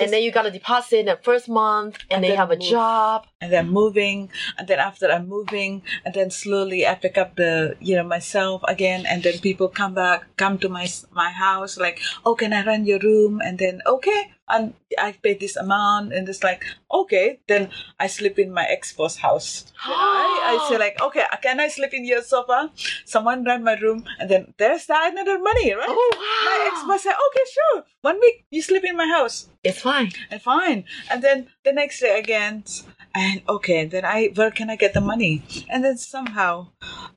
and 0.00 0.10
then 0.12 0.22
you 0.24 0.32
got 0.32 0.46
a 0.46 0.50
deposit 0.50 0.98
in 1.00 1.06
the 1.12 1.18
first 1.22 1.46
month 1.48 1.96
and, 2.08 2.10
And 2.10 2.24
then 2.24 2.30
you 2.30 2.36
then 2.36 2.42
have 2.44 2.50
a 2.50 2.56
move. 2.56 2.70
job. 2.72 3.26
and 3.40 3.52
then 3.52 3.68
moving 3.68 4.18
and 4.56 4.64
then 4.68 4.78
after 4.88 5.06
i'm 5.12 5.28
moving 5.28 5.82
and 6.04 6.12
then 6.16 6.30
slowly 6.30 6.80
i 6.86 6.94
pick 7.04 7.16
up 7.22 7.36
the 7.36 7.76
you 7.80 7.94
know 7.96 8.02
myself 8.16 8.62
again 8.74 9.04
and 9.10 9.22
then 9.22 9.36
people 9.48 9.68
come 9.68 9.92
back 9.94 10.18
come 10.42 10.56
to 10.64 10.68
my 10.78 10.86
my 11.22 11.30
house 11.30 11.72
like 11.84 12.00
oh 12.24 12.34
can 12.34 12.52
i 12.58 12.64
rent 12.64 12.86
your 12.90 12.98
room 13.10 13.40
and 13.46 13.58
then 13.62 13.76
okay 13.94 14.20
and 14.50 14.74
i 14.98 15.12
pay 15.12 15.34
this 15.34 15.56
amount 15.56 16.12
and 16.12 16.28
it's 16.28 16.42
like 16.42 16.64
okay 16.92 17.38
then 17.48 17.68
i 17.98 18.06
sleep 18.06 18.38
in 18.38 18.52
my 18.52 18.64
ex-boss 18.64 19.16
house 19.16 19.72
I, 19.84 20.58
I 20.58 20.68
say 20.68 20.78
like 20.78 21.00
okay 21.08 21.24
can 21.42 21.60
i 21.60 21.68
sleep 21.68 21.94
in 21.94 22.04
your 22.04 22.22
sofa 22.22 22.70
someone 23.04 23.44
rent 23.44 23.64
my 23.64 23.74
room 23.74 24.04
and 24.18 24.30
then 24.30 24.54
there's 24.58 24.86
that 24.86 25.12
another 25.12 25.38
money 25.38 25.72
right 25.74 25.86
Oh 25.88 26.12
my 26.18 26.70
ex-boss 26.72 27.02
said 27.02 27.14
okay 27.28 27.44
sure 27.54 27.84
one 28.02 28.18
week 28.20 28.44
you 28.50 28.62
sleep 28.62 28.84
in 28.84 28.96
my 28.96 29.06
house 29.06 29.48
It's 29.62 29.82
fine. 29.82 30.10
and 30.30 30.40
fine. 30.40 30.84
And 31.10 31.22
then 31.22 31.48
the 31.64 31.72
next 31.72 32.00
day 32.00 32.18
again, 32.18 32.64
and 33.14 33.42
okay, 33.48 33.84
then 33.84 34.04
I 34.04 34.32
where 34.34 34.50
can 34.50 34.70
I 34.70 34.76
get 34.76 34.94
the 34.94 35.00
money? 35.02 35.42
And 35.68 35.84
then 35.84 35.98
somehow, 35.98 36.68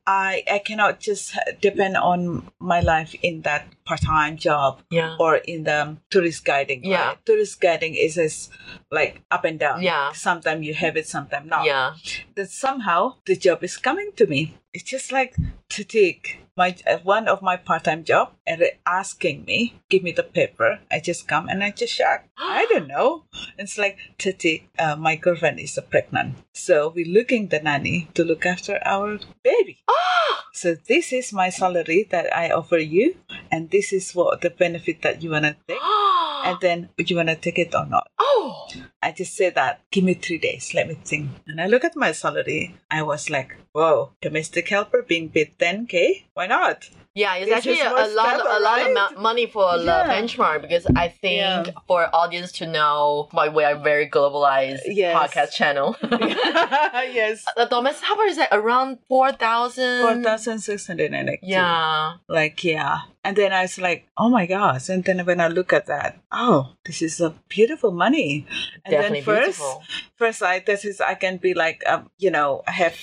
I 0.05 0.43
I 0.51 0.59
cannot 0.59 0.99
just 0.99 1.37
depend 1.61 1.95
on 1.95 2.51
my 2.59 2.81
life 2.81 3.15
in 3.23 3.41
that 3.47 3.63
part 3.85 4.01
time 4.01 4.37
job 4.37 4.81
Yeah. 4.89 5.15
or 5.19 5.35
in 5.37 5.63
the 5.63 5.97
tourist 6.09 6.45
guiding. 6.45 6.83
Yeah. 6.83 7.07
right? 7.07 7.25
tourist 7.25 7.59
guiding 7.61 7.95
is 7.95 8.17
is 8.17 8.49
like 8.91 9.21
up 9.31 9.45
and 9.45 9.59
down. 9.59 9.81
Yeah. 9.81 10.11
sometimes 10.13 10.65
you 10.65 10.73
have 10.73 10.97
it, 10.97 11.07
sometimes 11.07 11.49
not. 11.49 11.65
Yeah. 11.65 11.93
That 12.35 12.49
somehow 12.49 13.15
the 13.25 13.35
job 13.35 13.63
is 13.63 13.77
coming 13.77 14.11
to 14.15 14.27
me. 14.27 14.57
It's 14.73 14.83
just 14.83 15.11
like 15.11 15.35
to 15.69 15.83
take 15.83 16.39
my 16.55 16.75
uh, 16.85 16.97
one 17.03 17.27
of 17.27 17.41
my 17.41 17.57
part-time 17.57 18.03
job 18.03 18.31
and 18.45 18.61
asking 18.85 19.43
me 19.45 19.73
give 19.89 20.03
me 20.03 20.11
the 20.11 20.23
paper 20.23 20.79
i 20.91 20.99
just 20.99 21.27
come 21.27 21.49
and 21.49 21.63
i 21.63 21.71
just 21.71 21.93
shock 21.93 22.25
i 22.37 22.65
don't 22.69 22.87
know 22.87 23.23
it's 23.57 23.77
like 23.77 23.97
titi 24.17 24.69
uh, 24.77 24.95
my 24.95 25.15
girlfriend 25.15 25.59
is 25.59 25.79
pregnant 25.89 26.35
so 26.53 26.91
we're 26.95 27.13
looking 27.13 27.47
the 27.47 27.59
nanny 27.59 28.07
to 28.13 28.23
look 28.23 28.45
after 28.45 28.79
our 28.85 29.19
baby 29.43 29.79
Oh, 29.87 30.39
so 30.53 30.75
this 30.87 31.11
is 31.11 31.33
my 31.33 31.49
salary 31.49 32.07
that 32.11 32.35
i 32.35 32.49
offer 32.51 32.77
you 32.77 33.15
and 33.51 33.69
this 33.69 33.91
is 33.91 34.13
what 34.13 34.41
the 34.41 34.49
benefit 34.49 35.01
that 35.01 35.23
you 35.23 35.31
want 35.31 35.45
to 35.45 35.55
take 35.67 35.79
ah! 35.81 36.41
and 36.45 36.57
then 36.61 36.89
you 36.97 37.15
want 37.15 37.29
to 37.29 37.35
take 37.35 37.59
it 37.59 37.73
or 37.73 37.85
not 37.85 38.07
oh. 38.19 38.67
I 39.01 39.11
just 39.11 39.35
said 39.35 39.55
that, 39.55 39.81
give 39.91 40.05
me 40.05 40.13
three 40.13 40.37
days, 40.37 40.73
let 40.73 40.87
me 40.87 40.95
think. 40.95 41.29
And 41.45 41.59
I 41.59 41.67
look 41.67 41.83
at 41.83 41.95
my 41.95 42.13
salary, 42.13 42.75
I 42.89 43.03
was 43.03 43.29
like, 43.29 43.53
whoa, 43.73 44.11
domestic 44.21 44.69
helper 44.69 45.01
being 45.01 45.29
paid 45.29 45.57
10K? 45.59 46.23
Why 46.33 46.47
not? 46.47 46.89
Yeah, 47.15 47.35
it's 47.35 47.51
actually 47.51 47.79
a, 47.79 47.91
a 47.91 48.09
lot, 48.15 48.39
a 48.41 48.59
lot 48.59 49.11
of 49.13 49.17
money 49.21 49.45
for 49.45 49.77
the 49.77 49.83
Yeah. 49.85 50.07
benchmark 50.09 50.61
because 50.63 50.87
I 50.95 51.09
think 51.09 51.67
Yeah. 51.67 51.73
for 51.87 52.09
audience 52.13 52.51
to 52.53 52.65
know 52.65 53.27
why 53.31 53.49
we 53.49 53.63
are 53.63 53.75
very 53.77 54.09
globalized 54.09 54.81
Yes. 54.87 55.13
podcast 55.15 55.51
channel. 55.53 55.95
yes. 56.01 57.45
the 57.55 57.65
domestic 57.65 58.05
helper 58.07 58.23
is 58.23 58.37
like 58.37 58.49
around 58.51 58.97
four 59.07 59.31
thousand. 59.31 60.01
4,682. 60.01 61.39
Yeah. 61.45 62.13
Like, 62.27 62.63
yeah. 62.63 63.01
And 63.23 63.37
then 63.37 63.53
I 63.53 63.61
was 63.63 63.77
like, 63.79 64.07
oh 64.17 64.29
my 64.29 64.45
gosh. 64.45 64.89
And 64.89 65.03
then 65.03 65.25
when 65.25 65.39
I 65.39 65.47
look 65.47 65.71
at 65.71 65.85
that, 65.87 66.19
oh, 66.31 66.73
this 66.85 67.01
is 67.01 67.21
a 67.21 67.33
beautiful 67.47 67.91
money. 67.91 68.45
And 68.83 68.91
Definitely 68.91 69.21
then 69.21 69.25
first, 69.25 69.59
beautiful. 69.59 69.83
first 70.17 70.43
I, 70.43 70.59
this 70.59 70.83
is, 70.83 70.99
I 70.99 71.13
can 71.15 71.37
be 71.37 71.53
like, 71.53 71.83
um, 71.87 72.09
you 72.17 72.29
know, 72.31 72.63
I 72.67 72.71
have 72.71 72.95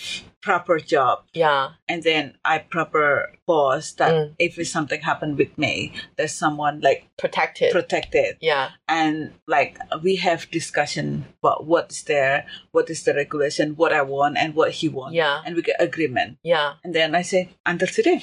proper 0.43 0.79
job 0.79 1.25
Yeah. 1.35 1.71
and 1.89 2.03
then 2.03 2.35
I 2.45 2.59
proper 2.59 3.33
boss 3.47 3.93
that 3.93 4.13
Mm. 4.15 4.35
if 4.39 4.67
something 4.69 5.01
happened 5.03 5.37
with 5.37 5.57
me, 5.59 5.93
there's 6.17 6.33
someone 6.33 6.81
like 6.81 7.09
Protected. 7.19 7.73
protected 7.73 8.37
yeah. 8.41 8.71
And 8.91 9.33
like 9.47 9.79
we 10.03 10.17
have 10.17 10.51
discussion 10.51 11.25
about 11.41 11.65
what's 11.67 12.03
there, 12.03 12.45
what 12.73 12.91
is 12.91 13.03
the 13.05 13.15
regulation, 13.15 13.77
what 13.77 13.93
I 13.93 14.03
want 14.03 14.37
and 14.37 14.55
what 14.55 14.73
he 14.73 14.89
wants. 14.89 15.15
Yeah. 15.15 15.43
And 15.47 15.55
we 15.57 15.63
get 15.63 15.77
agreement. 15.81 16.39
Yeah. 16.43 16.75
And 16.85 16.93
then 16.95 17.15
I 17.15 17.23
say, 17.23 17.51
until 17.65 17.89
today. 17.89 18.21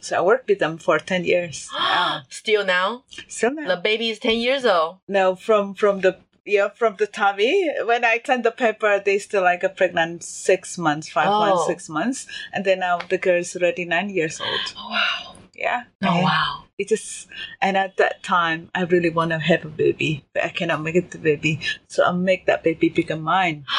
So 0.00 0.16
I 0.18 0.20
worked 0.22 0.48
with 0.48 0.58
them 0.58 0.78
for 0.78 0.98
ten 0.98 1.24
years. 1.24 1.68
now. 1.72 2.22
Still 2.30 2.64
now, 2.64 3.04
Still 3.28 3.52
now. 3.52 3.68
the 3.68 3.76
baby 3.76 4.08
is 4.10 4.18
ten 4.18 4.38
years 4.38 4.64
old. 4.64 4.98
No, 5.06 5.36
from 5.36 5.74
from 5.74 6.00
the 6.00 6.16
yeah, 6.48 6.68
from 6.70 6.94
the 6.96 7.08
tummy. 7.08 7.68
When 7.84 8.04
I 8.04 8.20
sent 8.24 8.44
the 8.44 8.52
paper, 8.52 9.02
they 9.04 9.18
still 9.18 9.42
like 9.42 9.64
a 9.64 9.68
pregnant 9.68 10.22
six 10.22 10.78
months, 10.78 11.08
five 11.08 11.26
Oh. 11.28 11.40
months, 11.44 11.66
six 11.66 11.88
months, 11.88 12.26
and 12.52 12.64
then 12.64 12.78
now 12.80 12.98
the 13.12 13.18
girl's 13.18 13.56
already 13.56 13.84
nine 13.84 14.10
years 14.10 14.40
old. 14.40 14.66
Oh 14.78 14.90
wow. 14.90 15.34
Yeah. 15.58 15.84
Oh 16.02 16.08
And 16.14 16.24
wow. 16.24 16.64
It 16.78 16.88
just 16.88 17.28
and 17.60 17.76
at 17.76 17.96
that 17.96 18.22
time, 18.22 18.68
I 18.74 18.82
really 18.84 19.08
want 19.10 19.30
to 19.32 19.38
have 19.38 19.64
a 19.64 19.68
baby, 19.72 20.24
but 20.34 20.44
I 20.44 20.50
cannot 20.50 20.82
make 20.82 20.94
it 20.94 21.10
the 21.10 21.18
baby, 21.18 21.60
so 21.88 22.04
I 22.04 22.12
make 22.12 22.44
that 22.46 22.62
baby 22.62 22.88
become 22.90 23.22
mine. 23.22 23.64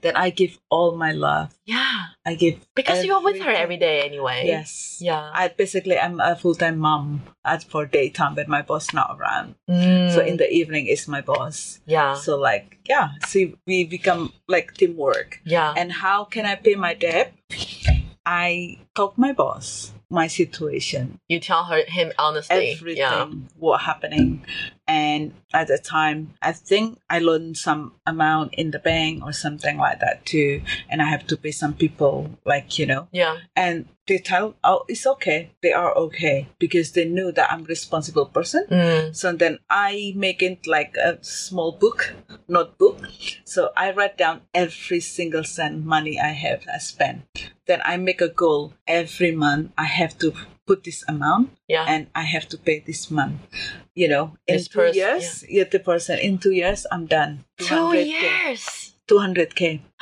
Then 0.00 0.16
I 0.16 0.30
give 0.30 0.56
all 0.70 0.96
my 0.96 1.12
love. 1.12 1.52
yeah. 1.66 2.16
I 2.24 2.32
give 2.34 2.64
Because 2.74 3.04
you're 3.04 3.20
with 3.20 3.40
her 3.42 3.50
every 3.52 3.76
day 3.76 4.00
anyway. 4.00 4.44
Yes. 4.46 4.96
Yeah. 5.00 5.30
I 5.34 5.48
basically 5.48 5.98
I'm 5.98 6.20
a 6.20 6.36
full 6.36 6.54
time 6.54 6.78
mom 6.78 7.22
as 7.44 7.64
for 7.64 7.84
daytime, 7.84 8.34
but 8.34 8.48
my 8.48 8.62
boss 8.62 8.94
not 8.94 9.18
around. 9.20 9.56
Mm. 9.68 10.14
So 10.14 10.20
in 10.24 10.38
the 10.38 10.48
evening 10.50 10.86
is 10.86 11.06
my 11.06 11.20
boss. 11.20 11.80
yeah. 11.84 12.14
So 12.14 12.38
like 12.40 12.78
yeah, 12.88 13.10
see 13.26 13.56
we 13.66 13.84
become 13.84 14.32
like 14.48 14.72
teamwork. 14.72 15.40
yeah. 15.44 15.74
And 15.76 15.92
how 15.92 16.24
can 16.24 16.46
I 16.46 16.54
pay 16.56 16.76
my 16.76 16.94
debt? 16.94 17.34
I 18.24 18.78
talk 18.94 19.18
my 19.18 19.32
boss 19.32 19.92
my 20.10 20.26
situation, 20.26 21.20
you 21.28 21.38
tell 21.40 21.64
her 21.64 21.82
him 21.86 22.12
honestly. 22.18 22.72
everything, 22.72 22.98
Yeah. 22.98 23.30
what 23.58 23.80
happening, 23.80 24.44
and 24.90 25.32
at 25.54 25.68
the 25.68 25.78
time, 25.78 26.34
I 26.42 26.50
think 26.52 26.98
I 27.08 27.20
loaned 27.20 27.56
some 27.56 27.92
amount 28.06 28.54
in 28.54 28.72
the 28.72 28.80
bank 28.80 29.22
or 29.24 29.32
something 29.32 29.78
like 29.78 30.00
that 30.00 30.26
too, 30.26 30.62
and 30.88 31.00
I 31.00 31.04
have 31.06 31.26
to 31.28 31.36
pay 31.36 31.52
some 31.52 31.74
people, 31.74 32.30
like 32.44 32.76
you 32.78 32.86
know, 32.86 33.06
Yeah. 33.12 33.36
and 33.54 33.86
they 34.08 34.18
tell, 34.18 34.56
oh, 34.64 34.82
it's 34.88 35.06
okay, 35.06 35.52
they 35.62 35.72
are 35.72 35.94
okay 35.94 36.48
because 36.58 36.90
they 36.92 37.04
knew 37.04 37.30
that 37.30 37.52
I'm 37.52 37.62
responsible 37.62 38.26
person. 38.26 38.66
Mm. 38.68 39.14
So 39.14 39.30
then 39.32 39.58
I 39.70 40.12
make 40.16 40.42
it 40.42 40.66
like 40.66 40.96
a 40.96 41.22
small 41.22 41.70
book, 41.70 42.12
notebook. 42.48 43.06
So 43.44 43.70
I 43.76 43.92
write 43.92 44.18
down 44.18 44.40
every 44.52 44.98
single 44.98 45.44
cent 45.44 45.84
money 45.84 46.18
I 46.18 46.32
have 46.32 46.62
I 46.72 46.78
spent. 46.78 47.22
Then 47.66 47.80
I 47.84 47.96
make 47.98 48.20
a 48.20 48.28
goal 48.28 48.74
every 48.88 49.30
month. 49.30 49.70
I 49.78 49.84
have 49.84 50.18
to 50.18 50.34
put 50.70 50.84
this 50.88 51.00
amount 51.14 51.50
Yeah. 51.74 51.84
and 51.92 52.02
I 52.14 52.24
have 52.34 52.46
to 52.52 52.56
pay 52.66 52.78
this 52.86 53.10
month. 53.10 53.38
You 54.00 54.08
know, 54.12 54.24
in 54.46 54.54
This 54.56 54.68
two 54.68 54.78
pers- 54.78 54.96
years, 55.02 55.26
yeah. 55.56 55.64
the 55.74 55.82
person 55.92 56.16
in 56.26 56.38
two 56.38 56.54
years, 56.62 56.86
I'm 56.92 57.06
done. 57.18 57.32
Two 57.58 57.74
200K. 57.74 58.06
years. 58.14 58.62
200k. 59.10 59.80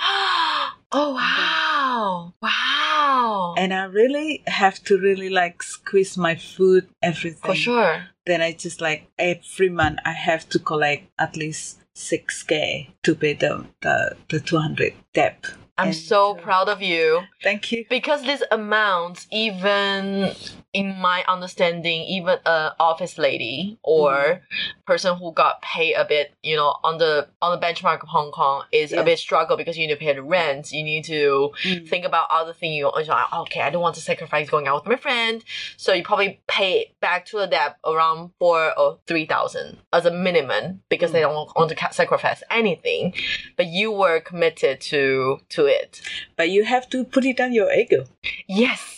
oh 0.93 1.15
wow. 1.21 2.35
Wow. 2.43 3.55
And 3.57 3.73
I 3.73 3.85
really 3.85 4.43
have 4.47 4.83
to 4.85 4.99
really 4.99 5.31
like 5.31 5.63
squeeze 5.63 6.17
my 6.17 6.35
food, 6.37 6.85
everything. 7.03 7.49
For 7.51 7.55
sure. 7.57 7.95
then 8.29 8.41
I 8.43 8.53
just 8.53 8.81
like 8.81 9.09
every 9.19 9.71
month 9.71 9.99
I 10.05 10.13
have 10.13 10.49
to 10.53 10.59
collect 10.59 11.05
at 11.19 11.33
least 11.37 11.79
six 11.95 12.43
k 12.45 12.91
to 13.05 13.15
pay 13.15 13.33
the 13.35 13.65
the, 13.81 13.97
the 14.29 14.41
two 14.41 14.59
hundred 14.59 14.93
debt. 15.15 15.41
I'm 15.79 15.87
And 15.89 15.97
so 15.97 16.35
proud 16.35 16.69
of 16.69 16.83
you. 16.83 17.23
Thank 17.43 17.71
you. 17.73 17.85
because 17.89 18.23
this 18.25 18.43
amount 18.51 19.27
even 19.31 20.33
in 20.75 20.97
my 20.99 21.25
understanding 21.29 22.03
even 22.03 22.39
a 22.45 22.73
office 22.81 23.17
lady 23.19 23.79
or 23.83 24.09
Mm-hmm. 24.13 24.81
person 24.87 25.17
who 25.17 25.33
got 25.33 25.61
paid 25.63 25.95
a 25.95 26.05
bit 26.05 26.33
you 26.43 26.57
know 26.57 26.75
on 26.83 26.99
the 26.99 27.29
on 27.41 27.51
the 27.59 27.65
benchmark 27.67 28.03
of 28.03 28.09
hong 28.09 28.31
kong 28.33 28.65
is 28.73 28.93
a 28.93 28.97
Yeah. 28.97 29.03
bit 29.03 29.19
struggle 29.19 29.57
because 29.57 29.77
you 29.79 29.87
need 29.87 29.95
to 29.95 29.99
pay 30.05 30.13
the 30.15 30.23
rent 30.23 30.73
you 30.73 30.83
need 30.83 31.05
to 31.05 31.53
Mm. 31.65 31.89
think 31.89 32.05
about 32.05 32.27
other 32.31 32.53
things 32.53 32.75
you 32.75 32.91
you're 32.97 33.05
like, 33.05 33.33
okay 33.45 33.61
i 33.61 33.71
don't 33.71 33.83
want 33.83 33.95
to 33.95 34.01
sacrifice 34.01 34.49
going 34.51 34.67
out 34.67 34.77
with 34.85 34.91
my 34.95 34.97
friend 35.07 35.45
so 35.77 35.93
you 35.93 36.03
probably 36.03 36.41
pay 36.49 36.93
back 37.01 37.25
to 37.27 37.37
the 37.39 37.47
debt 37.47 37.77
around 37.85 38.31
four 38.39 38.61
or 38.79 38.99
three 39.07 39.27
thousand 39.27 39.79
as 39.93 40.05
a 40.07 40.11
minimum 40.11 40.83
because 40.89 41.11
Mm. 41.11 41.15
they 41.15 41.21
don't 41.21 41.35
want 41.57 41.71
to 41.71 41.77
sacrifice 41.93 42.43
anything 42.51 43.15
but 43.57 43.67
you 43.67 43.93
were 43.93 44.19
committed 44.21 44.81
to 44.81 45.39
to 45.51 45.67
it 45.69 46.01
But 46.37 46.51
you 46.51 46.65
have 46.65 46.89
to 46.91 47.05
put 47.05 47.25
it 47.25 47.41
on 47.41 47.53
your 47.53 47.71
ego. 47.73 48.05
yes 48.49 48.95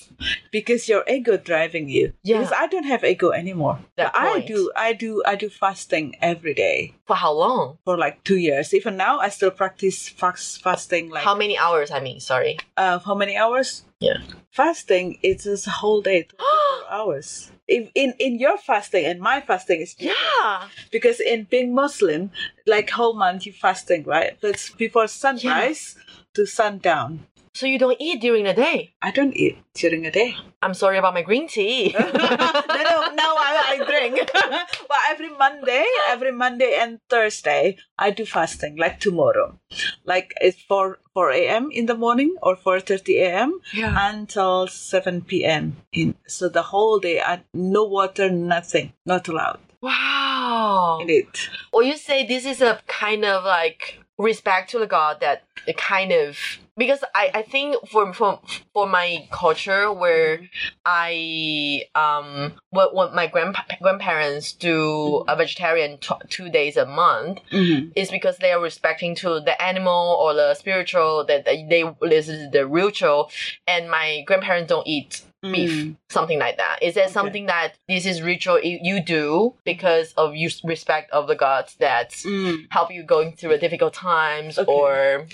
because 0.53 0.87
your 0.87 1.03
ego 1.09 1.39
driving 1.39 1.89
you. 1.89 2.13
Yeah. 2.23 2.41
Because 2.41 2.53
I 2.53 2.67
don't 2.67 2.85
have 2.85 3.05
ego 3.05 3.31
anymore. 3.31 3.79
That 3.97 4.13
But 4.13 4.21
I 4.23 4.41
do. 4.41 4.71
I 4.77 4.93
do. 4.93 5.23
I 5.25 5.35
do 5.35 5.49
fasting 5.49 6.15
every 6.21 6.53
day 6.53 6.93
For 7.07 7.17
how 7.17 7.33
long? 7.33 7.79
for 7.87 7.97
like 7.97 8.23
two 8.23 8.37
years. 8.37 8.75
Even 8.75 8.99
now, 8.99 9.19
I 9.19 9.31
still 9.31 9.51
practice 9.51 10.11
fast 10.11 10.61
fasting. 10.63 11.09
Like 11.09 11.25
how 11.25 11.35
many 11.35 11.57
hours? 11.57 11.91
I 11.91 12.01
mean, 12.01 12.21
sorry. 12.21 12.59
uh, 12.77 12.99
how 12.99 13.15
many 13.15 13.35
hours? 13.37 13.85
Yeah. 14.01 14.19
Fasting. 14.51 15.19
It's 15.23 15.45
just 15.45 15.67
a 15.67 15.71
whole 15.71 16.03
day, 16.03 16.25
twenty-four 16.29 16.91
hours. 16.93 17.51
If 17.67 17.89
in 17.95 18.13
in 18.19 18.39
your 18.39 18.59
fasting 18.59 19.07
and 19.07 19.21
my 19.21 19.41
fasting 19.41 19.81
is 19.81 19.95
different. 19.95 20.19
Yeah. 20.43 20.69
because 20.93 21.21
in 21.21 21.45
being 21.49 21.73
Muslim, 21.75 22.31
like 22.67 22.91
whole 22.91 23.15
month 23.15 23.47
you 23.47 23.53
fasting, 23.55 24.05
right? 24.05 24.37
That's 24.43 24.69
before 24.69 25.07
sunrise 25.09 25.97
to 26.35 26.47
sundown. 26.47 27.27
So 27.53 27.67
you 27.67 27.79
don't 27.81 27.97
eat 28.01 28.21
during 28.21 28.45
the 28.45 28.55
day. 28.55 28.95
I 29.03 29.11
don't 29.11 29.35
eat 29.37 29.59
during 29.75 30.03
the 30.03 30.11
day. 30.13 30.37
I'm 30.63 30.73
sorry 30.73 30.99
about 30.99 31.15
my 31.15 31.23
green 31.23 31.49
tea. 31.49 31.93
no, 31.99 31.99
no, 32.01 32.97
no, 33.11 33.29
I, 33.37 33.77
I 33.81 33.85
drink. 33.85 34.31
but 34.33 34.99
every 35.11 35.31
Monday, 35.31 35.85
every 36.09 36.31
Monday 36.31 36.79
and 36.81 37.01
Thursday, 37.11 37.77
I 37.99 38.11
do 38.13 38.25
fasting, 38.25 38.77
like 38.77 39.01
tomorrow. 39.01 39.59
Like 40.05 40.33
it's 40.41 40.63
4, 40.63 41.01
4 41.13 41.31
a.m. 41.33 41.71
in 41.73 41.87
the 41.87 41.97
morning 41.97 42.37
or 42.41 42.57
4.30 42.57 43.17
a.m. 43.19 43.61
yeah. 43.75 43.97
until 44.11 44.69
7 44.69 45.23
p.m. 45.23 45.77
In 45.93 46.15
So 46.29 46.49
the 46.49 46.63
whole 46.63 47.01
day, 47.01 47.21
I, 47.21 47.43
no 47.53 47.85
water, 47.85 48.31
nothing, 48.31 48.93
not 49.05 49.27
allowed 49.27 49.59
Wow. 49.83 50.99
in 51.03 51.11
it. 51.11 51.49
Or 51.73 51.83
you 51.83 51.97
say 51.97 52.25
this 52.27 52.45
is 52.47 52.61
a 52.61 52.81
kind 52.87 53.25
of 53.25 53.45
like 53.45 54.00
respect 54.21 54.71
to 54.71 54.79
the 54.79 54.87
god 54.87 55.21
that 55.21 55.43
it 55.67 55.77
kind 55.77 56.13
of 56.13 56.39
because 56.77 57.03
I, 57.15 57.31
I 57.35 57.43
think 57.43 57.77
for 57.89 58.13
for 58.15 58.41
for 58.73 58.87
my 58.87 59.29
culture 59.31 59.93
where 59.93 60.41
I 60.85 61.85
um 61.95 62.53
what 62.71 62.95
what 62.95 63.15
my 63.15 63.27
grandpa, 63.27 63.63
grandparents 63.83 64.53
do 64.53 65.25
a 65.29 65.37
vegetarian 65.37 65.99
t- 65.99 66.15
two 66.29 66.49
days 66.49 66.77
a 66.77 66.87
month 66.87 67.39
Mm-hmm. 67.53 67.91
is 67.97 68.11
because 68.11 68.39
they 68.39 68.53
are 68.53 68.61
respecting 68.63 69.15
to 69.17 69.41
the 69.41 69.61
animal 69.63 70.19
or 70.23 70.35
the 70.35 70.55
spiritual 70.55 71.25
that 71.27 71.45
that 71.45 71.69
they 71.69 71.85
this 72.03 72.29
is 72.29 72.51
the 72.51 72.67
ritual 72.67 73.31
and 73.67 73.91
my 73.91 74.23
grandparents 74.27 74.69
don't 74.69 74.87
eat 74.87 75.23
beef 75.43 75.71
Mm. 75.73 75.97
something 76.11 76.39
like 76.39 76.59
that 76.59 76.79
is 76.83 76.95
there 76.95 77.05
Okay. 77.05 77.13
something 77.13 77.47
that 77.47 77.75
this 77.89 78.05
is 78.05 78.21
ritual 78.21 78.61
you, 78.63 79.01
do 79.01 79.55
because 79.65 80.13
of 80.17 80.37
you 80.37 80.51
respect 80.65 81.11
of 81.13 81.27
the 81.29 81.35
gods 81.35 81.77
that 81.81 82.11
Mm. 82.11 82.67
help 82.71 82.93
you 82.93 83.03
going 83.03 83.33
through 83.37 83.57
difficult 83.59 83.95
times 83.95 84.59
Okay. 84.59 84.71
or 84.71 85.27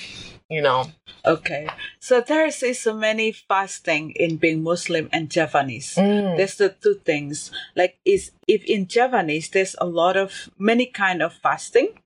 you 0.48 0.62
know 0.62 0.86
Okay, 1.26 1.66
so 1.98 2.20
there 2.20 2.46
is 2.46 2.78
so 2.78 2.94
many 2.94 3.32
fasting 3.32 4.12
in 4.14 4.36
being 4.36 4.62
Muslim 4.62 5.08
and 5.12 5.28
Javanese. 5.28 5.96
Mm. 5.96 6.36
There's 6.36 6.54
the 6.54 6.68
two 6.68 7.00
things. 7.04 7.50
Like 7.74 7.98
is 8.04 8.30
if 8.46 8.62
in 8.62 8.86
Javanese 8.86 9.48
there's 9.50 9.74
a 9.80 9.86
lot 9.86 10.16
of 10.16 10.48
many 10.56 10.86
kind 10.86 11.20
of 11.20 11.34
fasting, 11.34 11.98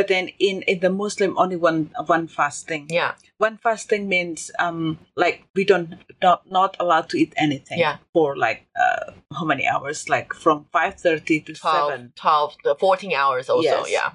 but 0.00 0.08
then 0.08 0.30
in 0.38 0.62
in 0.62 0.80
the 0.80 0.88
Muslim 0.88 1.36
only 1.36 1.56
one 1.56 1.90
one 2.08 2.26
fasting. 2.26 2.86
yeah 2.88 3.12
One 3.48 3.56
fasting 3.66 4.08
means 4.08 4.50
um 4.58 4.98
like 5.16 5.36
we 5.56 5.64
don't 5.64 5.88
not 6.22 6.40
not 6.50 6.76
allowed 6.80 7.08
to 7.12 7.16
eat 7.22 7.32
anything. 7.36 7.78
Yeah. 7.78 7.96
For 8.16 8.32
like 8.46 8.60
uh 8.84 9.12
how 9.36 9.44
many 9.44 9.64
hours? 9.72 10.08
Like 10.08 10.32
from 10.44 10.64
five 10.72 10.94
thirty 11.06 11.40
to 11.46 11.52
12, 11.52 11.88
seven. 11.88 12.12
12 12.16 12.56
the 12.64 12.74
14 12.76 13.12
hours 13.12 13.48
also 13.50 13.68
Yes. 13.84 13.90
yeah 13.98 14.10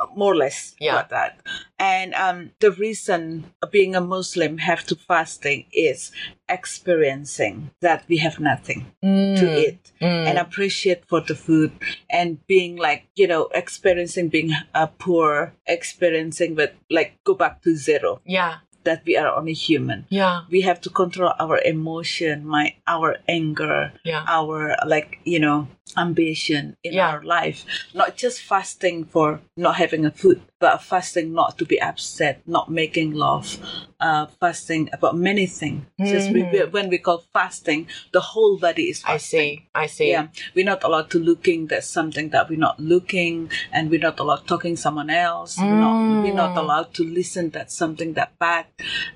uh, 0.00 0.06
more 0.14 0.32
or 0.34 0.36
less 0.44 0.74
Yeah. 0.80 0.94
about 0.98 1.10
that. 1.10 1.32
And 1.78 2.14
um, 2.14 2.50
the 2.60 2.70
reason 2.72 3.54
being 3.70 3.94
a 3.94 4.00
Muslim 4.00 4.58
have 4.58 4.82
to 4.90 4.96
fasting 4.96 5.66
is 5.72 6.10
experiencing 6.48 7.70
that 7.80 8.04
we 8.08 8.16
have 8.18 8.40
nothing 8.40 8.86
to 9.02 9.44
Mm. 9.46 9.58
eat 9.64 9.82
Mm. 10.00 10.26
and 10.28 10.38
appreciate 10.38 11.02
for 11.10 11.20
the 11.20 11.34
food 11.34 11.70
and 12.10 12.38
being 12.46 12.76
like 12.76 13.02
you 13.14 13.26
know 13.26 13.48
experiencing 13.54 14.28
being 14.28 14.50
uh, 14.74 14.86
poor, 14.98 15.52
experiencing 15.66 16.54
with 16.54 16.72
like 16.90 17.10
go 17.24 17.34
back 17.34 17.62
to 17.62 17.74
zero 17.76 18.20
yeah 18.24 18.54
that 18.84 19.02
we 19.04 19.16
are 19.20 19.28
only 19.36 19.52
human. 19.52 20.06
yeah 20.08 20.42
We 20.50 20.60
have 20.62 20.80
to 20.86 20.90
control 20.90 21.32
our 21.38 21.58
emotion, 21.74 22.46
my 22.46 22.74
our 22.86 23.16
anger, 23.28 23.92
yeah 24.04 24.24
our 24.26 24.76
like 24.86 25.18
you 25.24 25.40
know 25.44 25.68
ambition 25.96 26.76
in 26.84 26.92
Yeah. 26.94 27.08
our 27.10 27.22
life 27.22 27.64
not 27.94 28.16
just 28.16 28.40
fasting 28.42 29.04
for 29.04 29.40
not 29.56 29.76
having 29.76 30.04
a 30.04 30.10
food 30.10 30.42
but 30.60 30.82
fasting 30.82 31.32
not 31.32 31.56
to 31.58 31.64
be 31.64 31.80
upset 31.80 32.40
not 32.46 32.70
making 32.70 33.12
love 33.14 33.58
uh, 34.00 34.26
fasting 34.40 34.88
about 34.92 35.16
many 35.16 35.46
things 35.46 35.82
just 36.12 36.30
we, 36.32 36.42
we- 36.52 36.64
when 36.76 36.88
we 36.88 36.98
call 36.98 37.24
fasting 37.32 37.86
the 38.12 38.20
whole 38.20 38.56
body 38.58 38.84
is 38.90 38.98
Mm-hmm. 39.00 39.10
i 39.10 39.18
fasting 39.18 39.40
see 39.58 39.68
i 39.74 39.86
see 39.86 40.10
yeah 40.10 40.26
we're 40.54 40.64
not 40.64 40.82
allowed 40.84 41.10
to 41.10 41.18
looking 41.18 41.70
at 41.72 41.84
something 41.84 42.28
that 42.30 42.48
we're 42.48 42.58
not 42.68 42.78
looking 42.78 43.50
and 43.72 43.90
we're 43.90 44.00
not 44.10 44.18
allowed 44.20 44.46
talking 44.46 44.76
someone 44.76 45.10
else 45.10 45.58
we're, 45.58 45.78
not, 45.86 46.22
we're 46.22 46.34
not 46.34 46.54
Mm. 46.54 46.62
allowed 46.62 46.94
to 46.94 47.02
listen 47.04 47.50
that 47.50 47.70
something 47.70 48.12
that 48.14 48.38
bad 48.38 48.66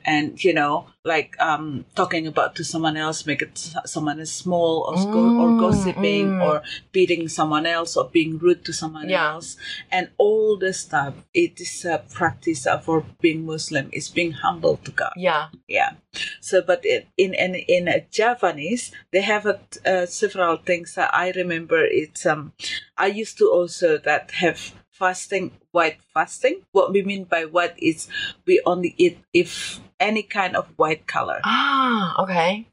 and 0.04 0.42
you 0.44 0.52
know 0.54 0.86
like 1.04 1.34
um 1.40 1.84
talking 1.96 2.26
about 2.28 2.54
to 2.54 2.62
someone 2.62 2.96
else 2.96 3.26
make 3.26 3.42
it 3.42 3.58
someone 3.86 4.20
is 4.20 4.30
small 4.30 4.86
or, 4.88 4.94
go, 5.10 5.30
or 5.36 5.48
Mm, 5.52 5.58
gossiping 5.58 6.30
mm. 6.30 6.40
or 6.42 6.62
beating 6.92 7.28
someone 7.28 7.66
else 7.66 7.96
or 7.96 8.08
being 8.08 8.38
rude 8.38 8.64
to 8.64 8.72
someone 8.72 9.08
Yeah. 9.08 9.32
else. 9.32 9.56
And 9.90 10.10
all 10.16 10.56
this 10.56 10.80
stuff 10.80 11.14
it 11.34 11.60
is 11.60 11.84
a 11.84 12.04
practice 12.12 12.66
for 12.84 13.04
being 13.20 13.44
muslim 13.44 13.90
is 13.92 14.08
being 14.08 14.32
humble 14.32 14.76
to 14.84 14.90
god. 14.92 15.12
Yeah. 15.16 15.48
Yeah. 15.66 15.94
So 16.40 16.62
but 16.62 16.80
it, 16.84 17.08
in 17.16 17.34
in 17.34 17.56
in 17.56 17.86
javanese 18.12 18.92
they 19.10 19.22
have 19.22 19.44
a, 19.46 19.58
uh, 19.84 20.06
several 20.06 20.56
things 20.58 20.94
that 20.94 21.10
i 21.12 21.32
remember. 21.32 21.82
It's 21.84 22.24
um 22.26 22.52
i 22.96 23.06
used 23.08 23.38
to 23.38 23.50
also 23.50 23.98
that 23.98 24.30
have 24.32 24.72
fasting 25.02 25.50
white 25.74 25.98
fasting. 26.14 26.62
What 26.70 26.92
we 26.94 27.02
mean 27.02 27.24
by 27.24 27.42
white 27.50 27.74
is 27.82 28.06
we 28.46 28.62
only 28.64 28.94
eat 28.98 29.18
if 29.34 29.80
any 29.98 30.22
kind 30.22 30.54
of 30.54 30.66
white 30.78 31.06
color. 31.10 31.40
Ah 31.42 32.14
okay. 32.22 32.66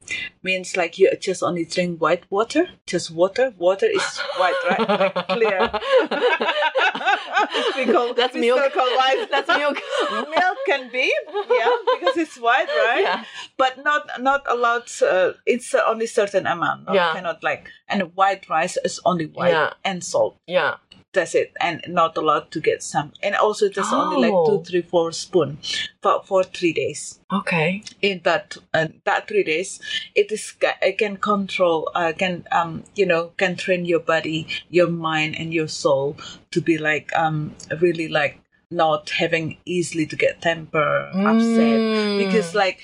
Means 0.46 0.76
like 0.78 0.94
you 0.98 1.10
just 1.18 1.42
only 1.42 1.64
drink 1.66 1.98
white 1.98 2.22
water 2.30 2.70
just 2.86 3.10
water. 3.10 3.50
Water 3.58 3.86
is 3.90 4.06
white 4.38 4.60
right? 4.70 4.86
Like 4.86 5.26
clear. 5.34 5.58
We 7.76 7.86
call, 7.86 8.12
That's 8.14 8.34
we 8.34 8.40
milk. 8.42 8.72
call 8.74 8.90
white. 9.00 9.26
That's 9.30 9.48
milk. 9.48 9.78
Milk 10.12 10.58
can 10.66 10.90
be 10.92 11.08
yeah 11.50 11.72
because 11.96 12.16
it's 12.20 12.36
white 12.38 12.68
right? 12.68 13.02
Yeah. 13.02 13.24
But 13.56 13.82
not 13.82 14.02
not 14.20 14.42
allowed 14.46 14.86
uh, 15.02 15.32
it's 15.46 15.74
only 15.74 16.06
certain 16.06 16.46
amount 16.46 16.86
not, 16.86 16.94
Yeah. 16.94 17.12
cannot 17.16 17.42
like 17.42 17.66
and 17.88 18.12
white 18.14 18.44
rice 18.52 18.76
is 18.84 19.00
only 19.08 19.26
white 19.26 19.56
Yeah. 19.56 19.72
and 19.84 20.04
salt. 20.04 20.36
Yeah 20.46 20.76
that's 21.12 21.34
it 21.34 21.52
and 21.60 21.82
not 21.88 22.16
allowed 22.16 22.50
to 22.52 22.60
get 22.60 22.82
some 22.82 23.12
and 23.22 23.34
also 23.34 23.68
just 23.68 23.92
only 23.92 24.16
like 24.22 24.32
Oh. 24.32 24.46
two 24.58 24.64
three 24.64 24.82
four 24.82 25.12
spoon 25.12 25.58
for 26.02 26.22
for 26.24 26.44
three 26.44 26.72
days 26.72 27.18
okay 27.32 27.82
in 28.00 28.20
that 28.24 28.56
uh, 28.74 28.86
that 29.04 29.26
three 29.28 29.42
days 29.42 29.80
it 30.14 30.30
is 30.30 30.54
it 30.82 30.98
can 30.98 31.16
control 31.16 31.90
uh, 31.94 32.12
can 32.16 32.44
um 32.52 32.84
you 32.94 33.06
know 33.06 33.32
can 33.36 33.56
train 33.56 33.84
your 33.84 34.00
body 34.00 34.46
your 34.68 34.88
mind 34.88 35.34
and 35.38 35.52
your 35.52 35.68
soul 35.68 36.16
to 36.50 36.60
be 36.60 36.78
like 36.78 37.10
um 37.16 37.54
really 37.80 38.08
like 38.08 38.40
not 38.70 39.10
having 39.10 39.58
easily 39.64 40.06
to 40.06 40.14
get 40.16 40.40
temper 40.40 41.10
upset 41.14 41.80
Mm. 41.80 42.18
because 42.18 42.54
like 42.54 42.78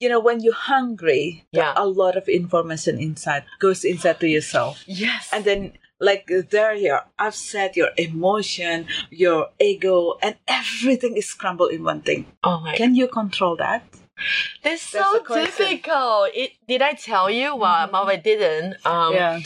you 0.00 0.08
know 0.08 0.18
when 0.18 0.40
you're 0.40 0.54
hungry 0.54 1.44
Yeah. 1.52 1.72
a 1.76 1.86
lot 1.86 2.16
of 2.16 2.26
information 2.28 2.98
inside 2.98 3.44
goes 3.60 3.84
inside 3.84 4.18
to 4.20 4.26
yourself 4.28 4.82
yes 4.86 5.30
and 5.32 5.44
then 5.44 5.72
like 6.00 6.30
there 6.50 6.74
you're 6.74 7.04
upset 7.18 7.76
your 7.76 7.90
emotion 7.96 8.86
your 9.10 9.50
ego 9.60 10.18
and 10.22 10.36
everything 10.48 11.16
is 11.16 11.32
crumbled 11.34 11.70
in 11.70 11.84
one 11.84 12.00
thing. 12.00 12.26
Oh 12.42 12.60
my 12.60 12.76
can 12.76 12.94
you 12.94 13.06
control 13.06 13.56
that 13.56 13.84
That's 14.62 14.82
so 14.82 15.22
difficult. 15.34 16.30
It 16.34 16.52
did 16.68 16.82
I 16.82 16.92
tell 16.94 17.30
you? 17.30 17.54
Well, 17.56 17.88
Mhm. 17.88 17.92
well, 17.92 18.08
I 18.08 18.16
didn't. 18.16 18.76
Um, 18.86 19.14
yeah 19.14 19.40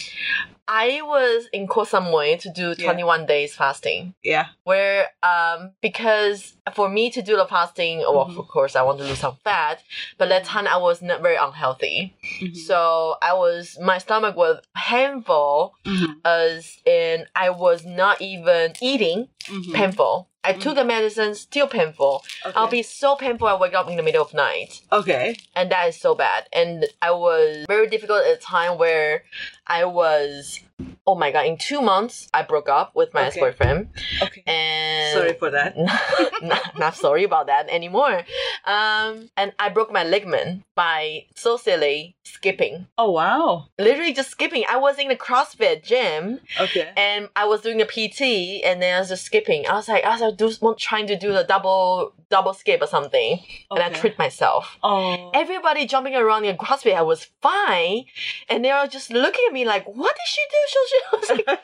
I 0.66 1.02
was 1.02 1.46
in 1.52 1.66
Koh 1.66 1.84
Samui 1.84 2.40
to 2.40 2.48
do 2.50 2.74
Yeah. 2.78 2.86
21 2.86 3.26
days 3.26 3.54
fasting. 3.54 4.14
yeah 4.22 4.46
Where, 4.64 5.10
um, 5.22 5.72
because 5.82 6.56
for 6.72 6.88
me 6.88 7.10
to 7.10 7.20
do 7.20 7.36
the 7.36 7.44
fasting, 7.46 7.98
well, 7.98 8.24
Mhm. 8.30 8.38
of 8.38 8.48
course, 8.48 8.74
I 8.74 8.80
want 8.80 8.96
to 9.00 9.04
lose 9.04 9.18
some 9.18 9.36
fat, 9.44 9.82
but 10.16 10.30
that 10.30 10.44
time 10.44 10.66
I 10.66 10.78
was 10.78 11.02
not 11.02 11.20
very 11.20 11.36
unhealthy. 11.36 12.14
Mhm. 12.40 12.56
So 12.56 13.16
I 13.20 13.34
was, 13.34 13.78
my 13.78 13.98
stomach 13.98 14.36
was 14.36 14.62
painful, 14.74 15.74
Mhm. 15.84 16.14
as 16.24 16.78
in 16.86 17.26
I 17.36 17.50
was 17.50 17.84
not 17.84 18.22
even 18.22 18.72
eating 18.80 19.28
Mhm. 19.44 19.74
painful. 19.74 20.28
I 20.44 20.52
mm. 20.52 20.60
took 20.60 20.74
the 20.76 20.84
medicine, 20.84 21.34
still 21.34 21.66
painful. 21.66 22.22
Okay. 22.44 22.54
I'll 22.54 22.68
be 22.68 22.82
so 22.82 23.16
painful 23.16 23.48
I 23.48 23.54
wake 23.56 23.74
up 23.74 23.88
in 23.88 23.96
the 23.96 24.02
middle 24.02 24.22
of 24.22 24.34
night 24.34 24.82
okay 24.92 25.36
and 25.54 25.70
that 25.70 25.88
is 25.88 25.96
so 25.96 26.14
bad 26.14 26.46
and 26.52 26.86
i 27.02 27.10
was 27.10 27.64
very 27.66 27.88
difficult 27.88 28.24
at 28.24 28.36
a 28.36 28.40
time 28.40 28.78
where 28.78 29.24
i 29.66 29.84
was 29.84 30.60
oh 31.06 31.14
my 31.14 31.30
god 31.30 31.46
in 31.46 31.56
two 31.56 31.80
months 31.80 32.28
i 32.34 32.42
broke 32.42 32.68
up 32.68 32.94
with 32.96 33.12
my 33.14 33.20
Okay. 33.20 33.28
ex-boyfriend 33.40 33.88
okay 34.22 34.42
and 34.46 35.12
sorry 35.12 35.32
for 35.34 35.50
that 35.50 35.76
not, 36.42 36.78
not 36.78 36.94
sorry 36.96 37.22
about 37.24 37.46
that 37.46 37.68
anymore 37.68 38.22
um 38.64 39.30
and 39.36 39.52
i 39.58 39.68
broke 39.68 39.92
my 39.92 40.02
ligament 40.04 40.64
by 40.74 41.24
so 41.36 41.56
silly 41.56 42.16
skipping. 42.24 42.86
Oh 42.98 43.12
wow. 43.12 43.66
Literally 43.78 44.12
just 44.12 44.30
skipping. 44.30 44.64
I 44.68 44.76
was 44.76 44.98
in 44.98 45.08
the 45.08 45.14
CrossFit 45.16 45.84
gym 45.84 46.40
Okay. 46.58 46.90
and 46.96 47.28
I 47.36 47.44
was 47.44 47.60
doing 47.60 47.80
a 47.80 47.84
PT 47.86 48.64
and 48.64 48.82
then 48.82 48.96
I 48.96 48.98
was 48.98 49.08
just 49.10 49.24
skipping. 49.24 49.66
I 49.68 49.74
was 49.74 49.88
like, 49.88 50.04
I 50.04 50.10
was 50.10 50.20
like, 50.20 50.36
do, 50.36 50.74
trying 50.76 51.06
to 51.06 51.16
do 51.16 51.32
the 51.32 51.44
double 51.44 52.12
double 52.30 52.54
skip 52.54 52.82
or 52.82 52.86
something, 52.88 53.38
and 53.70 53.78
I 53.80 53.86
Okay. 53.86 53.94
tripped 54.00 54.18
myself. 54.18 54.76
Oh. 54.82 55.30
Everybody 55.32 55.86
jumping 55.86 56.16
around 56.16 56.44
in 56.44 56.56
CrossFit, 56.56 56.96
I 56.96 57.02
was 57.02 57.28
fine, 57.40 58.04
and 58.48 58.64
they 58.64 58.72
were 58.72 58.88
just 58.88 59.10
looking 59.12 59.44
at 59.46 59.52
me 59.52 59.64
like, 59.64 59.84
"What 59.86 60.14
did 60.14 60.26
she 60.26 60.40
do?" 60.50 60.62
So 60.66 60.80
she 60.88 61.00
was 61.12 61.30
like, 61.46 61.58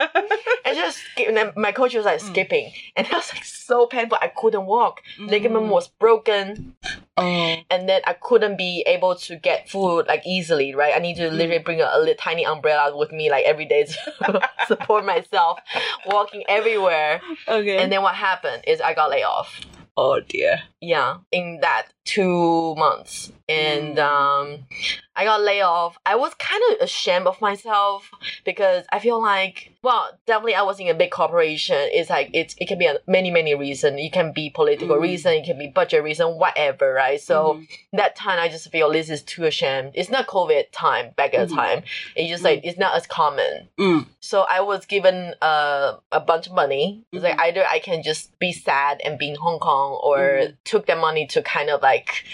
and 0.64 0.76
just 0.76 0.98
and 1.16 1.36
then 1.36 1.52
my 1.56 1.72
coach 1.72 1.94
was 1.94 2.04
like 2.04 2.20
Mm. 2.20 2.28
skipping, 2.30 2.72
and 2.96 3.06
I 3.10 3.16
was 3.16 3.32
like 3.32 3.44
so 3.44 3.86
painful. 3.86 4.18
I 4.20 4.28
couldn't 4.28 4.66
walk. 4.66 5.00
Ligament 5.18 5.66
Mm. 5.66 5.70
was 5.70 5.88
broken, 5.88 6.74
Oh. 7.16 7.56
and 7.70 7.88
then 7.88 8.02
I 8.06 8.12
couldn't 8.14 8.56
be 8.56 8.82
able 8.86 9.14
to 9.16 9.36
get 9.36 9.68
food 9.70 10.06
like 10.06 10.22
easily. 10.26 10.74
Right, 10.74 10.94
I 10.94 10.98
need 10.98 11.16
to 11.16 11.30
literally 11.30 11.62
bring 11.62 11.80
a, 11.80 11.88
a 11.92 11.98
little 11.98 12.14
tiny 12.14 12.44
umbrella 12.44 12.96
with 12.96 13.12
me 13.12 13.30
like 13.30 13.44
every 13.44 13.64
day 13.66 13.84
to 13.84 14.40
support 14.68 15.04
myself, 15.04 15.58
walking 16.06 16.44
everywhere. 16.48 17.20
Okay. 17.48 17.78
And 17.78 17.90
then 17.92 18.02
what 18.02 18.14
happened 18.14 18.64
is 18.66 18.80
I 18.80 18.94
got 18.94 19.10
laid 19.10 19.24
off. 19.24 19.60
oh 19.96 20.20
dear. 20.20 20.62
Yeah, 20.80 21.18
in 21.30 21.58
that 21.60 21.88
two 22.04 22.74
months, 22.76 23.30
and 23.48 23.96
Mm. 23.98 24.02
um, 24.02 24.66
I 25.14 25.24
got 25.24 25.42
laid 25.42 25.60
off. 25.60 25.98
I 26.06 26.16
was 26.16 26.32
kind 26.34 26.62
of 26.72 26.80
ashamed 26.80 27.26
of 27.26 27.38
myself 27.42 28.10
because 28.46 28.86
I 28.90 28.98
feel 29.00 29.20
like, 29.20 29.72
well, 29.82 30.08
definitely 30.26 30.54
I 30.54 30.62
was 30.62 30.80
in 30.80 30.88
a 30.88 30.94
big 30.94 31.10
corporation. 31.10 31.76
It's 31.92 32.08
like 32.08 32.30
it's 32.32 32.54
it 32.58 32.66
can 32.66 32.78
be 32.78 32.86
a 32.86 32.98
many 33.06 33.30
many 33.30 33.54
reasons. 33.54 34.00
It 34.00 34.12
can 34.14 34.32
be 34.32 34.48
political 34.48 34.96
Mm. 34.96 35.02
reason. 35.02 35.32
It 35.34 35.44
can 35.44 35.58
be 35.58 35.66
budget 35.68 36.02
reason. 36.02 36.38
Whatever, 36.38 36.94
right? 36.94 37.20
So 37.20 37.54
Mhm. 37.54 37.68
that 37.92 38.16
time 38.16 38.38
I 38.40 38.48
just 38.48 38.70
feel 38.70 38.90
this 38.90 39.10
is 39.10 39.22
too 39.22 39.44
ashamed. 39.44 39.92
It's 39.94 40.08
not 40.10 40.26
COVID 40.26 40.64
time 40.72 41.10
back 41.16 41.34
at 41.34 41.48
the 41.48 41.54
Mhm. 41.54 41.58
time. 41.58 41.82
It's 42.16 42.30
just 42.30 42.42
like 42.44 42.62
it's 42.64 42.78
not 42.78 42.94
as 42.94 43.06
common. 43.06 43.68
Mm. 43.78 44.06
So 44.20 44.46
I 44.48 44.60
was 44.62 44.86
given 44.86 45.34
uh, 45.42 45.96
a 46.12 46.20
bunch 46.20 46.46
of 46.46 46.54
money. 46.54 47.02
It's 47.12 47.22
like 47.22 47.36
Mhm. 47.36 47.40
either 47.46 47.66
I 47.66 47.78
can 47.80 48.02
just 48.02 48.38
be 48.38 48.52
sad 48.52 49.00
and 49.04 49.18
be 49.18 49.28
in 49.28 49.34
Hong 49.36 49.58
Kong 49.58 49.98
or 50.02 50.18
Mhm. 50.18 50.56
Took 50.70 50.86
that 50.86 50.98
money 50.98 51.26
to 51.26 51.42
kind 51.42 51.68
of 51.68 51.82
like 51.82 52.24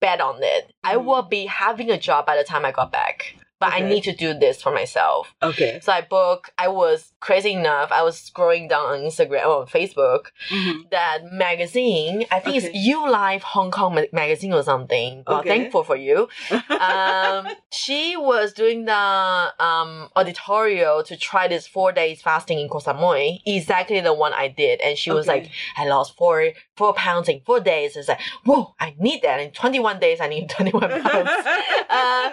bet 0.00 0.20
on 0.20 0.36
it. 0.42 0.70
I 0.84 0.98
will 0.98 1.22
mm. 1.22 1.30
be 1.30 1.46
having 1.46 1.90
a 1.90 1.98
job 1.98 2.26
by 2.26 2.36
the 2.36 2.44
time 2.44 2.64
I 2.64 2.72
got 2.72 2.92
back. 2.92 3.34
But 3.58 3.72
I 3.72 3.80
need 3.80 4.04
to 4.04 4.14
do 4.14 4.34
this 4.34 4.60
for 4.60 4.70
myself. 4.70 5.34
Okay. 5.42 5.80
So 5.82 5.90
I 5.92 6.02
book. 6.02 6.50
I 6.58 6.68
was 6.68 7.12
crazy 7.20 7.52
enough. 7.54 7.90
I 7.90 8.02
was 8.02 8.16
scrolling 8.30 8.68
down 8.68 8.84
on 8.86 8.98
Instagram 9.00 9.46
or 9.46 9.64
Facebook 9.66 10.26
Mhm. 10.50 10.90
that 10.90 11.18
magazine. 11.32 12.26
I 12.30 12.38
think 12.40 12.56
Okay. 12.56 12.66
it's 12.68 12.76
You 12.76 13.10
Life 13.10 13.42
Hong 13.42 13.70
Kong 13.70 13.94
ma- 13.94 14.02
magazine 14.12 14.52
or 14.52 14.62
something. 14.62 15.24
Well, 15.26 15.38
Okay. 15.40 15.48
thankful 15.48 15.84
for 15.84 15.96
you 15.96 16.28
um, 16.80 17.48
she 17.72 18.14
was 18.16 18.52
doing 18.52 18.84
the 18.84 19.52
um, 19.58 20.10
editorial 20.16 21.02
to 21.04 21.16
try 21.16 21.48
this 21.48 21.66
four 21.66 21.92
days 21.92 22.20
fasting 22.20 22.58
in 22.60 22.68
Koh 22.68 22.78
Samui, 22.80 23.40
exactly 23.46 24.00
the 24.00 24.12
one 24.12 24.32
I 24.34 24.48
did. 24.48 24.80
And 24.80 24.98
she 24.98 25.10
was 25.10 25.26
like, 25.26 25.50
I 25.76 25.86
lost 25.86 26.16
four 26.16 26.50
four 26.76 26.92
pounds 26.92 27.28
in 27.28 27.40
four 27.40 27.60
days. 27.60 27.96
It's 27.96 28.08
like, 28.08 28.20
whoa, 28.44 28.74
I 28.78 28.94
need 28.98 29.22
that. 29.22 29.40
In 29.40 29.50
21 29.52 29.98
days, 29.98 30.20
I 30.20 30.28
need 30.28 30.50
21 30.56 30.90
pounds. 31.02 31.30
uh, 31.90 32.30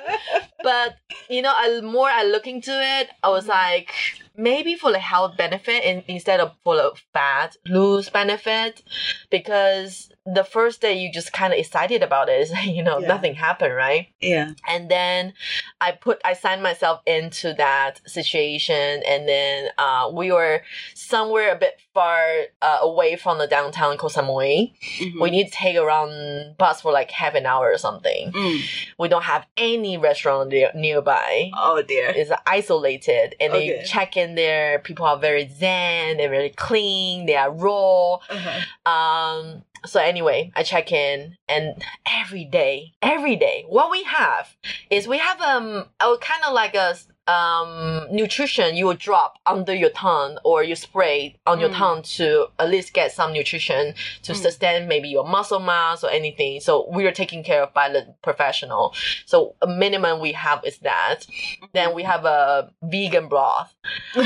but, 0.62 0.96
you 1.30 1.42
know, 1.42 1.54
I, 1.56 1.82
more 1.82 2.10
uh, 2.10 2.14
I 2.14 2.24
look 2.24 2.48
into 2.48 2.72
it, 2.72 3.10
I 3.24 3.30
was 3.30 3.44
mm-hmm. 3.44 3.52
like, 3.52 3.94
maybe 4.36 4.76
for 4.76 4.92
the 4.92 5.00
health 5.00 5.38
benefit 5.38 5.84
in, 5.84 6.04
instead 6.08 6.40
of 6.40 6.52
for 6.64 6.76
the 6.76 6.92
fat 7.14 7.56
lose 7.68 8.10
benefit 8.10 8.82
because 9.30 10.10
the 10.26 10.44
first 10.44 10.80
day 10.82 10.94
you 10.98 11.12
just 11.12 11.34
kind 11.34 11.52
of 11.54 11.60
excited 11.60 12.02
about 12.02 12.30
it. 12.30 12.50
You 12.74 12.82
know, 12.84 13.00
Yeah. 13.00 13.08
nothing 13.08 13.36
happened, 13.36 13.76
right? 13.76 14.08
yeah. 14.22 14.52
and 14.68 14.90
then 14.90 15.34
i 15.82 15.92
put 15.92 16.20
i 16.26 16.34
signed 16.34 16.64
myself 16.64 17.02
into 17.06 17.54
that 17.66 18.00
situation 18.10 19.02
and 19.12 19.28
then 19.28 19.58
uh, 19.78 20.10
we 20.14 20.32
were 20.32 20.62
somewhere 20.96 21.52
a 21.52 21.56
bit 21.66 21.76
far 21.94 22.22
uh, 22.62 22.78
away 22.82 23.16
from 23.24 23.38
the 23.38 23.48
downtown 23.48 23.98
Koh 23.98 24.08
Samui. 24.08 24.74
Mhm. 25.00 25.22
We 25.22 25.30
need 25.30 25.48
to 25.48 25.52
take 25.52 25.76
around 25.76 26.56
bus 26.58 26.82
for 26.82 26.92
like 26.92 27.12
half 27.12 27.36
an 27.36 27.46
hour 27.46 27.68
or 27.72 27.78
something. 27.78 28.32
Mm. 28.32 28.62
We 28.98 29.08
don't 29.10 29.24
have 29.24 29.46
any 29.58 29.98
restaurant 29.98 30.50
near, 30.50 30.72
nearby. 30.74 31.52
Oh 31.56 31.82
dear. 31.84 32.10
It's 32.16 32.32
isolated, 32.48 33.36
and 33.40 33.54
Okay. 33.54 33.84
check 33.86 34.16
in 34.18 34.23
there. 34.36 34.80
People 34.80 35.06
are 35.06 35.18
very 35.18 35.48
zen. 35.48 36.18
They're 36.18 36.30
very 36.30 36.50
clean. 36.50 37.26
They 37.26 37.36
are 37.36 37.52
raw. 37.52 38.16
Uh-huh. 38.30 38.92
Um, 38.92 39.64
so 39.86 40.00
anyway, 40.00 40.52
I 40.56 40.64
check 40.64 40.92
in 40.92 41.38
and 41.48 41.84
every 42.10 42.46
day, 42.46 42.94
every 43.02 43.36
day, 43.36 43.66
what 43.68 43.92
we 43.92 44.04
have 44.04 44.56
is 44.90 45.08
we 45.08 45.18
have 45.18 45.42
um 45.42 45.86
a 46.00 46.16
kind 46.22 46.44
of 46.48 46.54
like 46.54 46.76
a 46.76 46.96
um 47.28 48.06
nutrition 48.12 48.76
you 48.76 48.86
will 48.86 48.94
drop 48.96 49.40
under 49.46 49.74
your 49.74 49.90
tongue 49.92 50.38
or 50.44 50.62
you 50.64 50.76
spray 50.76 51.36
on 51.46 51.58
your 51.60 51.70
Mm. 51.70 51.78
tongue 51.78 52.02
to 52.02 52.48
at 52.60 52.70
least 52.70 52.94
get 52.94 53.14
some 53.14 53.32
nutrition 53.32 53.94
to 54.24 54.34
Mm. 54.34 54.42
sustain 54.42 54.88
maybe 54.90 55.08
your 55.08 55.24
muscle 55.26 55.60
mass 55.62 56.04
or 56.04 56.10
anything. 56.10 56.60
So 56.60 56.86
we 56.92 57.06
are 57.08 57.12
taken 57.14 57.42
care 57.44 57.64
of 57.64 57.74
by 57.74 57.88
the 57.90 58.14
professional. 58.22 58.94
So 59.26 59.56
a 59.62 59.68
minimum 59.68 60.20
we 60.20 60.34
have 60.34 60.66
is 60.66 60.80
that. 60.80 61.26
Then 61.74 61.94
we 61.94 62.04
have 62.04 62.26
a 62.26 62.70
vegan 62.82 63.28
broth. 63.30 63.74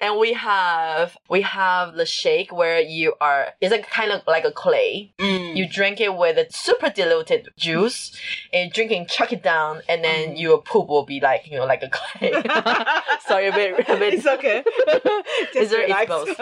and 0.00 0.18
we 0.18 0.32
have 0.34 1.16
we 1.28 1.42
have 1.42 1.94
the 1.94 2.06
shake 2.06 2.52
where 2.52 2.80
you 2.80 3.14
are 3.20 3.48
it's 3.60 3.70
like 3.72 3.88
kind 3.88 4.12
of 4.12 4.22
like 4.26 4.44
a 4.44 4.52
clay. 4.52 5.12
Mm. 5.18 5.56
You 5.56 5.68
drink 5.68 6.00
it 6.00 6.14
with 6.16 6.36
a 6.38 6.46
super 6.52 6.90
diluted 6.90 7.48
juice 7.56 8.12
and 8.52 8.66
you 8.66 8.70
drink 8.72 8.90
and 8.92 9.08
chuck 9.08 9.32
it 9.32 9.42
down 9.42 9.82
and 9.88 10.02
then 10.04 10.30
Mm. 10.32 10.38
your 10.40 10.62
poop 10.62 10.88
will 10.88 11.04
be 11.04 11.20
like, 11.20 11.46
you 11.50 11.56
know, 11.58 11.64
like 11.66 11.82
a 11.82 11.88
clay. 11.90 12.32
Sorry, 13.26 13.48
a 13.48 13.52
bit, 13.52 13.88
a 13.88 13.96
bit 13.96 14.14
it's 14.14 14.26
okay. 14.26 14.62
Is 15.56 15.70
there- 15.70 15.86
it's 15.88 16.08
both. 16.08 16.38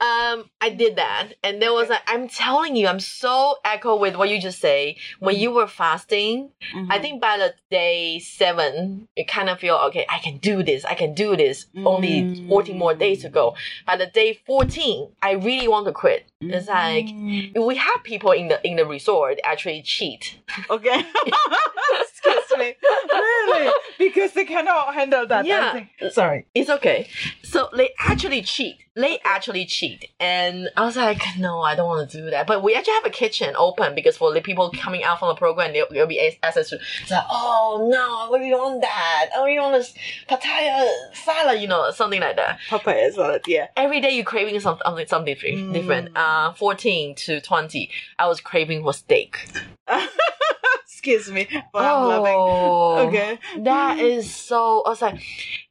um, 0.00 0.50
I 0.60 0.70
did 0.76 0.96
that, 0.96 1.28
and 1.42 1.60
there 1.60 1.72
was 1.72 1.88
like, 1.88 2.02
I'm 2.06 2.28
telling 2.28 2.76
you, 2.76 2.86
I'm 2.86 3.00
so 3.00 3.56
echo 3.64 3.96
with 3.96 4.16
what 4.16 4.28
you 4.28 4.40
just 4.40 4.60
say. 4.60 4.96
When 5.20 5.36
you 5.36 5.50
were 5.50 5.66
fasting, 5.66 6.50
I 6.74 6.98
Mhm. 6.98 7.00
think 7.02 7.20
by 7.20 7.38
the 7.38 7.54
day 7.70 8.18
seven, 8.18 9.08
you 9.16 9.24
kind 9.24 9.48
of 9.50 9.58
feel 9.58 9.76
okay. 9.88 10.06
I 10.08 10.18
can 10.18 10.38
do 10.38 10.62
this. 10.62 10.84
I 10.84 10.94
can 10.94 11.14
do 11.14 11.36
this. 11.36 11.65
Only 11.84 12.46
14 12.48 12.78
more 12.78 12.94
days 12.94 13.22
to 13.22 13.28
go. 13.28 13.54
By 13.86 13.96
the 13.96 14.06
day 14.06 14.40
14, 14.46 15.08
I 15.22 15.32
really 15.32 15.68
want 15.68 15.86
to 15.86 15.92
quit. 15.92 16.26
It's 16.40 16.68
like 16.68 17.06
Mm. 17.06 17.64
we 17.66 17.76
have 17.76 18.04
people 18.04 18.32
in 18.32 18.48
the 18.48 18.60
in 18.66 18.76
the 18.76 18.84
resort 18.84 19.38
actually 19.42 19.80
cheat. 19.82 20.38
Okay. 20.68 21.02
Excuse 22.00 22.58
me. 22.58 22.74
Really? 23.10 23.72
Because 23.98 24.32
they 24.32 24.44
cannot 24.44 24.92
handle 24.94 25.26
that. 25.26 25.46
Yeah. 25.46 25.84
Sorry. 26.10 26.46
It's 26.54 26.68
okay. 26.68 27.08
So 27.42 27.68
they 27.74 27.90
actually 27.98 28.42
cheat. 28.42 28.76
They 28.94 29.18
actually 29.24 29.66
cheat. 29.66 30.08
And 30.18 30.70
I 30.76 30.84
was 30.86 30.96
like, 30.96 31.20
no, 31.38 31.60
I 31.60 31.74
don't 31.74 31.86
want 31.86 32.10
to 32.10 32.18
do 32.18 32.30
that. 32.30 32.46
But 32.46 32.62
we 32.62 32.74
actually 32.74 32.94
have 32.94 33.04
a 33.06 33.10
kitchen 33.10 33.54
open 33.58 33.94
because 33.94 34.16
for 34.16 34.32
the 34.32 34.40
people 34.40 34.70
coming 34.70 35.04
out 35.04 35.18
from 35.18 35.28
the 35.28 35.34
program, 35.34 35.74
they'll, 35.74 35.86
they'll 35.90 36.06
be 36.06 36.18
access 36.42 36.70
to, 36.70 36.78
it's 37.02 37.10
like, 37.10 37.24
oh 37.30 37.88
no, 37.92 38.38
we 38.38 38.50
want 38.54 38.80
that. 38.80 39.26
Oh, 39.36 39.44
we 39.44 39.60
want 39.60 39.74
this 39.74 39.92
papaya 40.28 40.88
salad, 41.12 41.60
you 41.60 41.68
know, 41.68 41.90
something 41.90 42.20
like 42.22 42.36
that. 42.36 42.58
Papaya 42.70 43.12
salad. 43.12 43.42
Yeah. 43.46 43.68
Every 43.76 44.00
day 44.00 44.10
you're 44.12 44.24
craving 44.24 44.58
something, 44.60 45.06
something 45.06 45.24
different. 45.34 45.58
Mm. 45.58 45.72
different. 45.74 46.16
Uh, 46.26 46.52
14 46.54 47.14
to 47.14 47.40
20, 47.40 47.88
I 48.18 48.26
was 48.26 48.40
craving 48.40 48.82
for 48.82 48.92
steak. 48.92 49.48
Excuse 50.84 51.30
me. 51.30 51.46
But 51.72 51.84
I'm 51.84 52.08
loving. 52.08 52.34
Oh, 52.36 53.06
Okay. 53.06 53.38
That 53.58 54.00
is 54.00 54.34
so, 54.34 54.82
I 54.84 54.88
was 54.88 55.02
like, 55.02 55.22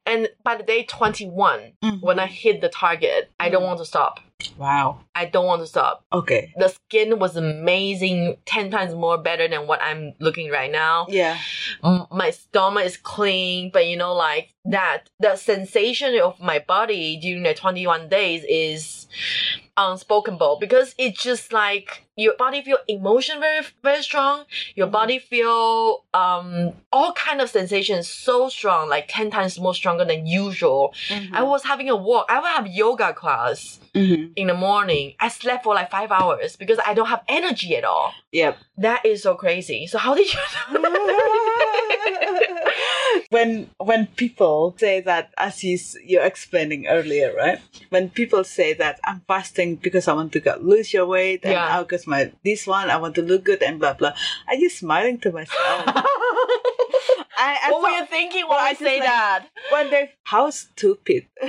and 0.05 0.29
by 0.43 0.55
the 0.55 0.63
day 0.63 0.83
21, 0.83 1.73
when 2.01 2.19
I 2.19 2.27
hit 2.27 2.61
the 2.61 2.69
target, 2.69 3.31
I 3.39 3.49
don't 3.49 3.63
Mm. 3.63 3.67
want 3.67 3.79
to 3.79 3.85
stop. 3.85 4.19
Wow. 4.57 4.99
I 5.15 5.25
don't 5.25 5.45
want 5.45 5.61
to 5.61 5.67
stop. 5.67 6.03
Okay. 6.11 6.53
The 6.57 6.67
skin 6.69 7.19
was 7.19 7.35
amazing, 7.37 8.37
10 8.45 8.69
times 8.69 8.93
more 8.93 9.17
better 9.17 9.47
than 9.47 9.65
what 9.65 9.81
I'm 9.81 10.13
looking 10.19 10.51
right 10.51 10.71
now. 10.71 11.07
Yeah. 11.09 11.37
M- 11.83 12.05
My 12.11 12.31
stomach 12.31 12.85
is 12.85 12.97
clean, 12.97 13.71
but 13.71 13.87
you 13.87 13.95
know, 13.97 14.13
like 14.13 14.53
that, 14.65 15.09
the 15.19 15.35
sensation 15.37 16.19
of 16.19 16.39
my 16.41 16.59
body 16.59 17.17
during 17.17 17.43
the 17.43 17.53
21 17.53 18.09
days 18.09 18.43
is 18.49 19.07
unspokenable 19.77 20.59
because 20.59 20.95
it's 20.97 21.21
just 21.21 21.51
like 21.51 22.05
your 22.15 22.35
body 22.37 22.61
feel 22.61 22.77
emotion 22.87 23.39
very 23.41 23.65
very 23.83 24.01
strong 24.01 24.45
your 24.73 24.87
Mhm. 24.87 24.91
body 24.91 25.19
feel 25.19 26.05
um 26.13 26.71
all 26.93 27.11
kind 27.11 27.41
of 27.41 27.49
sensations 27.49 28.07
so 28.07 28.47
strong 28.47 28.87
like 28.87 29.05
10 29.09 29.29
times 29.29 29.59
more 29.59 29.73
stronger 29.95 30.05
than 30.13 30.25
usual 30.27 30.93
i 31.33 31.41
was 31.43 31.63
having 31.63 31.89
a 31.89 31.95
walk 31.95 32.25
i 32.29 32.39
would 32.39 32.47
have 32.47 32.67
yoga 32.67 33.13
class 33.13 33.79
Mhm. 33.95 34.33
in 34.35 34.47
the 34.47 34.53
morning 34.53 35.13
i 35.19 35.29
slept 35.29 35.63
for 35.63 35.73
like 35.73 35.89
five 35.89 36.11
hours 36.11 36.55
because 36.57 36.79
i 36.85 36.93
don't 36.93 37.07
have 37.07 37.23
energy 37.29 37.75
at 37.77 37.85
all 37.85 38.11
Yep. 38.31 38.57
that 38.77 39.05
is 39.05 39.23
so 39.23 39.35
crazy 39.35 39.87
so 39.87 39.97
how 39.97 40.13
did 40.15 40.27
you 40.33 40.39
when 43.29 43.69
when 43.79 44.07
people 44.07 44.75
say 44.77 44.99
that, 45.01 45.31
as 45.37 45.63
you, 45.63 45.77
you're 46.05 46.23
explaining 46.25 46.87
earlier, 46.87 47.33
right? 47.35 47.59
When 47.89 48.09
people 48.09 48.43
say 48.43 48.73
that 48.73 48.99
I'm 49.03 49.21
fasting 49.27 49.75
because 49.77 50.07
I 50.07 50.13
want 50.13 50.31
to 50.33 50.41
lose 50.59 50.93
your 50.93 51.05
weight 51.05 51.41
and 51.43 51.53
Yeah. 51.53 51.81
because 51.81 52.05
my 52.07 52.31
this 52.43 52.67
one 52.67 52.89
I 52.89 52.97
want 52.97 53.15
to 53.15 53.21
look 53.23 53.43
good 53.45 53.63
and 53.63 53.79
blah 53.79 53.93
blah, 53.93 54.13
I 54.47 54.59
just 54.59 54.79
smiling 54.79 55.17
to 55.23 55.31
myself. 55.31 55.83
I, 57.37 57.57
I 57.65 57.71
what 57.71 57.81
were 57.83 57.89
you 57.89 58.05
thinking 58.05 58.47
when 58.47 58.57
I 58.59 58.73
say 58.73 58.99
like- 58.99 59.07
that? 59.09 59.45
One 59.69 59.89
day, 59.89 60.11
how 60.23 60.49
stupid. 60.49 61.25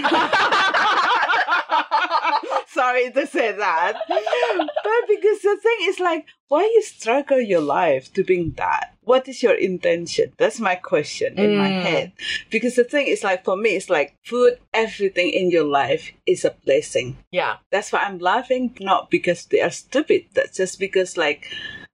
Sorry 2.68 3.10
to 3.12 3.26
say 3.26 3.52
that. 3.52 3.94
But 4.08 5.08
because 5.08 5.40
the 5.42 5.56
thing 5.62 5.76
is 5.82 5.98
like, 6.00 6.26
why 6.48 6.62
you 6.62 6.82
struggle 6.82 7.40
your 7.40 7.60
life 7.60 8.12
to 8.14 8.22
being 8.24 8.52
that? 8.56 8.94
What 9.02 9.28
is 9.28 9.42
your 9.42 9.54
intention? 9.54 10.32
That's 10.36 10.60
my 10.60 10.74
question 10.74 11.38
in 11.38 11.56
my 11.56 11.70
Mm. 11.70 11.82
head. 11.82 12.12
Because 12.50 12.74
the 12.76 12.84
thing 12.84 13.06
is 13.06 13.22
like, 13.24 13.44
for 13.44 13.56
me, 13.56 13.70
it's 13.76 13.88
like 13.90 14.16
food, 14.24 14.58
everything 14.74 15.30
in 15.30 15.50
your 15.50 15.64
life 15.64 16.12
is 16.26 16.44
a 16.44 16.50
blessing. 16.64 17.16
yeah. 17.30 17.56
That's 17.70 17.92
why 17.92 18.00
I'm 18.00 18.18
laughing, 18.18 18.74
not 18.80 19.10
because 19.10 19.46
they 19.46 19.60
are 19.60 19.70
stupid. 19.70 20.26
That's 20.34 20.56
just 20.56 20.78
because 20.78 21.16
like, 21.16 21.46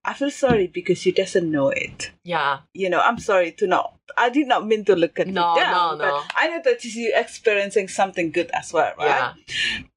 I 0.05 0.15
feel 0.15 0.31
sorry 0.31 0.67
because 0.67 1.07
you 1.07 1.13
doesn't 1.13 1.49
know 1.51 1.69
it 1.71 2.11
Yeah. 2.25 2.61
you 2.75 2.91
know, 2.91 3.01
I'm 3.01 3.19
sorry 3.19 3.53
to 3.53 3.67
not. 3.67 3.95
I 4.17 4.29
did 4.31 4.47
not 4.47 4.67
mean 4.67 4.85
to 4.87 4.95
look 4.97 5.19
at 5.21 5.29
No, 5.29 5.55
you 5.55 5.61
down, 5.61 5.99
no, 5.99 6.05
no. 6.05 6.11
but 6.23 6.33
I 6.35 6.49
know 6.49 6.61
that 6.65 6.85
you 6.85 7.13
experiencing 7.15 7.89
something 7.89 8.31
good 8.33 8.51
as 8.53 8.73
well, 8.73 8.93
right? 8.99 9.07
Yeah. 9.09 9.33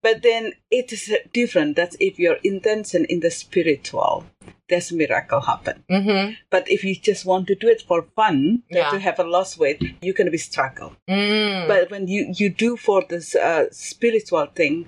But 0.01 0.21
then 0.21 0.53
it 0.71 0.93
is 0.93 1.11
different. 1.33 1.75
That's 1.75 1.97
if 1.99 2.17
your 2.19 2.35
intention 2.43 3.05
in 3.05 3.19
the 3.19 3.31
spiritual, 3.31 4.25
there's 4.69 4.91
miracle 4.91 5.41
happen. 5.41 5.83
Mm-hmm. 5.91 6.33
But 6.49 6.69
if 6.69 6.83
you 6.83 6.95
just 6.95 7.25
want 7.25 7.47
to 7.47 7.55
do 7.55 7.67
it 7.67 7.81
for 7.81 8.03
fun, 8.15 8.63
Yeah. 8.69 8.91
to 8.91 8.99
have 8.99 9.19
a 9.19 9.23
lost 9.23 9.57
weight, 9.57 9.81
you're 10.01 10.13
gonna 10.13 10.31
be 10.31 10.37
struggle. 10.37 10.95
Mm. 11.09 11.67
But 11.67 11.89
when 11.91 12.07
you 12.07 12.31
you 12.39 12.49
do 12.49 12.77
for 12.77 13.03
this 13.09 13.35
uh, 13.35 13.65
spiritual 13.71 14.45
thing, 14.55 14.87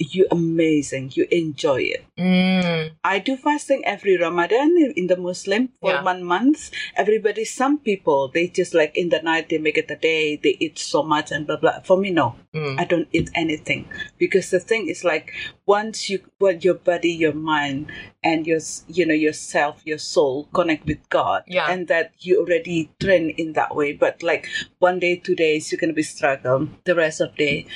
you 0.00 0.26
amazing. 0.30 1.12
You 1.14 1.26
enjoy 1.30 1.80
it. 1.94 2.04
mm. 2.18 2.90
I 3.04 3.18
do 3.18 3.36
fasting 3.36 3.82
every 3.84 4.16
Ramadan 4.18 4.76
in 4.96 5.06
the 5.06 5.16
Muslim 5.16 5.68
for 5.80 5.92
Yeah. 5.92 6.02
one 6.02 6.24
month. 6.24 6.70
Everybody, 6.96 7.44
some 7.44 7.78
people, 7.78 8.28
they 8.32 8.48
just 8.48 8.72
like 8.74 8.96
in 8.96 9.08
the 9.10 9.20
night 9.22 9.48
they 9.48 9.58
make 9.58 9.78
it 9.78 9.90
a 9.90 9.96
day, 9.96 10.36
they 10.36 10.56
eat 10.60 10.78
so 10.78 11.02
much 11.02 11.30
and 11.32 11.46
blah 11.46 11.56
blah. 11.56 11.80
For 11.84 11.96
me, 11.96 12.10
no, 12.10 12.34
Mm. 12.54 12.80
I 12.80 12.84
don't 12.84 13.08
eat 13.12 13.30
anything 13.34 13.86
because 14.18 14.50
the 14.50 14.58
thing 14.58 14.88
is 14.88 15.04
like 15.04 15.32
once 15.66 16.10
you, 16.10 16.18
what 16.38 16.64
your 16.64 16.74
body, 16.74 17.12
your 17.12 17.32
mind, 17.32 17.92
and 18.24 18.44
your, 18.46 18.58
you 18.88 19.06
know, 19.06 19.14
yourself, 19.14 19.80
your 19.84 19.98
soul 19.98 20.48
connect 20.52 20.84
with 20.84 20.98
God, 21.08 21.44
Yeah. 21.46 21.70
and 21.70 21.86
that 21.88 22.10
you 22.18 22.40
already 22.40 22.90
train 23.00 23.30
in 23.38 23.52
that 23.54 23.76
way. 23.76 23.92
But 23.92 24.22
like 24.22 24.48
one 24.80 24.98
day, 24.98 25.14
two 25.16 25.36
days, 25.36 25.70
you're 25.70 25.78
gonna 25.80 25.92
be 25.92 26.02
struggle. 26.02 26.68
The 26.84 26.94
rest 26.96 27.20
of 27.20 27.30
the 27.36 27.44
day, 27.46 27.66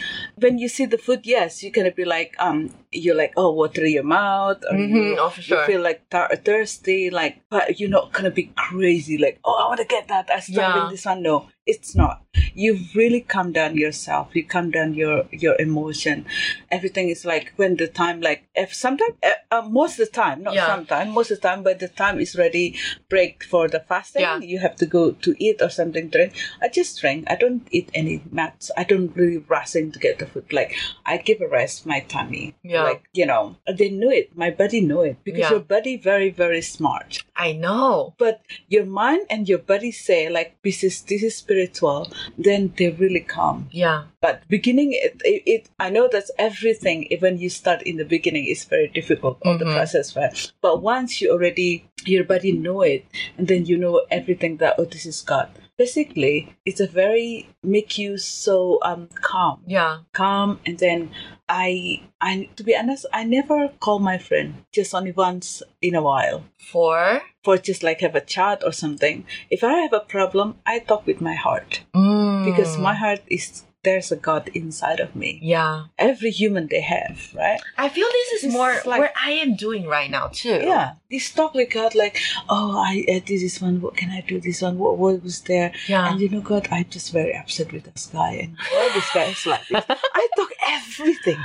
when 0.43 0.59
you 0.59 0.69
see 0.69 0.87
the 0.87 0.99
food, 0.99 1.21
yes, 1.25 1.63
you're 1.63 1.73
gonna 1.79 1.93
be 1.95 2.05
like, 2.05 2.14
um, 2.39 2.59
you're 3.03 3.17
like, 3.23 3.33
oh, 3.37 3.51
water 3.53 3.87
your 3.87 4.03
mouth, 4.05 4.61
or 4.71 4.77
you, 4.77 4.95
Mhm, 4.95 5.17
oh, 5.19 5.31
for 5.31 5.41
you 5.41 5.59
feel 5.67 5.83
like 5.89 6.01
thir- 6.11 6.37
thirsty, 6.45 7.11
like, 7.11 7.35
but 7.51 7.79
you're 7.79 7.91
not 7.99 8.13
gonna 8.15 8.31
be 8.31 8.47
crazy, 8.67 9.17
like, 9.19 9.39
oh, 9.45 9.57
I 9.63 9.65
want 9.69 9.81
to 9.81 9.87
get 9.97 10.09
that. 10.09 10.27
I 10.31 10.41
started 10.41 10.81
Yeah. 10.85 10.89
this 10.91 11.05
one. 11.07 11.23
No, 11.23 11.37
it's 11.67 11.95
not. 11.95 12.23
You've 12.55 12.95
really 12.95 13.21
calm 13.21 13.53
down 13.53 13.77
yourself. 13.77 14.29
You 14.35 14.45
calm 14.45 14.71
down 14.71 14.95
your 14.95 15.25
your 15.31 15.57
emotion. 15.61 16.27
Everything 16.71 17.09
is 17.09 17.25
like 17.25 17.53
when 17.57 17.77
the 17.77 17.87
time, 17.89 18.21
like, 18.21 18.45
if 18.55 18.75
sometimes, 18.75 19.15
uh, 19.23 19.31
uh, 19.51 19.63
most 19.63 19.99
of 19.99 20.07
the 20.07 20.13
time, 20.13 20.43
not 20.43 20.55
Yeah. 20.55 20.67
sometimes, 20.67 21.15
most 21.15 21.31
of 21.31 21.41
the 21.41 21.49
time, 21.49 21.63
but 21.63 21.79
the 21.79 21.89
time 21.89 22.21
is 22.21 22.37
ready, 22.37 22.75
break 23.09 23.45
for 23.45 23.69
the 23.69 23.81
fasting, 23.81 24.23
Yeah. 24.23 24.41
you 24.41 24.59
have 24.61 24.77
to 24.77 24.87
go 24.87 25.13
to 25.13 25.35
eat 25.39 25.63
or 25.63 25.71
something 25.71 26.09
drink. 26.09 26.33
I 26.61 26.69
just 26.69 27.01
drink. 27.01 27.25
I 27.29 27.37
don't 27.37 27.67
eat 27.71 27.89
any 27.95 28.23
nuts. 28.31 28.71
I 28.77 28.85
don't 28.85 29.15
really 29.17 29.39
rush 29.39 29.75
in 29.75 29.91
to 29.93 29.99
get 29.99 30.19
the 30.19 30.27
food. 30.27 30.53
Like 30.53 30.75
I 31.07 31.17
give 31.19 31.41
a 31.41 31.49
rest 31.49 31.87
my 31.87 32.01
tummy. 32.01 32.55
Yeah. 32.63 32.83
Like 32.85 33.05
you 33.13 33.27
know, 33.27 33.57
they 33.79 33.89
know 33.91 34.11
it. 34.11 34.37
My 34.37 34.51
body 34.51 34.81
know 34.81 35.03
it 35.03 35.17
because 35.25 35.41
Yeah. 35.41 35.51
your 35.53 35.61
body 35.61 35.97
very 35.97 36.31
very 36.31 36.63
smart 36.63 37.23
I 37.37 37.53
know. 37.53 38.15
but 38.19 38.41
your 38.69 38.87
mind 38.87 39.27
and 39.31 39.49
your 39.49 39.59
body 39.59 39.91
say 39.91 40.29
like 40.29 40.57
this 40.63 40.85
is 40.85 41.03
this 41.03 41.23
is 41.23 41.37
spiritual 41.37 42.11
then 42.39 42.73
they 42.77 42.91
really 42.91 43.21
come 43.21 43.69
Yeah. 43.71 44.05
but 44.21 44.43
beginning 44.49 44.93
it, 44.93 45.21
it, 45.25 45.43
it 45.47 45.69
i 45.79 45.91
know 45.91 46.09
that 46.09 46.31
everything 46.39 47.05
even 47.11 47.39
you 47.39 47.51
start 47.51 47.83
in 47.83 47.97
the 47.97 48.05
beginning 48.05 48.47
is 48.47 48.65
very 48.65 48.89
difficult 48.89 49.39
all 49.45 49.59
the 49.59 49.65
mm-hmm. 49.65 49.75
process 49.75 50.17
right 50.17 50.53
but 50.61 50.83
once 50.83 51.21
you 51.21 51.31
already 51.31 51.89
your 52.05 52.25
body 52.25 52.53
know 52.53 52.83
it 52.83 53.05
and 53.37 53.49
then 53.49 53.67
you 53.67 53.77
know 53.77 54.05
everything 54.11 54.59
that 54.59 54.75
oh 54.79 54.85
this 54.85 55.07
is 55.07 55.21
god 55.23 55.49
basically 55.77 56.55
it's 56.65 56.81
a 56.81 56.87
very 56.87 57.49
make 57.63 57.99
you 57.99 58.17
so 58.19 58.79
um 58.83 59.09
calm 59.21 59.61
Yeah. 59.67 59.99
calm 60.13 60.61
and 60.67 60.79
then 60.79 61.11
i 61.49 62.01
i 62.21 62.49
to 62.57 62.63
be 62.65 62.77
honest 62.77 63.07
i 63.13 63.25
never 63.25 63.69
call 63.81 63.99
my 63.99 64.19
friend 64.19 64.65
just 64.73 64.95
only 64.95 65.13
once 65.13 65.63
in 65.83 65.95
a 65.95 66.03
while 66.03 66.45
For. 66.59 67.23
for 67.45 67.59
just 67.59 67.83
like 67.83 68.01
have 68.01 68.15
a 68.15 68.25
chat 68.25 68.63
or 68.65 68.73
something. 68.73 69.27
If 69.51 69.63
I 69.63 69.75
have 69.85 69.93
a 69.93 70.01
problem, 70.01 70.57
I 70.65 70.79
talk 70.79 71.07
with 71.07 71.21
my 71.21 71.35
heart 71.35 71.83
Mm. 71.93 72.45
because 72.47 72.79
my 72.79 72.95
heart 72.95 73.21
is 73.29 73.65
there's 73.85 74.11
a 74.11 74.17
God 74.17 74.49
inside 74.55 75.01
of 75.01 75.15
me. 75.15 75.39
Yeah. 75.43 75.85
Every 75.99 76.31
human 76.31 76.67
they 76.69 76.81
have, 76.81 77.33
right? 77.35 77.61
I 77.79 77.89
feel 77.89 78.09
this 78.11 78.33
is 78.33 78.45
It's 78.45 78.53
more 78.53 78.75
like- 78.85 79.01
where 79.01 79.13
I 79.23 79.33
am 79.33 79.55
doing 79.57 79.87
right 79.87 80.11
now 80.11 80.29
too. 80.29 80.61
Yeah, 80.65 80.95
this 81.11 81.31
talk 81.33 81.55
with 81.55 81.71
God 81.71 81.95
like, 81.95 82.19
oh, 82.49 82.77
I 82.79 83.05
uh, 83.09 83.21
this 83.27 83.43
is 83.43 83.61
one. 83.61 83.81
What 83.81 83.97
can 83.97 84.11
I 84.11 84.21
do? 84.23 84.41
This 84.41 84.63
one. 84.63 84.79
What, 84.79 84.99
what 84.99 85.23
was 85.23 85.41
there? 85.43 85.73
Yeah. 85.87 86.11
And 86.11 86.21
you 86.21 86.29
know, 86.29 86.41
God, 86.41 86.69
I'm 86.71 86.87
just 86.91 87.13
very 87.13 87.35
upset 87.37 87.73
with 87.73 87.85
this 87.85 88.07
guy, 88.13 88.33
and 88.43 88.57
why 88.73 88.91
this 88.95 89.09
guy 89.13 89.25
is 89.25 89.47
like 89.47 89.67
this. 89.69 89.85
I 89.89 90.29
talk 90.37 90.51
everything, 90.67 91.39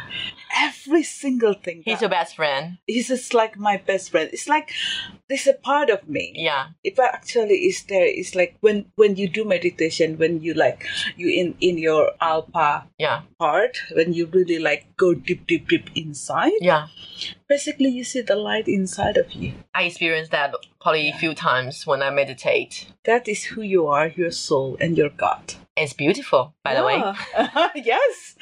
every 0.56 1.04
single 1.04 1.54
thing. 1.54 1.82
He's 1.86 2.02
your 2.02 2.10
best 2.10 2.36
friend. 2.36 2.78
He's 2.88 3.08
just 3.08 3.34
like 3.34 3.58
my 3.58 3.78
best 3.78 4.12
friend. 4.12 4.30
It's 4.34 4.48
like 4.48 4.72
this 5.28 5.48
a 5.48 5.54
part 5.54 5.90
of 5.90 6.08
me. 6.10 6.34
Yeah. 6.36 6.68
if 6.84 7.00
I 7.00 7.06
actually 7.08 7.56
is 7.70 7.84
there 7.84 8.06
it's 8.06 8.34
like 8.36 8.58
when 8.62 8.86
when 8.96 9.16
you 9.16 9.28
do 9.30 9.44
meditation 9.46 10.18
when 10.18 10.42
you 10.42 10.54
like 10.54 10.86
you 11.18 11.30
in 11.30 11.56
in 11.60 11.78
your 11.78 12.12
alpha 12.22 12.88
Yeah. 12.98 13.22
part 13.38 13.78
when 13.94 14.14
you 14.14 14.26
really 14.28 14.60
like 14.60 14.86
go 14.98 15.14
deep 15.14 15.46
deep 15.48 15.68
deep 15.68 15.90
inside 15.96 16.54
Yeah. 16.62 16.88
basically 17.48 17.90
you 17.90 18.04
see 18.04 18.22
the 18.22 18.36
light 18.36 18.68
inside 18.68 19.18
of 19.18 19.32
you 19.34 19.54
I 19.74 19.84
experienced 19.84 20.32
that 20.32 20.54
probably 20.82 21.10
a 21.10 21.18
few 21.18 21.34
times 21.36 21.86
when 21.86 22.02
I 22.02 22.10
meditate. 22.10 22.88
that 23.06 23.28
is 23.28 23.44
who 23.46 23.62
you 23.62 23.88
are 23.88 24.08
your 24.08 24.32
soul 24.32 24.78
and 24.80 24.98
your 24.98 25.10
god 25.10 25.54
It's 25.80 25.94
beautiful, 25.94 26.54
by 26.64 26.76
the 26.76 26.84
way. 26.84 27.02
Yes. 27.76 28.36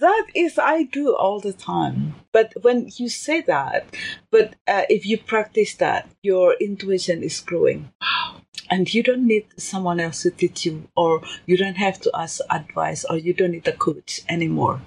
That 0.00 0.26
is 0.34 0.58
i 0.58 0.84
do 0.84 1.14
all 1.16 1.40
the 1.40 1.52
time. 1.52 2.14
But 2.32 2.52
when 2.62 2.88
you 2.96 3.08
say 3.08 3.40
that 3.42 3.86
but 4.30 4.54
uh, 4.68 4.82
if 4.88 5.06
you 5.06 5.18
practice 5.18 5.74
that 5.74 6.08
your 6.22 6.54
intuition 6.60 7.22
is 7.22 7.40
growing. 7.40 7.90
And 8.70 8.92
you 8.94 9.02
don't 9.02 9.26
need 9.26 9.46
someone 9.58 10.00
else 10.00 10.22
to 10.22 10.30
teach 10.30 10.64
you 10.64 10.88
or 10.96 11.20
you 11.44 11.56
don't 11.56 11.76
have 11.76 12.00
to 12.00 12.10
ask 12.14 12.40
advice 12.50 13.04
or 13.04 13.16
you 13.18 13.34
don't 13.34 13.50
need 13.52 13.68
a 13.68 13.72
coach 13.72 14.22
anymore. 14.28 14.80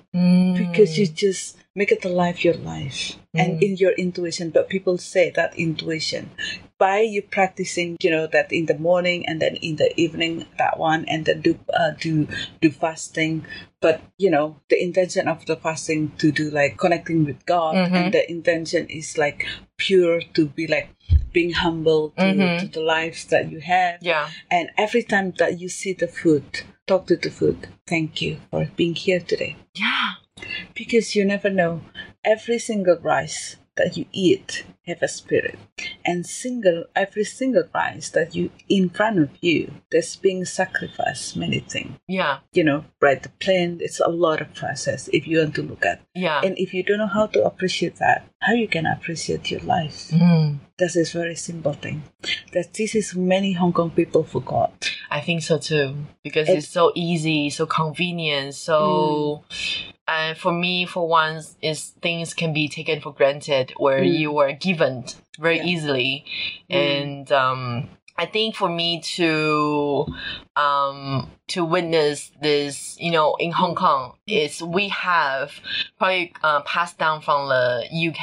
Because 0.58 0.98
you 0.98 1.06
just 1.08 1.58
make 1.80 1.92
it 1.96 2.04
a 2.06 2.10
life 2.24 2.40
your 2.48 2.58
life 2.76 3.00
and 3.42 3.52
Mm. 3.60 3.64
in 3.66 3.74
your 3.84 3.94
intuition 4.06 4.48
but 4.56 4.68
people 4.76 4.98
say 5.14 5.26
that 5.38 5.52
intuition 5.66 6.24
by 6.86 7.00
you 7.14 7.22
practicing 7.38 7.90
you 8.06 8.12
know 8.16 8.26
that 8.36 8.48
in 8.60 8.66
the 8.72 8.78
morning 8.90 9.20
and 9.28 9.38
then 9.44 9.56
in 9.68 9.76
the 9.82 9.90
evening 10.06 10.34
that 10.62 10.76
one 10.90 11.02
and 11.12 11.26
then 11.28 11.40
do 11.48 11.52
uh, 11.80 11.92
do 12.06 12.14
do 12.64 12.70
fasting 12.84 13.36
but 13.86 14.02
you 14.24 14.30
know 14.36 14.48
the 14.72 14.78
intention 14.88 15.28
of 15.34 15.40
the 15.50 15.56
fasting 15.66 16.02
to 16.22 16.28
do 16.40 16.46
like 16.60 16.74
connecting 16.84 17.20
with 17.30 17.40
god 17.54 17.74
Mhm. 17.76 17.94
and 17.98 18.14
the 18.16 18.24
intention 18.38 18.84
is 19.00 19.08
like 19.26 19.40
pure 19.78 20.18
to 20.36 20.42
be 20.58 20.66
like 20.76 20.90
being 21.36 21.54
humble 21.66 22.04
to, 22.18 22.24
Mhm. 22.26 22.60
to 22.60 22.66
the 22.76 22.84
lives 22.96 23.22
that 23.32 23.44
you 23.52 23.60
have 23.76 23.96
Yeah. 24.02 24.26
and 24.56 24.66
every 24.86 25.04
time 25.14 25.30
that 25.42 25.52
you 25.62 25.70
see 25.70 25.94
the 25.94 26.08
food 26.20 26.44
talk 26.90 27.06
to 27.12 27.16
the 27.26 27.30
food 27.40 27.58
thank 27.86 28.10
you 28.24 28.38
for 28.50 28.62
being 28.80 28.96
here 29.06 29.20
today 29.32 29.54
Yeah. 29.76 30.17
Because 30.74 31.16
you 31.16 31.26
never 31.26 31.50
know 31.50 31.82
every 32.24 32.60
single 32.60 32.98
rice 33.02 33.56
that 33.76 33.96
you 33.96 34.06
eat 34.12 34.66
have 34.88 35.04
a 35.04 35.08
spirit 35.08 35.60
and 36.04 36.26
single 36.26 36.86
every 36.96 37.24
single 37.24 37.64
rice 37.76 38.10
that 38.10 38.34
you 38.34 38.50
in 38.68 38.90
front 38.90 39.20
of 39.20 39.30
you 39.40 39.72
that's 39.92 40.16
being 40.16 40.44
sacrificed 40.46 41.36
many 41.38 41.60
things 41.60 41.94
Yeah. 42.08 42.40
you 42.54 42.64
know 42.64 42.86
right 43.00 43.22
the 43.22 43.30
plant 43.40 43.82
it's 43.84 44.00
a 44.00 44.08
lot 44.10 44.42
of 44.42 44.52
process 44.56 45.10
if 45.14 45.28
you 45.28 45.38
want 45.40 45.54
to 45.56 45.62
look 45.62 45.86
at 45.86 46.02
Yeah. 46.16 46.42
and 46.44 46.58
if 46.58 46.74
you 46.74 46.82
don't 46.82 46.98
know 46.98 47.06
how 47.20 47.28
to 47.28 47.44
appreciate 47.46 47.98
that 47.98 48.28
how 48.42 48.54
you 48.54 48.68
can 48.68 48.88
appreciate 48.88 49.52
your 49.52 49.62
life 49.62 50.10
Mm. 50.12 50.58
that 50.80 50.96
is 50.96 51.12
very 51.12 51.36
simple 51.36 51.74
thing 51.74 52.02
that 52.54 52.74
this 52.74 52.96
is 52.96 53.14
many 53.16 53.54
hong 53.54 53.74
kong 53.74 53.92
people 53.92 54.24
forgot 54.24 54.90
I 55.12 55.22
think 55.22 55.44
so 55.44 55.60
too 55.60 55.94
because 56.24 56.50
It- 56.50 56.58
it's 56.58 56.68
so 56.70 56.92
easy, 56.96 57.50
so 57.52 57.66
convenient, 57.68 58.56
so. 58.56 59.44
And 60.08 60.38
for 60.38 60.52
me, 60.54 60.86
for 60.86 61.08
once, 61.08 61.56
is 61.62 61.90
things 62.02 62.34
can 62.34 62.54
be 62.54 62.68
taken 62.70 63.02
for 63.02 63.14
granted 63.14 63.74
where 63.78 64.00
Mm. 64.04 64.18
you 64.20 64.32
were 64.32 64.54
given 64.54 65.06
very 65.40 65.58
Yeah. 65.58 65.66
easily, 65.66 66.26
Mm. 66.70 66.76
and 66.76 67.32
um, 67.32 67.90
I 68.18 68.26
think 68.26 68.56
for 68.56 68.70
me 68.70 69.02
to 69.18 70.08
um 70.58 71.30
to 71.48 71.64
witness 71.64 72.32
this 72.42 72.98
you 73.00 73.12
know 73.12 73.36
in 73.40 73.52
hong 73.52 73.76
kong 73.76 74.14
is 74.28 74.62
we 74.62 74.90
have 74.90 75.52
probably 75.98 76.34
uh, 76.44 76.62
passed 76.64 76.98
down 76.98 77.22
from 77.22 77.48
the 77.48 77.86
uk 78.10 78.18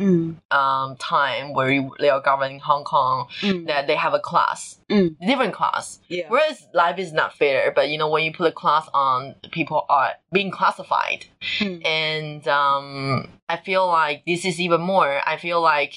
Mm. 0.00 0.36
um 0.50 0.96
time 0.96 1.52
where 1.54 1.70
you- 1.70 1.94
they 2.00 2.08
are 2.10 2.20
governing 2.20 2.58
hong 2.58 2.84
kong 2.84 3.28
Mm. 3.42 3.66
that 3.66 3.86
they 3.86 3.94
have 3.96 4.14
a 4.14 4.18
class 4.30 4.78
Mm. 4.90 5.16
different 5.28 5.54
class 5.54 6.00
Yeah. 6.08 6.24
whereas 6.28 6.66
life 6.72 6.98
is 6.98 7.12
not 7.12 7.34
fair 7.34 7.70
but 7.76 7.88
you 7.90 7.98
know 7.98 8.08
when 8.08 8.24
you 8.24 8.32
put 8.32 8.46
a 8.48 8.52
class 8.52 8.88
on 8.94 9.34
people 9.52 9.84
are 9.88 10.12
being 10.32 10.50
classified 10.50 11.26
Mm. 11.60 11.86
and 11.86 12.48
um, 12.48 13.28
I 13.48 13.58
feel 13.58 13.86
like 13.86 14.24
this 14.26 14.46
is 14.46 14.58
even 14.58 14.80
more. 14.80 15.20
I 15.26 15.36
feel 15.36 15.60
like 15.60 15.92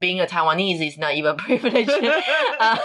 being 0.00 0.18
a 0.20 0.26
Taiwanese 0.26 0.80
is 0.80 0.96
not 0.96 1.12
even 1.14 1.32
a 1.36 1.40
privilege. 1.48 1.88
uh, 2.60 2.78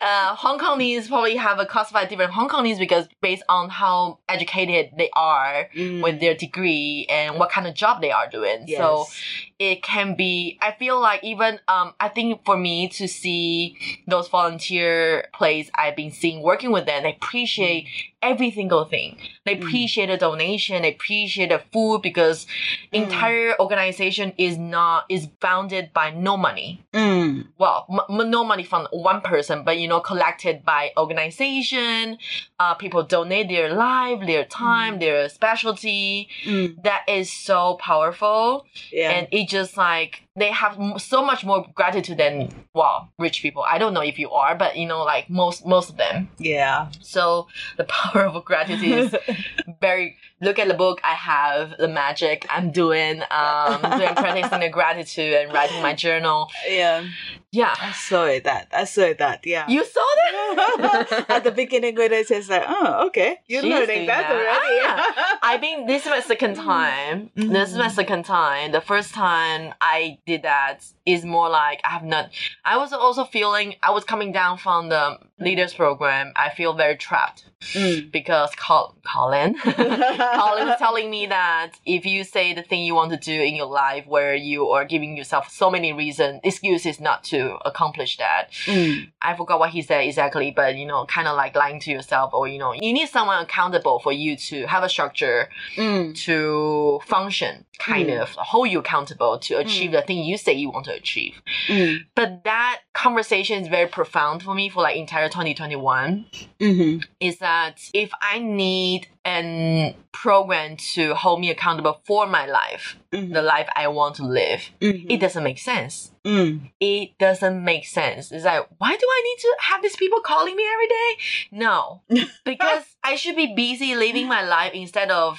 uh, 0.00 0.34
Hong 0.36 0.58
Kongese 0.58 1.08
probably 1.08 1.36
have 1.36 1.58
a 1.58 1.65
classified 1.66 2.08
different 2.08 2.32
Hong 2.32 2.48
Kongese 2.48 2.78
because 2.78 3.08
based 3.20 3.42
on 3.48 3.68
how 3.70 4.18
educated 4.28 4.92
they 4.96 5.10
are 5.14 5.68
Mm. 5.74 6.02
with 6.02 6.20
their 6.20 6.34
degree 6.34 7.06
and 7.08 7.38
what 7.38 7.50
kind 7.50 7.66
of 7.66 7.74
job 7.74 8.00
they 8.00 8.10
are 8.10 8.28
doing. 8.28 8.66
So 8.66 9.06
Yes. 9.08 9.22
It 9.58 9.82
can 9.82 10.14
be 10.14 10.58
i 10.60 10.70
feel 10.72 11.00
like 11.00 11.22
even 11.24 11.58
um 11.68 11.94
i 11.98 12.08
think 12.08 12.44
for 12.44 12.56
me 12.58 12.88
to 12.88 13.08
see 13.08 13.76
those 14.06 14.28
volunteer 14.28 15.26
plays 15.32 15.70
i've 15.74 15.96
been 15.96 16.10
seeing 16.10 16.42
working 16.42 16.70
with 16.70 16.84
them 16.84 17.02
they 17.04 17.12
appreciate 17.14 17.86
every 18.22 18.50
single 18.50 18.84
thing 18.84 19.16
they 19.46 19.56
Mm. 19.56 19.62
appreciate 19.62 20.06
the 20.06 20.16
donation 20.18 20.82
they 20.82 20.90
appreciate 20.92 21.48
the 21.48 21.60
food 21.72 22.02
because 22.02 22.46
Mm. 22.92 23.04
entire 23.04 23.58
organization 23.60 24.32
is 24.36 24.58
not 24.58 25.04
is 25.08 25.28
founded 25.40 25.92
by 25.94 26.10
no 26.10 26.36
money 26.36 26.82
Mm. 26.92 27.46
well 27.56 27.86
m- 27.88 28.20
m- 28.20 28.30
no 28.30 28.44
money 28.44 28.62
from 28.64 28.86
one 28.90 29.20
person 29.22 29.62
but 29.64 29.78
you 29.78 29.88
know 29.88 30.00
collected 30.00 30.64
by 30.64 30.92
organization 30.98 32.18
uh 32.58 32.74
people 32.74 33.02
donate 33.02 33.48
their 33.48 33.72
life 33.74 34.26
their 34.26 34.44
time 34.44 34.98
their 34.98 35.28
specialty 35.28 36.28
Mm. 36.44 36.82
that 36.82 37.02
is 37.08 37.30
so 37.32 37.74
powerful 37.80 38.66
Yeah. 38.90 39.10
and 39.12 39.28
it 39.30 39.45
just 39.46 39.76
like 39.76 40.22
they 40.36 40.50
have 40.50 40.78
m- 40.78 40.98
so 40.98 41.24
much 41.24 41.44
more 41.44 41.66
gratitude 41.74 42.18
than 42.18 42.52
well 42.74 43.10
rich 43.18 43.42
people 43.42 43.64
i 43.68 43.78
don't 43.78 43.94
know 43.94 44.02
if 44.02 44.18
you 44.18 44.30
are 44.30 44.54
but 44.54 44.76
you 44.76 44.86
know 44.86 45.02
like 45.02 45.28
most 45.30 45.66
most 45.66 45.90
of 45.90 45.96
them 45.96 46.28
yeah. 46.38 46.88
so 47.00 47.46
the 47.76 47.84
power 47.96 48.26
of 48.26 48.44
gratitude 48.44 48.98
is 48.98 49.16
very 49.80 50.16
look 50.40 50.58
at 50.58 50.68
the 50.68 50.74
book 50.74 51.00
i 51.02 51.14
have 51.14 51.74
the 51.78 51.88
magic 51.88 52.46
i'm 52.50 52.70
doing 52.70 53.22
um 53.30 53.80
doing 53.98 54.14
practicing 54.22 54.60
the 54.60 54.68
gratitude 54.68 55.32
and 55.34 55.52
writing 55.52 55.80
my 55.82 55.94
journal 55.94 56.48
yeah. 56.68 57.04
yeah 57.52 57.74
I 57.80 57.92
saw 57.92 58.24
it 58.26 58.44
that. 58.44 58.68
I 58.72 58.84
saw 58.84 59.02
it 59.02 59.18
that. 59.18 59.46
Yeah. 59.46 59.64
you 59.68 59.82
saw 59.84 60.00
that 60.16 61.24
At 61.28 61.44
the 61.44 61.50
beginning 61.50 61.94
when 61.96 62.12
I 62.12 62.22
said 62.22 62.46
like, 62.48 62.64
oh, 62.68 63.06
okay, 63.06 63.38
you're 63.46 63.62
She's 63.62 63.70
learning 63.72 63.86
doing 63.86 64.06
that, 64.08 64.28
that. 64.28 64.32
already. 64.32 65.38
I 65.42 65.56
think 65.58 65.86
this 65.86 66.04
is 66.04 66.10
my 66.10 66.20
second 66.20 66.54
time. 66.56 67.30
This 67.34 67.70
is 67.72 67.78
my 67.78 67.86
Mhm. 67.88 67.90
second 67.92 68.24
time. 68.24 68.72
The 68.72 68.80
first 68.80 69.14
time 69.14 69.72
I 69.80 70.18
did 70.26 70.42
that 70.42 70.84
is 71.06 71.24
more 71.24 71.48
like 71.48 71.80
I 71.84 71.90
have 71.90 72.02
not. 72.04 72.30
I 72.64 72.76
was 72.78 72.92
also 72.92 73.24
feeling 73.24 73.76
I 73.82 73.90
was 73.92 74.04
coming 74.04 74.32
down 74.32 74.58
from 74.58 74.88
the 74.88 75.18
leaders 75.38 75.72
program. 75.72 76.32
I 76.36 76.50
feel 76.50 76.72
very 76.74 76.96
trapped 76.96 77.44
Mm. 77.72 78.12
because 78.12 78.50
Col- 78.54 78.94
Colin, 79.02 79.54
Colin 79.64 80.66
was 80.68 80.78
telling 80.86 81.10
me 81.10 81.26
that 81.26 81.72
if 81.86 82.04
you 82.04 82.22
say 82.22 82.52
the 82.52 82.62
thing 82.62 82.84
you 82.84 82.94
want 82.94 83.10
to 83.12 83.16
do 83.16 83.32
in 83.42 83.56
your 83.56 83.66
life, 83.66 84.06
where 84.06 84.34
you 84.34 84.68
are 84.68 84.84
giving 84.84 85.16
yourself 85.16 85.50
so 85.50 85.70
many 85.70 85.92
reasons, 85.92 86.40
excuses 86.44 87.00
not 87.00 87.24
to 87.24 87.56
accomplish 87.64 88.18
that, 88.18 88.50
Mm. 88.66 89.10
I 89.22 89.34
forgot 89.36 89.58
what 89.58 89.70
he 89.70 89.80
said 89.82 90.02
exactly, 90.02 90.50
but 90.50 90.76
you 90.76 90.86
know, 90.86 91.06
kind 91.06 91.26
of 91.26 91.34
like 91.36 91.56
lying 91.56 91.80
to 91.80 91.90
yourself, 91.90 92.34
or 92.34 92.46
you 92.46 92.58
know, 92.58 92.72
you 92.72 92.92
need 92.92 93.08
someone 93.08 93.42
accountable 93.42 94.00
for 94.00 94.12
you 94.12 94.36
to 94.36 94.66
have 94.66 94.82
a 94.84 94.88
structure 94.88 95.48
Mm. 95.76 96.14
to 96.26 97.00
function, 97.06 97.64
kind 97.78 98.08
Mm. 98.10 98.20
of 98.22 98.28
hold 98.36 98.68
you 98.68 98.80
accountable 98.80 99.38
to 99.38 99.54
achieve 99.58 99.92
the 99.92 100.02
thing 100.02 100.18
you 100.18 100.36
say 100.36 100.52
you 100.52 100.70
want 100.70 100.84
to 100.86 100.95
achieve. 100.96 101.40
Mm. 101.68 102.00
But 102.14 102.44
that 102.44 102.80
conversation 102.92 103.62
is 103.62 103.68
very 103.68 103.88
profound 103.88 104.42
for 104.42 104.54
me 104.54 104.68
for 104.68 104.82
like 104.82 104.96
entire 104.96 105.28
2021. 105.28 106.26
Mm-hmm. 106.60 106.98
Is 107.20 107.38
that 107.38 107.80
if 107.94 108.10
I 108.20 108.38
need 108.38 109.08
an 109.24 109.94
program 110.12 110.76
to 110.76 111.14
hold 111.14 111.40
me 111.40 111.50
accountable 111.50 112.00
for 112.04 112.26
my 112.26 112.46
life, 112.46 112.96
Mm-hmm. 113.12 113.32
the 113.32 113.40
life 113.40 113.68
I 113.74 113.88
want 113.88 114.16
to 114.16 114.24
live, 114.24 114.68
it 114.80 115.20
doesn't 115.20 115.42
make 115.42 115.58
sense 115.58 116.10
Mm. 116.26 116.72
it 116.80 117.16
doesn't 117.18 117.62
make 117.62 117.86
sense. 117.86 118.32
It's 118.32 118.44
like, 118.44 118.66
why 118.78 118.96
do 118.96 119.06
I 119.08 119.22
need 119.24 119.40
to 119.42 119.56
have 119.60 119.80
these 119.82 119.94
people 119.94 120.20
calling 120.20 120.56
me 120.56 120.64
every 120.72 120.88
day? 120.88 121.16
No, 121.52 122.02
because 122.44 122.82
I 123.04 123.14
should 123.14 123.36
be 123.36 123.54
busy 123.54 123.94
living 123.94 124.26
my 124.26 124.42
life 124.44 124.72
instead 124.74 125.12
of, 125.12 125.38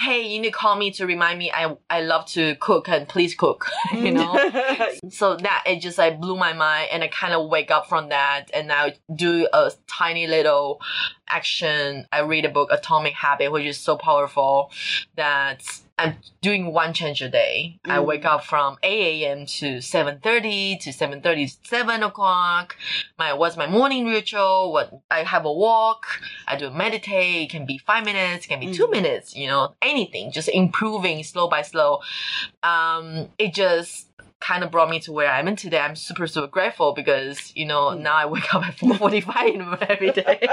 hey, 0.00 0.26
you 0.26 0.40
need 0.40 0.48
to 0.48 0.52
call 0.52 0.74
me 0.74 0.90
to 0.90 1.06
remind 1.06 1.38
me 1.38 1.52
I, 1.52 1.76
I 1.88 2.00
love 2.02 2.26
to 2.30 2.56
cook 2.56 2.88
and 2.88 3.08
please 3.08 3.36
cook, 3.36 3.70
you 3.92 4.10
know? 4.10 4.34
so 5.10 5.36
that 5.36 5.62
it 5.66 5.80
just 5.80 5.98
like 5.98 6.20
blew 6.20 6.36
my 6.36 6.52
mind 6.52 6.88
and 6.90 7.04
I 7.04 7.08
kind 7.08 7.34
of 7.34 7.48
wake 7.48 7.70
up 7.70 7.88
from 7.88 8.08
that 8.08 8.50
and 8.52 8.72
I 8.72 8.96
do 9.14 9.46
a 9.52 9.70
tiny 9.86 10.26
little 10.26 10.80
action. 11.28 12.08
I 12.10 12.20
read 12.20 12.44
a 12.44 12.48
book, 12.48 12.70
Atomic 12.72 13.14
Habit, 13.14 13.52
which 13.52 13.66
is 13.66 13.78
so 13.78 13.96
powerful 13.96 14.72
that 15.14 15.62
I'm 15.98 16.16
doing 16.40 16.72
one 16.72 16.94
change 16.94 17.20
a 17.22 17.28
day. 17.28 17.78
I 17.84 17.98
Mm. 17.98 18.06
wake 18.06 18.24
up 18.24 18.44
from 18.44 18.76
8 18.82 19.24
a.m. 19.24 19.46
to 19.46 19.80
7.30 19.80 20.76
to 20.80 20.90
7.30 20.92 21.46
7 21.62 22.02
o'clock. 22.02 22.76
My 23.18 23.32
what's 23.34 23.56
my 23.56 23.66
morning 23.66 24.06
ritual? 24.06 24.72
What 24.72 24.90
I 25.10 25.22
have 25.22 25.44
a 25.44 25.52
walk. 25.52 26.06
I 26.48 26.56
do 26.56 26.70
meditate. 26.70 27.42
It 27.44 27.50
can 27.50 27.66
be 27.66 27.78
five 27.78 28.04
minutes. 28.04 28.46
It 28.46 28.48
can 28.48 28.60
be 28.60 28.72
two 28.72 28.86
Mm. 28.86 28.92
minutes. 28.92 29.36
You 29.36 29.46
know, 29.48 29.74
anything. 29.82 30.32
Just 30.32 30.48
improving 30.48 31.22
slow 31.22 31.46
by 31.48 31.62
slow. 31.62 32.00
Um, 32.62 33.28
it 33.38 33.54
just 33.54 34.08
kind 34.48 34.64
of 34.64 34.70
brought 34.72 34.90
me 34.90 34.98
to 35.00 35.12
where 35.12 35.30
I'm 35.30 35.46
in 35.48 35.56
today. 35.56 35.78
I'm 35.78 35.94
super 35.96 36.26
super 36.26 36.48
grateful 36.56 36.92
because 37.00 37.38
you 37.54 37.64
know 37.64 37.82
Mm. 37.92 38.00
now 38.00 38.16
I 38.16 38.26
wake 38.26 38.52
up 38.54 38.62
at 38.68 38.76
4:45 38.82 39.86
every 39.88 40.10
day. 40.10 40.40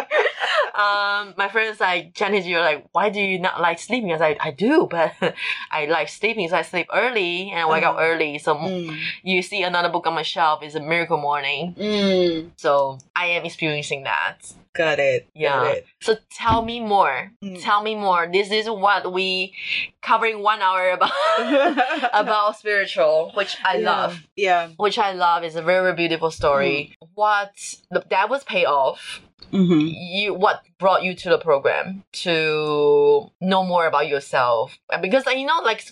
um, 0.75 1.33
my 1.37 1.49
friends 1.51 1.79
like 1.79 2.13
Janice, 2.13 2.45
you're 2.45 2.61
like, 2.61 2.85
why 2.91 3.09
do 3.09 3.19
you 3.19 3.39
not 3.39 3.59
like 3.61 3.79
sleeping? 3.79 4.09
I 4.11 4.13
was 4.13 4.21
like, 4.21 4.37
I 4.39 4.51
do, 4.51 4.87
but 4.89 5.13
I 5.71 5.85
like 5.85 6.09
sleeping, 6.09 6.47
so 6.49 6.55
I 6.57 6.61
sleep 6.61 6.87
early 6.93 7.49
and 7.51 7.59
I 7.61 7.65
wake 7.69 7.83
up 7.83 7.95
Uh-huh. 7.95 8.03
early. 8.09 8.37
So 8.37 8.55
Mm. 8.55 8.97
you 9.23 9.41
see 9.41 9.63
another 9.63 9.89
book 9.89 10.05
on 10.07 10.13
my 10.13 10.21
shelf 10.23 10.63
is 10.63 10.75
a 10.75 10.79
Miracle 10.79 11.17
Morning. 11.17 11.75
Mm. 11.79 12.51
So 12.57 12.99
I 13.15 13.25
am 13.37 13.43
experiencing 13.45 14.03
that. 14.03 14.37
Got 14.75 14.99
it. 14.99 15.27
Yeah. 15.33 15.49
Got 15.63 15.77
it. 15.77 15.85
So 16.01 16.15
tell 16.31 16.61
me 16.63 16.79
more. 16.79 17.31
Mm. 17.43 17.61
Tell 17.61 17.81
me 17.81 17.95
more. 17.95 18.29
This 18.31 18.51
is 18.51 18.69
what 18.69 19.11
we 19.11 19.53
covering 20.01 20.41
one 20.43 20.61
hour 20.61 20.91
about 20.91 21.11
about 22.13 22.57
spiritual, 22.57 23.31
which 23.33 23.57
I 23.65 23.77
Yeah. 23.77 23.85
love. 23.91 24.19
Yeah. 24.35 24.69
Which 24.77 24.97
I 24.99 25.13
love 25.13 25.43
is 25.43 25.55
a 25.55 25.61
very 25.63 25.93
beautiful 25.93 26.29
story. 26.31 26.95
What 27.15 27.51
the, 27.89 28.03
that 28.09 28.29
was 28.29 28.43
paid 28.43 28.65
off. 28.65 29.21
Mm-hmm. 29.51 29.79
You 29.81 30.33
what 30.35 30.61
brought 30.77 31.03
you 31.03 31.13
to 31.15 31.29
the 31.29 31.37
program 31.39 32.03
to 32.23 33.31
know 33.41 33.63
more 33.63 33.85
about 33.87 34.07
yourself 34.07 34.77
because 35.01 35.25
you 35.25 35.45
know 35.45 35.59
like 35.63 35.83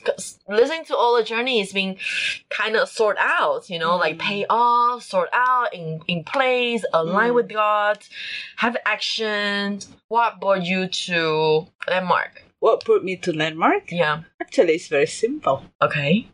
listening 0.48 0.86
to 0.86 0.96
all 0.96 1.18
the 1.18 1.24
journey 1.24 1.60
is 1.60 1.74
being 1.74 1.98
kind 2.50 2.76
of 2.76 2.88
sort 2.88 3.18
out 3.20 3.70
you 3.70 3.80
know 3.80 3.98
like 3.98 4.16
Mm. 4.18 4.20
pay 4.20 4.46
off 4.50 5.04
sort 5.04 5.30
out 5.34 5.74
in 5.74 6.02
in 6.08 6.24
place 6.24 6.86
align 6.94 7.32
Mm. 7.32 7.36
with 7.36 7.50
God 7.50 7.98
have 8.58 8.78
action 8.86 9.80
what 10.08 10.40
brought 10.40 10.64
you 10.64 10.88
to 11.08 11.68
landmark 11.90 12.44
What 12.60 12.86
brought 12.86 13.04
me 13.04 13.16
to 13.18 13.32
Landmark? 13.34 13.92
yeah 13.92 14.22
Actually, 14.42 14.74
it's 14.76 14.88
very 14.88 15.08
simple. 15.08 15.64
okay 15.82 16.28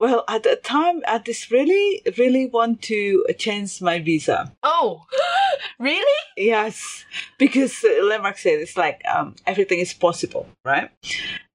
Well, 0.00 0.24
at 0.28 0.42
the 0.42 0.56
time, 0.56 1.02
I 1.06 1.18
just 1.18 1.50
really, 1.50 2.02
really 2.18 2.46
want 2.46 2.82
to 2.82 3.24
change 3.38 3.80
my 3.82 4.00
visa. 4.00 4.52
oh 4.62 5.04
really 5.78 6.20
Yes, 6.40 7.04
because 7.38 7.84
uh, 7.84 8.02
Landmark 8.04 8.38
said 8.38 8.60
it's 8.60 8.76
like 8.76 9.02
um, 9.06 9.36
everything 9.46 9.78
is 9.78 9.92
possible, 9.92 10.48
right? 10.64 10.90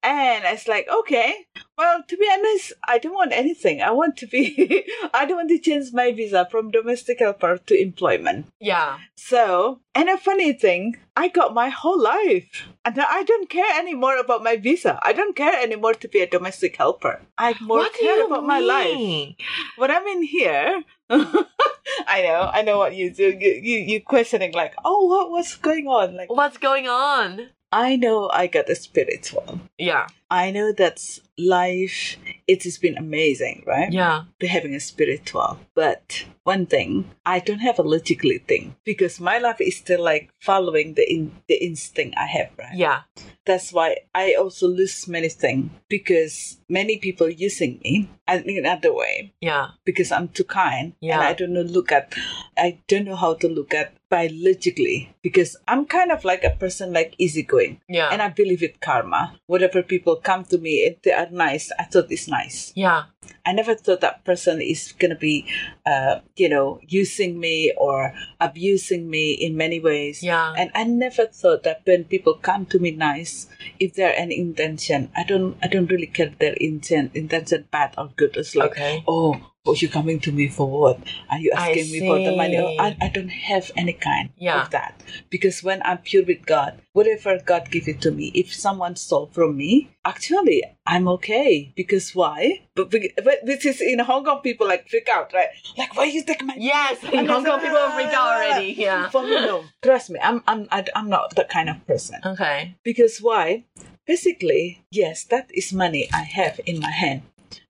And 0.04 0.44
it's 0.46 0.68
like, 0.68 0.88
okay, 0.88 1.48
well, 1.76 2.04
to 2.08 2.16
be 2.16 2.30
honest, 2.32 2.74
I 2.88 3.00
don't 3.00 3.16
want 3.16 3.32
anything. 3.34 3.82
I 3.82 3.90
want 3.90 4.16
to 4.18 4.28
be, 4.28 4.86
I 5.16 5.26
don't 5.26 5.38
want 5.38 5.50
to 5.50 5.58
change 5.58 5.92
my 5.92 6.12
visa 6.12 6.48
from 6.52 6.70
domestic 6.70 7.18
helper 7.20 7.58
to 7.58 7.82
employment. 7.82 8.46
yeah 8.60 9.00
So, 9.18 9.80
and 9.96 10.08
a 10.08 10.18
funny 10.20 10.54
thing, 10.54 10.98
I 11.18 11.30
got 11.30 11.56
my 11.56 11.70
whole 11.70 12.00
life. 12.00 12.68
And 12.86 13.00
I 13.00 13.24
don't 13.24 13.50
care 13.50 13.80
anymore 13.80 14.18
about 14.18 14.44
my 14.44 14.58
visa. 14.58 15.00
I 15.02 15.14
don't 15.14 15.36
care 15.36 15.60
anymore 15.60 15.96
to 15.96 16.08
be 16.08 16.20
a 16.20 16.30
domestic 16.30 16.76
helper. 16.76 17.22
I 17.40 17.56
more 17.60 17.80
what 17.80 17.94
care 17.94 18.18
you 18.18 18.28
about 18.36 18.48
my 18.48 18.60
life. 18.60 19.36
When 19.78 19.92
I'm 19.92 20.06
in 20.08 20.24
here, 20.24 20.84
I 21.10 22.22
know, 22.22 22.50
I 22.54 22.62
know 22.62 22.78
what 22.78 22.96
you 22.96 23.12
do. 23.12 23.36
You, 23.40 23.52
you, 23.52 23.80
you 23.80 24.02
questioning 24.02 24.54
like, 24.54 24.74
oh, 24.84 25.06
what, 25.06 25.32
what's 25.32 25.56
going 25.56 25.88
on? 25.88 26.16
Like, 26.16 26.32
what's 26.32 26.58
going 26.58 26.88
on 26.88 27.50
I 27.72 27.98
know 27.98 28.30
I 28.30 28.48
got 28.48 28.70
a 28.70 28.76
spiritual. 28.76 29.60
yeah 29.78 30.08
I 30.30 30.52
know 30.52 30.72
that 30.74 31.00
life 31.38 32.18
it 32.48 32.64
has 32.64 32.78
been 32.78 32.98
amazing, 32.98 33.64
right? 33.66 33.92
Yeah. 33.92 34.24
Be 34.40 34.48
having 34.48 34.74
a 34.76 34.80
spiritual. 34.80 35.60
But 35.74 36.26
one 36.44 36.66
thing, 36.68 37.12
I 37.26 37.40
don't 37.40 37.60
have 37.60 37.80
a 37.80 37.84
logically 37.84 38.38
thing 38.40 38.76
because 38.84 39.20
my 39.20 39.38
life 39.40 39.60
is 39.60 39.78
still 39.78 40.04
like 40.04 40.30
following 40.42 40.94
the 40.94 41.12
in, 41.12 41.32
the 41.48 41.56
instinct 41.56 42.18
I 42.18 42.26
have, 42.28 42.50
right? 42.58 42.76
Yeah. 42.76 43.02
That's 43.46 43.72
why 43.74 43.98
I 44.14 44.34
also 44.36 44.68
lose 44.68 45.08
many 45.08 45.30
things 45.30 45.72
because 45.90 46.58
many 46.70 46.98
people 46.98 47.30
using 47.30 47.80
me 47.84 48.10
and 48.28 48.46
in 48.46 48.58
another 48.66 48.94
way 48.94 49.34
Yeah. 49.42 49.70
because 49.86 50.12
I'm 50.12 50.30
too 50.30 50.44
kind 50.46 50.94
Yeah. 51.00 51.16
and 51.16 51.24
I 51.24 51.34
don't 51.34 51.54
know 51.54 51.62
look 51.62 51.92
at 51.92 52.14
I 52.58 52.80
don't 52.88 53.06
know 53.06 53.16
how 53.16 53.36
to 53.36 53.48
look 53.48 53.74
at 53.74 53.94
biologically 54.10 55.14
because 55.22 55.56
I'm 55.68 55.86
kind 55.86 56.12
of 56.12 56.24
like 56.26 56.44
a 56.44 56.52
person 56.52 56.94
like 56.94 57.14
easygoing 57.18 57.82
Yeah. 57.88 58.10
and 58.12 58.22
I 58.22 58.30
believe 58.30 58.64
in 58.64 58.74
karma. 58.82 59.36
Whatever 59.48 59.84
people 59.84 60.15
come 60.18 60.44
to 60.46 60.58
me 60.58 60.84
if 60.86 61.02
they 61.02 61.12
are 61.12 61.30
nice, 61.32 61.72
I 61.80 61.84
thought 61.84 62.12
it's 62.12 62.28
nice. 62.28 62.72
yeah. 62.76 63.04
I 63.48 63.54
never 63.54 63.76
thought 63.76 64.02
that 64.02 64.24
person 64.24 64.62
is 64.62 64.94
gonna 65.00 65.16
be, 65.16 65.46
uh, 65.86 66.20
you 66.36 66.50
know, 66.50 66.80
using 66.88 67.40
me 67.40 67.74
or 67.78 68.14
abusing 68.40 69.10
me 69.10 69.34
in 69.34 69.56
many 69.58 69.80
ways. 69.80 70.22
Yeah. 70.24 70.54
And 70.58 70.72
I 70.76 70.84
never 70.84 71.26
thought 71.28 71.64
that 71.64 71.82
when 71.86 72.06
people 72.06 72.36
come 72.36 72.66
to 72.68 72.80
me 72.80 72.92
nice, 72.92 73.48
if 73.80 73.94
there 73.96 74.10
are 74.10 74.14
any 74.14 74.38
intention, 74.40 75.12
I 75.16 75.24
don't, 75.24 75.58
I 75.62 75.68
don't 75.68 75.90
really 75.90 76.08
care 76.08 76.34
their 76.40 76.54
intent, 76.54 77.16
intention 77.16 77.68
bad 77.72 77.94
or 77.98 78.10
good. 78.16 78.36
It's 78.38 78.56
like, 78.56 78.72
Okay. 78.72 79.04
oh, 79.08 79.40
oh, 79.66 79.74
you 79.74 79.90
coming 79.90 80.20
to 80.22 80.32
me 80.32 80.48
for 80.48 80.68
what? 80.70 81.00
Are 81.30 81.40
you 81.40 81.52
asking 81.56 81.92
me 81.92 82.00
for 82.00 82.20
the 82.20 82.36
money? 82.36 82.58
Oh. 82.58 82.76
I, 82.80 82.96
I 83.02 83.08
don't 83.10 83.30
have 83.30 83.72
any 83.76 83.94
kind 83.94 84.30
Yeah. 84.38 84.62
of 84.64 84.70
that 84.72 85.02
because 85.30 85.64
when 85.64 85.82
I'm 85.84 86.00
pure 86.00 86.24
with 86.24 86.46
God, 86.46 86.82
whatever 86.94 87.40
God 87.44 87.72
give 87.72 87.88
it 87.88 88.02
to 88.02 88.12
me, 88.12 88.32
if 88.36 88.54
someone 88.54 88.96
stole 88.96 89.28
from 89.34 89.58
me, 89.58 89.90
actually 90.06 90.64
I'm 90.86 91.08
okay 91.18 91.74
because 91.76 92.14
why? 92.14 92.62
But, 92.76 92.92
but 93.24 93.40
this 93.44 93.66
is 93.66 93.82
in 93.82 94.00
Hong 94.00 94.24
Kong, 94.24 94.42
people 94.42 94.68
like 94.68 94.88
freak 94.90 95.10
out, 95.10 95.34
right? 95.34 95.50
Like 95.78 95.96
why 95.96 96.06
you 96.06 96.24
take 96.24 96.44
my 96.44 96.56
Yes. 96.58 97.04
In 97.04 97.20
And 97.20 97.30
Hong 97.30 97.44
Kong, 97.46 97.60
people 97.60 97.90
freak 97.92 98.14
out 98.14 98.28
already. 98.38 98.74
Yeah. 98.78 99.10
For 99.10 99.24
me, 99.24 99.32
no. 99.42 99.64
Trust 99.82 100.10
me, 100.12 100.20
I'm 100.22 100.44
I'm 100.48 100.68
I'm 100.72 101.10
not 101.10 101.36
that 101.36 101.50
kind 101.50 101.70
of 101.70 101.86
person. 101.88 102.20
Okay. 102.26 102.76
Because 102.84 103.20
why? 103.20 103.64
Basically, 104.06 104.84
yes, 104.92 105.24
that 105.26 105.50
is 105.54 105.74
money 105.74 106.08
I 106.14 106.22
have 106.22 106.60
in 106.66 106.80
my 106.80 106.92
hand. 106.92 107.24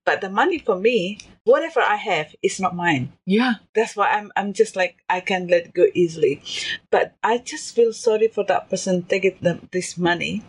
But 0.04 0.20
the 0.20 0.28
money 0.28 0.58
for 0.58 0.76
me, 0.76 1.18
whatever 1.46 1.80
I 1.80 1.94
have, 1.96 2.34
is 2.42 2.58
not 2.60 2.74
mine. 2.76 3.14
Yeah. 3.24 3.62
That's 3.74 3.94
why 3.96 4.10
I'm 4.10 4.32
I'm 4.36 4.52
just 4.52 4.74
like 4.76 4.98
I 5.08 5.20
can 5.22 5.46
let 5.46 5.72
go 5.72 5.86
easily. 5.94 6.42
But 6.90 7.14
I 7.22 7.38
just 7.38 7.74
feel 7.74 7.94
sorry 7.94 8.28
for 8.28 8.44
that 8.50 8.68
person 8.68 9.04
taking 9.06 9.38
them 9.40 9.68
this 9.72 9.96
money 9.96 10.42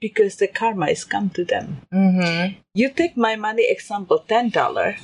because 0.00 0.36
the 0.40 0.48
karma 0.48 0.86
is 0.88 1.04
come 1.04 1.28
to 1.36 1.44
them. 1.44 1.84
Mm-hmm. 1.92 2.58
You 2.74 2.88
take 2.90 3.16
my 3.16 3.36
money 3.36 3.68
example 3.68 4.24
ten 4.26 4.48
dollar, 4.48 4.96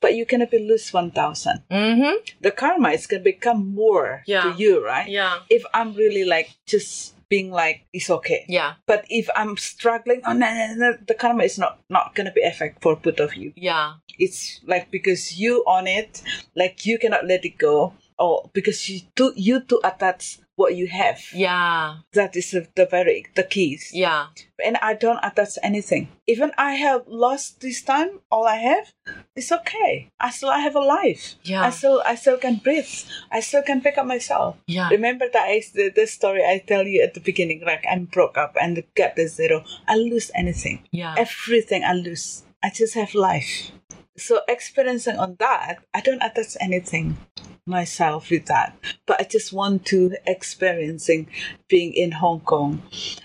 but 0.00 0.14
you 0.16 0.24
cannot 0.24 0.50
be 0.50 0.58
lose 0.64 0.88
one 0.92 1.10
thousand. 1.12 1.62
Mm-hmm. 1.70 2.24
The 2.40 2.50
karma 2.50 2.90
is 2.96 3.06
gonna 3.06 3.22
become 3.22 3.74
more 3.74 4.24
Yeah. 4.26 4.42
to 4.48 4.54
you, 4.56 4.80
right? 4.84 5.08
Yeah. 5.08 5.40
If 5.50 5.62
I'm 5.74 5.92
really 5.92 6.24
like 6.24 6.56
just 6.64 7.12
being 7.28 7.50
like 7.50 7.86
it's 7.92 8.10
okay. 8.10 8.44
Yeah. 8.48 8.74
But 8.86 9.04
if 9.08 9.28
I'm 9.34 9.56
struggling, 9.56 10.22
oh 10.26 10.32
no, 10.32 10.46
no, 10.52 10.74
no, 10.76 10.98
the 11.06 11.14
karma 11.14 11.44
is 11.44 11.58
not 11.58 11.78
not 11.90 12.14
gonna 12.14 12.32
be 12.32 12.42
effect 12.42 12.82
for 12.82 12.96
both 12.96 13.20
of 13.20 13.34
you. 13.34 13.52
Yeah. 13.56 13.94
It's 14.18 14.60
like 14.66 14.90
because 14.90 15.38
you 15.38 15.64
on 15.66 15.86
it, 15.86 16.22
like 16.54 16.86
you 16.86 16.98
cannot 16.98 17.26
let 17.26 17.44
it 17.44 17.58
go, 17.58 17.94
or 18.18 18.50
because 18.52 18.88
you 18.88 19.00
too 19.14 19.32
you 19.36 19.60
too 19.60 19.80
attach 19.84 20.38
what 20.56 20.74
you 20.74 20.88
have. 20.88 21.22
Yeah. 21.32 21.98
That 22.12 22.34
is 22.34 22.50
the, 22.50 22.86
very 22.90 23.26
the 23.34 23.44
keys. 23.44 23.90
Yeah. 23.92 24.26
And 24.64 24.76
I 24.78 24.94
don't 24.94 25.20
attach 25.22 25.58
anything. 25.62 26.08
Even 26.26 26.50
I 26.58 26.72
have 26.72 27.06
lost 27.06 27.60
this 27.60 27.82
time, 27.82 28.20
all 28.30 28.46
I 28.46 28.56
have, 28.56 28.92
it's 29.36 29.52
okay. 29.52 30.10
I 30.18 30.30
still 30.30 30.48
I 30.48 30.58
have 30.60 30.74
a 30.74 30.80
life. 30.80 31.36
Yeah. 31.44 31.62
I 31.62 31.70
still 31.70 32.02
I 32.04 32.14
still 32.16 32.38
can 32.38 32.56
breathe. 32.56 32.88
I 33.30 33.40
still 33.40 33.62
can 33.62 33.80
pick 33.82 33.98
up 33.98 34.06
myself. 34.06 34.56
Yeah. 34.66 34.88
Remember 34.88 35.26
that 35.32 35.44
I, 35.44 35.62
the, 35.74 35.90
the 35.94 36.06
story 36.06 36.42
I 36.42 36.64
tell 36.66 36.84
you 36.84 37.02
at 37.02 37.14
the 37.14 37.20
beginning, 37.20 37.62
like 37.64 37.84
I'm 37.88 38.06
broke 38.06 38.38
up 38.38 38.56
and 38.60 38.82
get 38.94 39.14
the 39.16 39.28
zero. 39.28 39.62
I 39.86 39.96
lose 39.96 40.30
anything. 40.34 40.88
Yeah. 40.90 41.14
Everything 41.18 41.84
I 41.84 41.92
lose. 41.92 42.44
I 42.64 42.70
just 42.70 42.94
have 42.94 43.14
life. 43.14 43.70
So 44.16 44.40
experiencing 44.48 45.18
on 45.18 45.36
that, 45.38 45.84
I 45.92 46.00
don't 46.00 46.22
attach 46.22 46.56
anything 46.58 47.18
myself 47.66 48.30
with 48.30 48.46
that. 48.46 48.78
But 49.06 49.20
I 49.20 49.24
just 49.24 49.52
want 49.52 49.84
to 49.86 50.16
experiencing 50.26 51.28
being 51.68 51.92
in 51.92 52.12
Hong 52.12 52.40
Kong. 52.40 52.82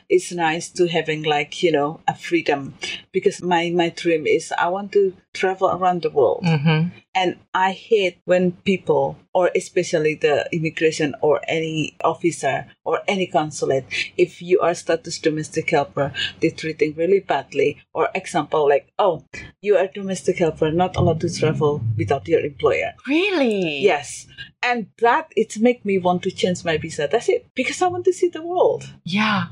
It's 0.10 0.32
nice 0.32 0.70
to 0.72 0.88
having 0.88 1.24
like, 1.24 1.64
you 1.64 1.72
know, 1.72 2.02
a 2.08 2.16
freedom. 2.16 2.74
Because 3.12 3.42
my, 3.42 3.70
my 3.70 3.90
dream 3.90 4.28
is 4.28 4.54
I 4.58 4.68
want 4.70 4.92
to 4.94 5.16
travel 5.34 5.70
around 5.70 6.02
the 6.02 6.10
world. 6.10 6.44
Mm-hmm. 6.46 6.90
And 7.16 7.38
I 7.54 7.72
hate 7.72 8.20
when 8.26 8.54
people, 8.54 9.18
or 9.34 9.52
especially 9.56 10.16
the 10.16 10.48
immigration 10.52 11.16
or 11.22 11.42
any 11.48 11.96
officer 12.04 12.68
or 12.84 13.02
any 13.08 13.28
consulate, 13.28 13.86
if 14.18 14.42
you 14.42 14.60
are 14.60 14.74
status 14.74 15.20
domestic 15.20 15.70
helper, 15.70 16.14
they're 16.42 16.52
treating 16.52 16.96
really 16.96 17.20
badly. 17.20 17.82
Or 17.94 18.10
example, 18.16 18.68
like, 18.68 18.92
oh, 19.00 19.26
you 19.62 19.78
are 19.78 19.88
domestic 19.88 20.40
helper, 20.40 20.72
not 20.72 20.96
allowed 20.96 21.22
to 21.22 21.34
travel 21.34 21.82
without 21.98 22.28
your 22.28 22.42
employer. 22.42 22.94
Really? 23.08 23.80
Yes. 23.80 24.28
And 24.64 24.88
that 25.00 25.32
it 25.36 25.60
make 25.60 25.84
me 25.84 25.98
want 25.98 26.24
to 26.24 26.32
change 26.32 26.64
my 26.64 26.78
visa. 26.78 27.08
That's 27.12 27.30
it. 27.30 27.48
Because 27.56 27.82
I 27.82 27.88
want 27.88 28.06
to 28.06 28.14
see 28.14 28.30
the 28.30 28.44
world. 28.44 28.88
Yeah. 29.04 29.48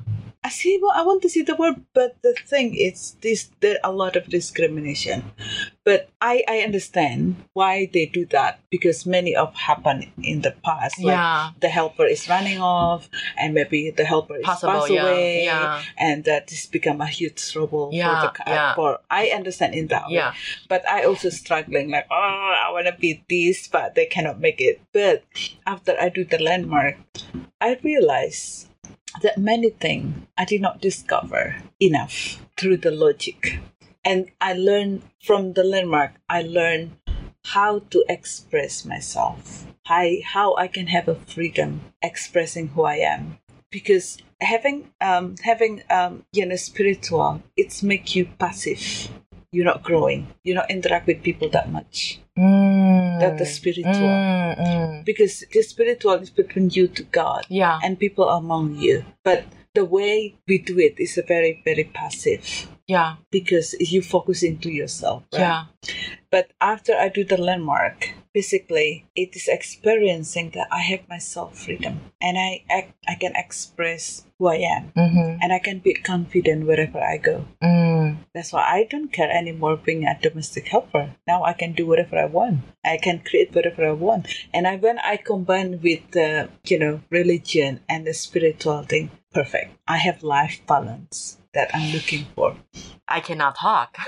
I 0.49 0.51
see 0.51 0.79
well, 0.81 0.93
I 0.95 1.03
want 1.03 1.21
to 1.21 1.29
see 1.29 1.43
the 1.43 1.55
world, 1.55 1.77
but 1.93 2.17
the 2.23 2.33
thing 2.33 2.73
is 2.73 3.13
this 3.21 3.51
there 3.59 3.77
are 3.83 3.91
a 3.91 3.95
lot 3.95 4.15
of 4.15 4.25
discrimination. 4.25 5.21
But 5.85 6.09
I, 6.19 6.43
I 6.49 6.61
understand 6.61 7.35
why 7.53 7.87
they 7.93 8.07
do 8.07 8.25
that 8.33 8.59
because 8.71 9.05
many 9.05 9.35
of 9.35 9.53
happened 9.53 10.07
in 10.23 10.41
the 10.41 10.55
past. 10.65 10.97
Like 10.97 11.13
Yeah. 11.13 11.51
the 11.61 11.69
helper 11.69 12.05
is 12.05 12.27
running 12.27 12.59
off 12.59 13.09
and 13.37 13.53
maybe 13.53 13.91
the 13.91 14.05
helper 14.05 14.37
is 14.37 14.43
Possible, 14.45 14.73
passed 14.73 14.89
yeah, 14.89 15.03
away 15.03 15.45
yeah. 15.45 15.83
and 15.99 16.23
that 16.25 16.49
has 16.49 16.65
become 16.65 16.99
a 16.99 17.05
huge 17.05 17.51
trouble 17.53 17.91
Yeah, 17.93 18.09
for 18.09 18.33
the 18.33 18.49
yeah. 18.49 18.73
for 18.73 18.99
I 19.11 19.27
understand 19.29 19.75
in 19.75 19.85
that 19.93 20.07
way. 20.07 20.15
Yeah. 20.17 20.33
But 20.67 20.81
I 20.89 21.03
also 21.03 21.29
struggling 21.29 21.91
like, 21.91 22.07
oh 22.09 22.53
I 22.65 22.71
wanna 22.71 22.97
be 22.97 23.21
this 23.29 23.67
but 23.67 23.93
they 23.93 24.07
cannot 24.07 24.39
make 24.39 24.59
it. 24.59 24.81
But 24.93 25.23
after 25.67 25.93
I 26.01 26.09
do 26.09 26.25
the 26.25 26.41
landmark, 26.41 26.97
I 27.61 27.77
realize 27.83 28.68
that 29.21 29.37
many 29.37 29.69
things 29.69 30.27
I 30.37 30.45
did 30.45 30.61
not 30.61 30.81
discover 30.81 31.57
enough 31.79 32.45
through 32.57 32.77
the 32.77 32.91
logic. 32.91 33.59
And 34.05 34.31
I 34.39 34.53
learned 34.53 35.03
from 35.23 35.53
the 35.53 35.63
landmark, 35.63 36.13
I 36.29 36.41
learned 36.41 36.95
how 37.45 37.79
to 37.89 38.03
express 38.07 38.85
myself, 38.85 39.67
how, 39.85 40.07
how 40.23 40.55
I 40.55 40.67
can 40.67 40.87
have 40.87 41.07
a 41.07 41.15
freedom 41.15 41.81
expressing 42.01 42.69
who 42.69 42.83
I 42.83 42.95
am. 42.95 43.39
Because 43.71 44.17
having 44.41 44.89
um 45.01 45.35
having 45.43 45.83
um 45.89 46.25
you 46.31 46.45
know 46.45 46.55
spiritual, 46.55 47.43
it's 47.55 47.83
make 47.83 48.15
you 48.15 48.27
passive. 48.39 49.09
You're 49.51 49.65
not 49.65 49.81
growing. 49.83 50.27
You're 50.43 50.55
not 50.55 50.69
interact 50.69 51.07
with 51.07 51.23
people 51.23 51.49
that 51.49 51.71
much. 51.71 52.19
Mm. 52.37 53.19
That's 53.19 53.39
the 53.39 53.45
spiritual. 53.45 53.93
Mm, 53.93 54.59
mm. 54.59 55.05
Because 55.05 55.43
the 55.51 55.63
spiritual 55.63 56.13
is 56.13 56.29
between 56.29 56.69
you 56.69 56.87
to 56.89 57.03
God 57.03 57.45
Yeah. 57.49 57.79
and 57.83 57.97
people 57.99 58.29
among 58.29 58.75
you. 58.75 59.05
But 59.23 59.45
the 59.73 59.85
way 59.85 60.35
we 60.47 60.59
do 60.59 60.77
it 60.77 60.99
is 60.99 61.17
a 61.17 61.23
very, 61.23 61.61
very 61.65 61.83
passive 61.85 62.67
Yeah. 62.89 63.21
because 63.29 63.75
you 63.79 64.01
focus 64.01 64.41
into 64.41 64.69
yourself. 64.73 65.23
right? 65.31 65.39
Yeah. 65.45 65.63
But 66.33 66.51
after 66.59 66.93
I 66.97 67.09
do 67.09 67.23
the 67.23 67.37
landmark, 67.37 68.09
basically 68.33 69.05
it 69.15 69.35
is 69.35 69.47
experiencing 69.47 70.51
that 70.57 70.67
I 70.71 70.81
have 70.81 71.07
my 71.09 71.17
self 71.17 71.57
freedom 71.57 72.01
and 72.21 72.37
I 72.37 72.63
act, 72.69 72.93
I 73.07 73.15
can 73.15 73.33
express 73.35 74.25
who 74.37 74.47
I 74.47 74.55
am 74.75 74.91
Mm-hmm. 74.97 75.37
and 75.41 75.53
I 75.53 75.59
can 75.59 75.79
be 75.79 75.93
confident 75.93 76.65
wherever 76.65 76.99
I 76.99 77.17
go. 77.17 77.45
Mm. 77.63 78.25
That's 78.33 78.53
why 78.53 78.63
I 78.65 78.87
don't 78.89 79.11
care 79.11 79.29
anymore 79.29 79.77
being 79.77 80.05
a 80.05 80.17
domestic 80.21 80.67
helper. 80.67 81.15
Now 81.27 81.43
I 81.43 81.53
can 81.53 81.73
do 81.73 81.85
whatever 81.85 82.17
I 82.17 82.25
want. 82.25 82.61
I 82.85 82.97
can 82.97 83.19
create 83.19 83.53
whatever 83.53 83.87
I 83.87 83.91
want. 83.93 84.27
And 84.53 84.67
I, 84.67 84.75
when 84.77 84.99
I 84.99 85.17
combine 85.17 85.81
with 85.81 86.11
the, 86.11 86.49
you 86.65 86.79
know, 86.79 87.01
religion 87.09 87.81
and 87.89 88.05
the 88.05 88.13
spiritual 88.13 88.83
thing, 88.83 89.11
perfect. 89.33 89.75
I 89.87 89.97
have 89.97 90.23
life 90.23 90.61
balance 90.67 91.38
that 91.53 91.69
I'm 91.73 91.91
looking 91.93 92.25
for. 92.35 92.55
I 93.07 93.19
cannot 93.21 93.55
talk. 93.55 93.97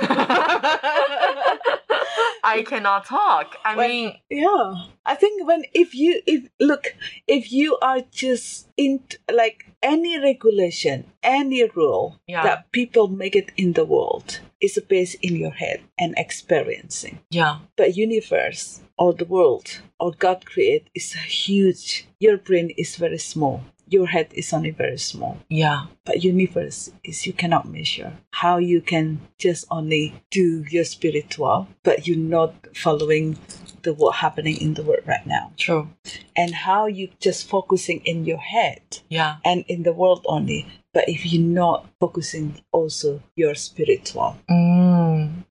I 2.44 2.64
cannot 2.68 3.06
talk. 3.06 3.56
I 3.64 3.76
When- 3.76 3.90
mean, 3.90 4.18
Yeah. 4.30 4.74
I 5.06 5.16
think 5.16 5.48
when, 5.48 5.64
if 5.74 5.94
you, 5.96 6.22
if, 6.26 6.50
look, 6.60 6.96
if 7.28 7.52
you 7.52 7.78
are 7.82 8.02
just 8.12 8.68
in, 8.78 9.04
like, 9.32 9.66
any 9.82 10.20
regulation, 10.20 11.06
any 11.24 11.64
rule 11.76 12.20
Yeah. 12.28 12.44
that 12.44 12.72
people 12.72 13.08
make 13.08 13.36
it 13.36 13.52
in 13.58 13.74
the 13.74 13.86
world 13.86 14.40
is 14.60 14.80
based 14.88 15.16
in 15.22 15.36
your 15.36 15.52
head 15.52 15.82
and 16.00 16.14
experiencing. 16.18 17.20
yeah. 17.32 17.60
But 17.76 17.98
universe 17.98 18.82
or 18.98 19.14
the 19.14 19.26
world 19.26 19.82
or 20.00 20.12
God 20.12 20.46
create 20.46 20.88
is 20.94 21.16
a 21.16 21.20
huge. 21.20 22.06
Your 22.20 22.38
brain 22.38 22.70
is 22.78 22.96
very 22.98 23.18
small. 23.18 23.62
Your 23.92 24.08
head 24.08 24.28
is 24.34 24.52
only 24.54 24.72
very 24.72 24.98
small. 24.98 25.38
Yeah. 25.50 25.86
But 26.06 26.24
universe 26.24 26.90
is 27.04 27.28
you 27.28 27.34
cannot 27.34 27.68
measure. 27.68 28.14
How 28.32 28.58
you 28.58 28.82
can 28.82 29.20
just 29.38 29.66
only 29.70 30.16
do 30.32 30.66
your 30.70 30.86
spiritual, 30.86 31.68
but 31.84 32.08
you're 32.08 32.18
not 32.18 32.54
following 32.76 33.38
the 33.84 33.94
what 33.94 34.16
happening 34.16 34.58
in 34.62 34.74
the 34.76 34.84
world 34.84 35.04
right 35.06 35.26
now. 35.26 35.52
True. 35.58 35.90
And 36.36 36.54
how 36.54 36.86
you 36.88 37.10
just 37.20 37.50
focusing 37.50 38.02
in 38.06 38.26
your 38.26 38.38
head 38.38 38.82
Yeah. 39.10 39.38
and 39.44 39.66
in 39.68 39.84
the 39.84 39.94
world 39.94 40.26
only. 40.26 40.68
But 40.94 41.08
if 41.08 41.26
you're 41.26 41.42
not 41.42 41.88
focusing 42.00 42.62
also 42.72 43.22
your 43.36 43.56
spiritual. 43.56 44.38
Mm. 44.50 45.44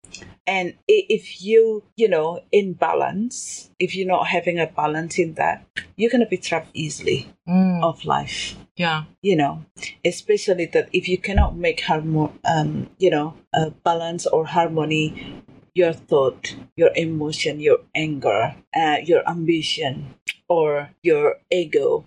And 0.47 0.75
if 0.89 1.43
you, 1.43 1.85
you 1.97 2.09
know, 2.09 2.43
in 2.51 2.73
balance, 2.75 3.71
if 3.79 3.95
you're 3.95 4.07
not 4.09 4.27
having 4.27 4.59
a 4.59 4.67
balance 4.67 5.19
in 5.19 5.35
that, 5.35 5.65
you're 5.97 6.11
gonna 6.11 6.27
be 6.27 6.39
trapped 6.39 6.71
easily 6.75 7.29
Mm. 7.49 7.83
of 7.83 8.05
life. 8.05 8.57
Yeah. 8.77 9.05
You 9.23 9.37
know, 9.37 9.65
especially 10.05 10.67
that 10.67 10.89
if 10.93 11.09
you 11.09 11.19
cannot 11.19 11.57
make 11.57 11.83
harmon, 11.83 12.39
um, 12.45 12.91
you 12.99 13.11
know, 13.11 13.35
a 13.55 13.71
balance 13.71 14.27
or 14.27 14.47
harmony, 14.47 15.43
your 15.75 15.93
thought, 15.93 16.55
your 16.77 16.91
emotion, 16.97 17.61
your 17.61 17.79
anger, 17.95 18.55
uh, 18.75 18.99
your 19.05 19.29
ambition, 19.29 20.15
or 20.49 20.91
your 21.03 21.39
ego, 21.51 22.05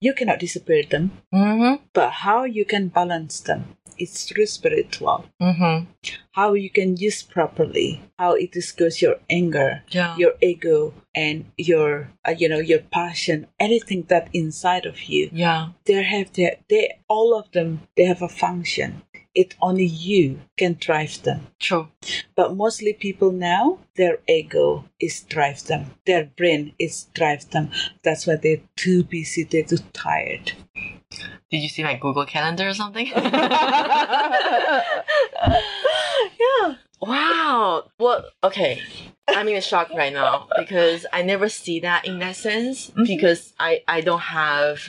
you 0.00 0.14
cannot 0.14 0.38
disappear 0.38 0.82
them. 0.84 1.12
Mm-hmm. 1.32 1.84
But 1.92 2.10
how 2.24 2.44
you 2.44 2.64
can 2.64 2.88
balance 2.88 3.40
them? 3.40 3.76
It's 3.98 4.26
through 4.28 4.46
spiritual. 4.46 5.26
Mm-hmm. 5.42 5.90
How 6.32 6.54
you 6.54 6.70
can 6.70 6.96
use 6.96 7.22
properly. 7.24 8.00
How 8.16 8.34
it 8.34 8.54
goes 8.76 9.02
your 9.02 9.16
anger, 9.28 9.82
Yeah. 9.90 10.16
your 10.16 10.34
ego, 10.40 10.94
and 11.14 11.46
your 11.56 12.10
uh, 12.26 12.30
you 12.30 12.48
know 12.48 12.60
your 12.60 12.78
passion. 12.78 13.48
Anything 13.58 14.04
that 14.06 14.28
inside 14.32 14.86
of 14.86 15.02
you, 15.10 15.30
yeah. 15.32 15.70
they 15.84 16.00
have 16.00 16.32
their 16.34 16.56
they 16.70 16.98
all 17.08 17.34
of 17.36 17.50
them. 17.50 17.80
They 17.96 18.04
have 18.04 18.22
a 18.22 18.28
function. 18.28 19.02
It 19.34 19.54
only 19.62 19.84
you 19.86 20.40
can 20.56 20.76
drive 20.80 21.22
them. 21.22 21.46
True. 21.60 21.88
But 22.34 22.56
mostly 22.56 22.92
people 22.92 23.30
now, 23.30 23.78
their 23.96 24.18
ego 24.28 24.84
is 25.00 25.20
drive 25.22 25.64
them. 25.64 25.92
Their 26.06 26.24
brain 26.24 26.74
is 26.78 27.04
drive 27.14 27.48
them. 27.50 27.70
That's 28.02 28.26
why 28.26 28.36
they're 28.36 28.62
too 28.76 29.04
busy. 29.04 29.44
They're 29.44 29.62
too 29.64 29.78
tired. 29.92 30.52
Did 31.50 31.58
you 31.62 31.68
see 31.68 31.82
my 31.84 31.94
Google 31.96 32.26
Calendar 32.26 32.68
or 32.68 32.74
something? 32.74 33.10
Yeah. 36.38 36.74
wow. 37.00 37.84
Well, 37.98 38.24
okay. 38.44 38.82
I'm 39.28 39.48
in 39.48 39.56
a 39.56 39.60
shock 39.60 39.90
right 39.94 40.12
now 40.12 40.48
because 40.56 41.06
I 41.12 41.22
never 41.22 41.48
see 41.48 41.80
that 41.80 42.06
in 42.06 42.18
that 42.20 42.36
sense 42.36 42.90
Mhm. 42.90 43.06
because 43.06 43.52
I 43.58 43.82
I 43.86 44.00
don't 44.00 44.20
have 44.20 44.80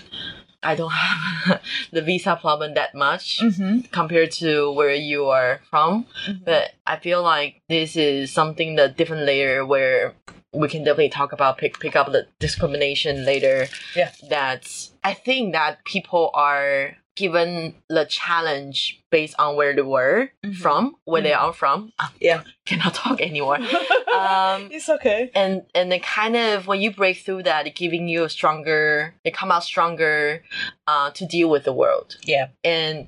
I 0.62 0.76
don't 0.76 0.92
have 0.92 1.62
the 1.92 2.02
visa 2.02 2.36
problem 2.40 2.74
that 2.76 2.94
much 2.96 3.40
Mm-hmm. 3.42 3.80
compared 3.92 4.32
to 4.44 4.72
where 4.72 4.94
you 4.94 5.28
are 5.30 5.62
from. 5.70 6.06
But 6.46 6.72
I 6.86 6.98
feel 6.98 7.24
like 7.24 7.62
this 7.70 7.96
is 7.96 8.32
something 8.32 8.76
the 8.76 8.90
different 8.90 9.24
layer 9.26 9.66
where 9.66 10.14
we 10.54 10.68
can 10.68 10.84
definitely 10.84 11.10
talk 11.10 11.32
about 11.32 11.58
pick 11.60 11.80
pick 11.80 11.96
up 11.96 12.12
the 12.12 12.28
discrimination 12.40 13.24
later. 13.26 13.68
Yeah. 13.96 14.12
That's 14.30 14.92
I 15.04 15.14
think 15.14 15.54
that 15.54 15.86
people 15.86 16.32
are 16.34 16.98
given 17.24 17.76
the 17.90 18.06
challenge 18.06 18.78
based 19.12 19.36
on 19.38 19.56
where 19.58 19.74
they 19.76 19.82
were 19.98 20.32
Mhm. 20.46 20.56
from, 20.64 20.96
where 21.04 21.22
they 21.28 21.34
are 21.34 21.54
from. 21.62 21.92
Ah, 22.00 22.12
Yeah. 22.28 22.42
cannot 22.66 22.94
talk 23.04 23.18
anymore. 23.30 23.58
um 24.20 24.60
it's 24.72 24.90
okay. 24.98 25.22
and 25.42 25.54
and 25.78 25.86
then 25.92 26.00
kind 26.20 26.36
of 26.46 26.56
when 26.70 26.80
you 26.84 26.90
break 27.02 27.18
through 27.26 27.44
that, 27.50 27.62
it 27.68 27.76
giving 27.84 28.08
you 28.14 28.20
a 28.24 28.30
stronger, 28.38 29.14
it 29.28 29.34
come 29.40 29.52
out 29.56 29.64
stronger, 29.64 30.44
uh, 30.92 31.08
to 31.18 31.24
deal 31.36 31.50
with 31.54 31.64
the 31.70 31.74
world 31.82 32.10
Yeah. 32.34 32.48
and 32.64 33.08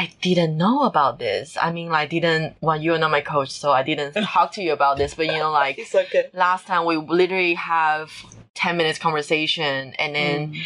I 0.00 0.04
didn't 0.22 0.56
know 0.56 0.76
about 0.90 1.18
this. 1.18 1.46
I 1.60 1.68
mean, 1.76 1.88
like, 1.96 2.08
didn't. 2.16 2.56
Well, 2.64 2.80
you're 2.84 2.96
not 3.04 3.10
my 3.10 3.20
coach, 3.20 3.50
so 3.62 3.66
I 3.80 3.82
didn't 3.82 4.12
talk 4.34 4.48
to 4.56 4.62
you 4.66 4.72
about 4.72 4.94
this. 4.96 5.12
But 5.18 5.26
you 5.32 5.38
know, 5.42 5.52
like 5.62 5.76
It's 5.78 5.94
okay. 5.94 6.24
last 6.32 6.62
time 6.70 6.82
we 6.90 6.96
literally 6.96 7.56
have 7.74 8.08
ten 8.54 8.76
minutes 8.76 8.98
conversation, 8.98 9.94
and 9.98 10.14
then 10.14 10.48
Mm. 10.52 10.62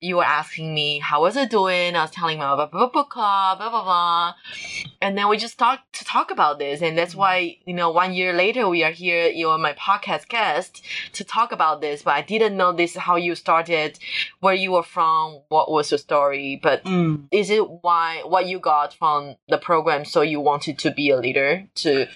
you 0.00 0.16
were 0.16 0.24
asking 0.24 0.74
me 0.74 0.98
how 0.98 1.22
was 1.22 1.36
it 1.36 1.50
doing. 1.50 1.96
I 1.96 2.02
was 2.02 2.10
telling 2.10 2.38
about 2.38 2.70
blah, 2.70 2.86
book 2.88 3.10
club, 3.10 3.58
blah 3.58 3.70
blah 3.70 3.82
blah, 3.84 4.34
and 5.00 5.16
then 5.16 5.28
we 5.28 5.36
just 5.36 5.58
talked 5.58 5.92
to 5.94 6.04
talk 6.04 6.30
about 6.30 6.58
this, 6.58 6.82
and 6.82 6.96
that's 6.98 7.14
why 7.14 7.56
you 7.64 7.74
know 7.74 7.90
one 7.90 8.12
year 8.12 8.32
later 8.32 8.68
we 8.68 8.84
are 8.84 8.90
here. 8.90 9.28
You're 9.28 9.58
my 9.58 9.72
podcast 9.72 10.28
guest 10.28 10.82
to 11.14 11.24
talk 11.24 11.52
about 11.52 11.80
this, 11.80 12.02
but 12.02 12.14
I 12.14 12.22
didn't 12.22 12.56
know 12.56 12.72
this 12.72 12.94
how 12.96 13.16
you 13.16 13.34
started, 13.34 13.98
where 14.40 14.54
you 14.54 14.72
were 14.72 14.82
from, 14.82 15.40
what 15.48 15.70
was 15.70 15.90
your 15.90 15.98
story, 15.98 16.60
but 16.62 16.84
Mm. 16.84 17.26
is 17.30 17.48
it 17.50 17.64
why 17.82 18.22
what 18.24 18.46
you 18.46 18.58
got 18.58 18.92
from 18.94 19.36
the 19.48 19.58
program 19.58 20.04
so 20.04 20.20
you 20.20 20.40
wanted 20.40 20.78
to 20.78 20.90
be 20.90 21.10
a 21.10 21.16
leader 21.16 21.66
to 21.76 22.06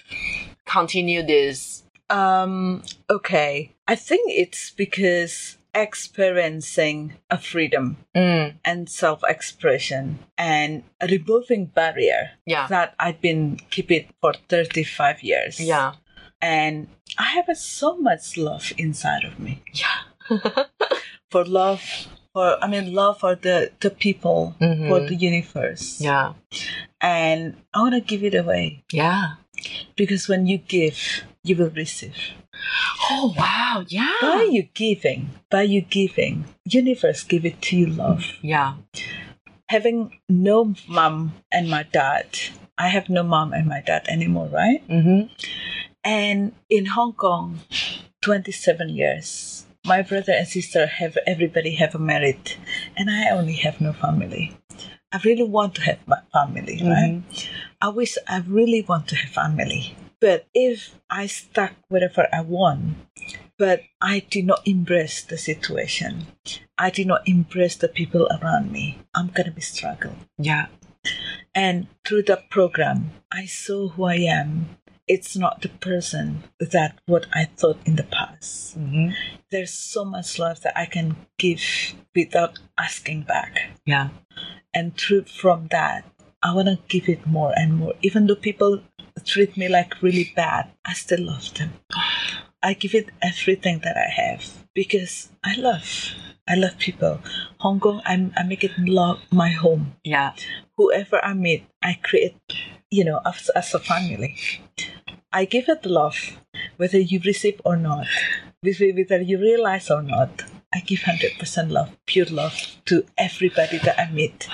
continue 0.65 1.23
this 1.23 1.83
Um, 2.09 2.83
okay. 3.09 3.74
I 3.87 3.95
think 3.95 4.31
it's 4.31 4.71
because 4.71 5.57
experiencing 5.73 7.13
a 7.29 7.37
freedom 7.37 7.97
mm, 8.15 8.53
and 8.63 8.89
self-expression 8.89 10.19
and 10.37 10.83
removing 11.09 11.65
barrier 11.65 12.31
yeah 12.45 12.67
that 12.67 12.95
I've 12.99 13.19
been 13.21 13.57
keeping 13.69 14.07
for 14.21 14.33
35 14.49 15.21
years. 15.23 15.59
yeah 15.59 15.93
And 16.41 16.87
I 17.17 17.27
have 17.35 17.49
so 17.57 17.97
much 17.97 18.37
love 18.37 18.71
inside 18.77 19.23
of 19.25 19.39
me. 19.39 19.61
yeah 19.73 19.99
For 21.31 21.43
love, 21.43 21.81
for, 22.33 22.57
I 22.63 22.67
mean, 22.67 22.93
love 22.93 23.19
for 23.19 23.35
the, 23.35 23.71
the 23.81 23.89
people, 23.89 24.55
Mhm. 24.61 24.87
for 24.87 24.99
the 25.01 25.15
universe. 25.15 25.99
yeah 25.99 26.33
And 27.01 27.55
I 27.73 27.79
want 27.81 27.95
to 27.95 28.01
give 28.01 28.23
it 28.23 28.35
away 28.35 28.83
yeah 28.91 29.35
because 29.95 30.27
when 30.29 30.47
you 30.47 30.57
give, 30.59 30.97
you 31.43 31.55
will 31.55 31.71
receive. 31.71 32.15
Oh 33.09 33.33
wow 33.37 33.83
yeah 33.87 34.13
by 34.21 34.47
you 34.49 34.63
giving, 34.73 35.29
by 35.49 35.63
you 35.63 35.81
giving, 35.81 36.45
universe 36.65 37.23
give 37.23 37.45
it 37.45 37.61
to 37.61 37.77
you 37.77 37.87
love. 37.87 38.23
yeah 38.41 38.75
Having 39.69 40.19
no 40.29 40.75
mom 40.87 41.33
and 41.51 41.69
my 41.69 41.83
dad, 41.83 42.37
I 42.77 42.89
have 42.89 43.09
no 43.09 43.23
mom 43.23 43.51
and 43.51 43.65
my 43.67 43.81
dad 43.81 44.05
anymore, 44.07 44.47
right? 44.47 44.87
mm-hmm. 44.87 45.33
And 46.03 46.53
in 46.69 46.85
Hong 46.85 47.13
Kong, 47.13 47.61
27 48.21 48.89
years, 48.89 49.65
my 49.85 50.03
brother 50.03 50.33
and 50.33 50.47
sister 50.47 50.85
have 50.85 51.17
everybody 51.25 51.75
have 51.75 51.95
a 51.95 51.99
married, 51.99 52.53
and 52.95 53.09
I 53.09 53.29
only 53.31 53.53
have 53.53 53.81
no 53.81 53.91
family. 53.93 54.55
I 55.11 55.19
really 55.23 55.43
want 55.43 55.75
to 55.75 55.81
have 55.81 56.07
my 56.07 56.19
family, 56.31 56.81
right? 56.83 57.23
I 57.81 57.89
wish 57.89 58.17
I 58.27 58.43
really 58.47 58.83
want 58.83 59.07
to 59.09 59.15
have 59.15 59.31
family. 59.31 59.95
But 60.19 60.47
if 60.53 60.95
I 61.09 61.27
stuck 61.27 61.73
whatever 61.87 62.27
I 62.31 62.41
want, 62.41 62.95
but 63.57 63.81
I 64.01 64.19
did 64.29 64.45
not 64.45 64.61
embrace 64.65 65.21
the 65.23 65.37
situation, 65.37 66.27
I 66.77 66.89
did 66.89 67.07
not 67.07 67.27
embrace 67.27 67.75
the 67.75 67.87
people 67.87 68.27
around 68.41 68.71
me, 68.71 68.99
I'm 69.13 69.27
gonna 69.27 69.51
be 69.51 69.61
struggling. 69.61 70.25
yeah 70.37 70.67
And 71.53 71.87
through 72.05 72.23
the 72.23 72.41
program, 72.49 73.11
I 73.31 73.45
saw 73.45 73.89
who 73.89 74.03
I 74.05 74.15
am. 74.15 74.77
It's 75.07 75.37
not 75.37 75.61
the 75.61 75.69
person 75.69 76.43
that 76.59 76.97
what 77.05 77.27
I 77.33 77.45
thought 77.45 77.77
in 77.85 77.95
the 77.95 78.03
past. 78.09 78.77
mm-hmm. 78.77 79.13
There's 79.51 79.71
so 79.71 80.03
much 80.03 80.39
love 80.39 80.61
that 80.61 80.75
I 80.75 80.85
can 80.85 81.15
give 81.37 81.61
without 82.15 82.57
asking 82.77 83.21
back 83.23 83.57
yeah 83.85 84.09
and 84.73 84.97
through 84.97 85.23
from 85.25 85.67
that 85.67 86.03
i 86.41 86.53
want 86.53 86.67
to 86.67 86.77
give 86.87 87.09
it 87.09 87.25
more 87.27 87.53
and 87.55 87.75
more 87.77 87.93
even 88.01 88.27
though 88.27 88.35
people 88.35 88.81
treat 89.23 89.57
me 89.57 89.67
like 89.67 90.01
really 90.01 90.31
bad. 90.35 90.71
I 90.85 90.93
still 90.93 91.25
love 91.25 91.53
them. 91.53 91.73
I 92.61 92.73
give 92.73 92.95
it 92.95 93.09
everything 93.21 93.79
that 93.83 93.95
i 93.95 94.09
have 94.09 94.43
because 94.73 95.29
i 95.43 95.55
love 95.57 96.13
i 96.47 96.55
love 96.55 96.77
people. 96.79 97.19
Hong 97.59 97.79
kong 97.79 98.01
i'm 98.05 98.33
i 98.35 98.43
make 98.43 98.63
it 98.63 98.77
love 98.79 99.21
my 99.31 99.49
home. 99.49 99.95
Yeah. 100.03 100.33
Whoever 100.77 101.23
i 101.23 101.33
meet 101.33 101.65
i 101.83 101.99
create 102.01 102.37
you 102.89 103.05
know 103.05 103.21
as, 103.25 103.49
as 103.55 103.73
a 103.73 103.79
family. 103.79 104.35
I 105.31 105.45
give 105.45 105.69
it 105.69 105.85
love 105.85 106.17
whether 106.77 106.99
you 106.99 107.19
receive 107.23 107.61
or 107.65 107.75
not. 107.75 108.07
Whether 108.61 109.21
you 109.21 109.37
realize 109.37 109.91
or 109.91 110.01
not 110.01 110.43
i 110.75 110.79
give 110.81 110.99
100% 110.99 111.71
love 111.71 111.95
pure 112.05 112.25
love 112.25 112.55
to 112.85 113.05
everybody 113.17 113.77
that 113.77 113.97
i 113.97 114.11
meet 114.11 114.47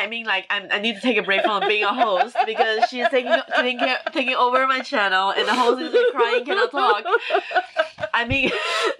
I, 0.00 0.04
I 0.04 0.06
mean 0.08 0.26
like 0.26 0.46
I'm, 0.50 0.68
I 0.70 0.78
need 0.78 0.96
to 0.96 1.00
take 1.00 1.16
a 1.16 1.22
break 1.22 1.42
from 1.42 1.66
being 1.68 1.84
a 1.84 1.94
host 1.94 2.36
because 2.46 2.88
she's 2.88 3.08
taking 3.08 3.34
taking 3.56 3.78
care, 3.78 3.98
taking 4.12 4.34
over 4.34 4.66
my 4.66 4.80
channel 4.80 5.30
and 5.30 5.46
the 5.46 5.54
host 5.54 5.82
is 5.82 5.92
like 5.92 6.12
crying 6.12 6.44
cannot 6.44 6.70
talk. 6.70 7.04
I 8.12 8.24
mean 8.24 8.50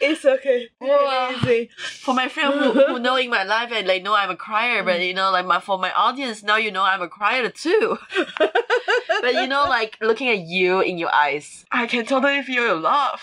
it's 0.00 0.24
okay. 0.24 0.68
Easy. 0.82 1.70
for 1.76 2.14
my 2.14 2.28
friend 2.28 2.54
who, 2.54 2.86
who 2.86 2.98
know 2.98 3.16
in 3.16 3.30
my 3.30 3.44
life 3.44 3.70
and 3.72 3.88
they 3.88 4.00
know 4.00 4.14
I'm 4.14 4.30
a 4.30 4.36
crier, 4.36 4.82
but 4.82 5.00
you 5.00 5.14
know, 5.14 5.30
like 5.30 5.46
my 5.46 5.60
for 5.60 5.78
my 5.78 5.92
audience 5.92 6.42
now 6.42 6.56
you 6.56 6.70
know 6.70 6.82
I'm 6.82 7.02
a 7.02 7.08
crier 7.08 7.48
too. 7.50 7.98
but 8.38 9.34
you 9.34 9.46
know, 9.46 9.64
like 9.68 9.98
looking 10.00 10.28
at 10.28 10.40
you 10.40 10.80
in 10.80 10.98
your 10.98 11.14
eyes, 11.14 11.64
I 11.70 11.86
can 11.86 12.06
totally 12.06 12.42
feel 12.42 12.64
your 12.64 12.74
love. 12.76 13.20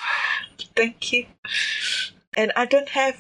Thank 0.75 1.13
you. 1.13 1.25
And 2.35 2.51
I 2.55 2.65
don't 2.65 2.89
have. 2.89 3.15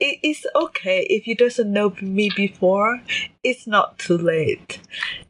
It 0.00 0.18
is 0.22 0.46
okay 0.54 1.02
if 1.10 1.26
you 1.26 1.34
doesn't 1.34 1.72
know 1.72 1.94
me 2.00 2.30
before. 2.34 3.02
It's 3.42 3.66
not 3.66 3.98
too 3.98 4.18
late, 4.18 4.80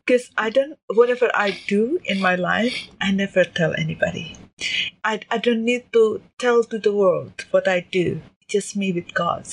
because 0.04 0.30
I 0.36 0.50
don't. 0.50 0.78
Whatever 0.94 1.30
I 1.34 1.58
do 1.66 2.00
in 2.04 2.20
my 2.20 2.34
life, 2.34 2.88
I 3.00 3.10
never 3.10 3.44
tell 3.44 3.74
anybody. 3.74 4.36
I 5.04 5.20
I 5.30 5.38
don't 5.38 5.64
need 5.64 5.92
to 5.92 6.22
tell 6.38 6.64
to 6.64 6.78
the 6.78 6.92
world 6.92 7.44
what 7.50 7.68
I 7.68 7.80
do. 7.80 8.22
Just 8.48 8.76
me 8.76 8.92
with 8.92 9.12
God, 9.14 9.46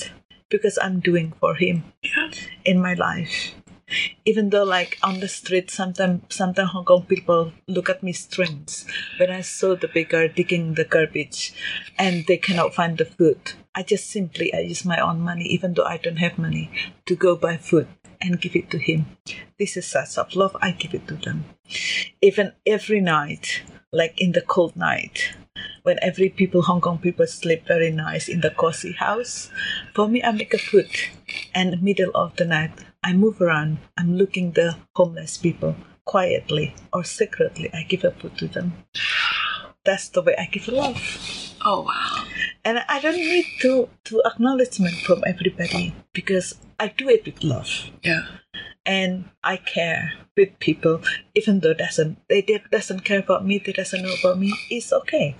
because 0.48 0.78
I'm 0.80 1.00
doing 1.00 1.32
for 1.40 1.54
Him 1.54 1.84
in 2.64 2.80
my 2.80 2.94
life 2.94 3.54
even 4.24 4.50
though 4.50 4.64
like 4.64 4.98
on 5.02 5.20
the 5.20 5.28
street 5.28 5.70
sometimes 5.70 6.22
sometimes 6.34 6.70
hong 6.70 6.84
kong 6.84 7.02
people 7.02 7.52
look 7.68 7.88
at 7.88 8.02
me 8.02 8.12
strange. 8.12 8.84
When 9.18 9.30
i 9.30 9.40
saw 9.40 9.74
the 9.76 9.88
beggar 9.88 10.28
digging 10.28 10.74
the 10.74 10.84
garbage 10.84 11.54
and 11.98 12.24
they 12.26 12.36
cannot 12.36 12.74
find 12.74 12.98
the 12.98 13.04
food 13.04 13.52
i 13.74 13.82
just 13.82 14.10
simply 14.10 14.52
i 14.52 14.58
use 14.58 14.84
my 14.84 14.98
own 14.98 15.20
money 15.20 15.44
even 15.44 15.74
though 15.74 15.84
i 15.84 15.96
don't 15.96 16.24
have 16.26 16.38
money 16.38 16.70
to 17.06 17.14
go 17.14 17.36
buy 17.36 17.56
food 17.56 17.88
and 18.18 18.40
give 18.40 18.56
it 18.56 18.70
to 18.70 18.78
him. 18.78 19.04
This 19.58 19.76
is 19.76 19.86
such 19.86 20.18
of 20.18 20.34
love 20.34 20.56
i 20.60 20.72
give 20.72 20.94
it 20.94 21.06
to 21.08 21.14
them. 21.14 21.44
Even 22.20 22.52
every 22.66 23.00
night 23.00 23.62
like 23.92 24.20
in 24.20 24.32
the 24.32 24.40
cold 24.40 24.74
night 24.76 25.34
when 25.84 25.98
every 26.02 26.28
people 26.28 26.62
hong 26.62 26.80
kong 26.80 26.98
people 26.98 27.26
sleep 27.26 27.66
very 27.66 27.90
nice 27.90 28.28
in 28.28 28.40
the 28.40 28.50
cozy 28.50 28.92
house 28.92 29.48
for 29.94 30.08
me 30.08 30.22
i 30.22 30.32
make 30.32 30.52
a 30.52 30.58
food 30.58 30.90
and 31.54 31.80
middle 31.80 32.10
of 32.14 32.34
the 32.36 32.44
night 32.44 32.72
I 33.06 33.12
move 33.12 33.40
around, 33.40 33.78
I'm 33.96 34.16
looking 34.16 34.50
the 34.50 34.78
homeless 34.96 35.38
people 35.38 35.76
quietly 36.04 36.74
or 36.92 37.04
secretly. 37.04 37.70
I 37.72 37.84
give 37.84 38.02
a 38.02 38.10
food 38.10 38.36
to 38.38 38.48
them. 38.48 38.72
That's 39.84 40.08
the 40.08 40.22
way 40.22 40.34
I 40.36 40.46
give 40.46 40.66
love. 40.66 40.98
Oh 41.68 41.80
wow. 41.80 42.24
And 42.64 42.78
I 42.88 43.00
don't 43.00 43.16
need 43.16 43.46
to, 43.62 43.88
to 44.04 44.22
acknowledgement 44.24 44.94
from 44.98 45.24
everybody 45.26 45.96
because 46.12 46.54
I 46.78 46.88
do 46.96 47.08
it 47.08 47.26
with 47.26 47.42
love. 47.42 47.90
Yeah. 48.04 48.22
And 48.86 49.30
I 49.42 49.56
care 49.56 50.12
with 50.36 50.56
people, 50.60 51.00
even 51.34 51.58
though 51.58 51.74
doesn't 51.74 52.18
they 52.28 52.42
they 52.42 52.62
doesn't 52.70 53.00
care 53.00 53.18
about 53.18 53.44
me, 53.44 53.58
they 53.58 53.72
doesn't 53.72 54.00
know 54.00 54.14
about 54.20 54.38
me. 54.38 54.54
It's 54.70 54.92
okay 54.92 55.34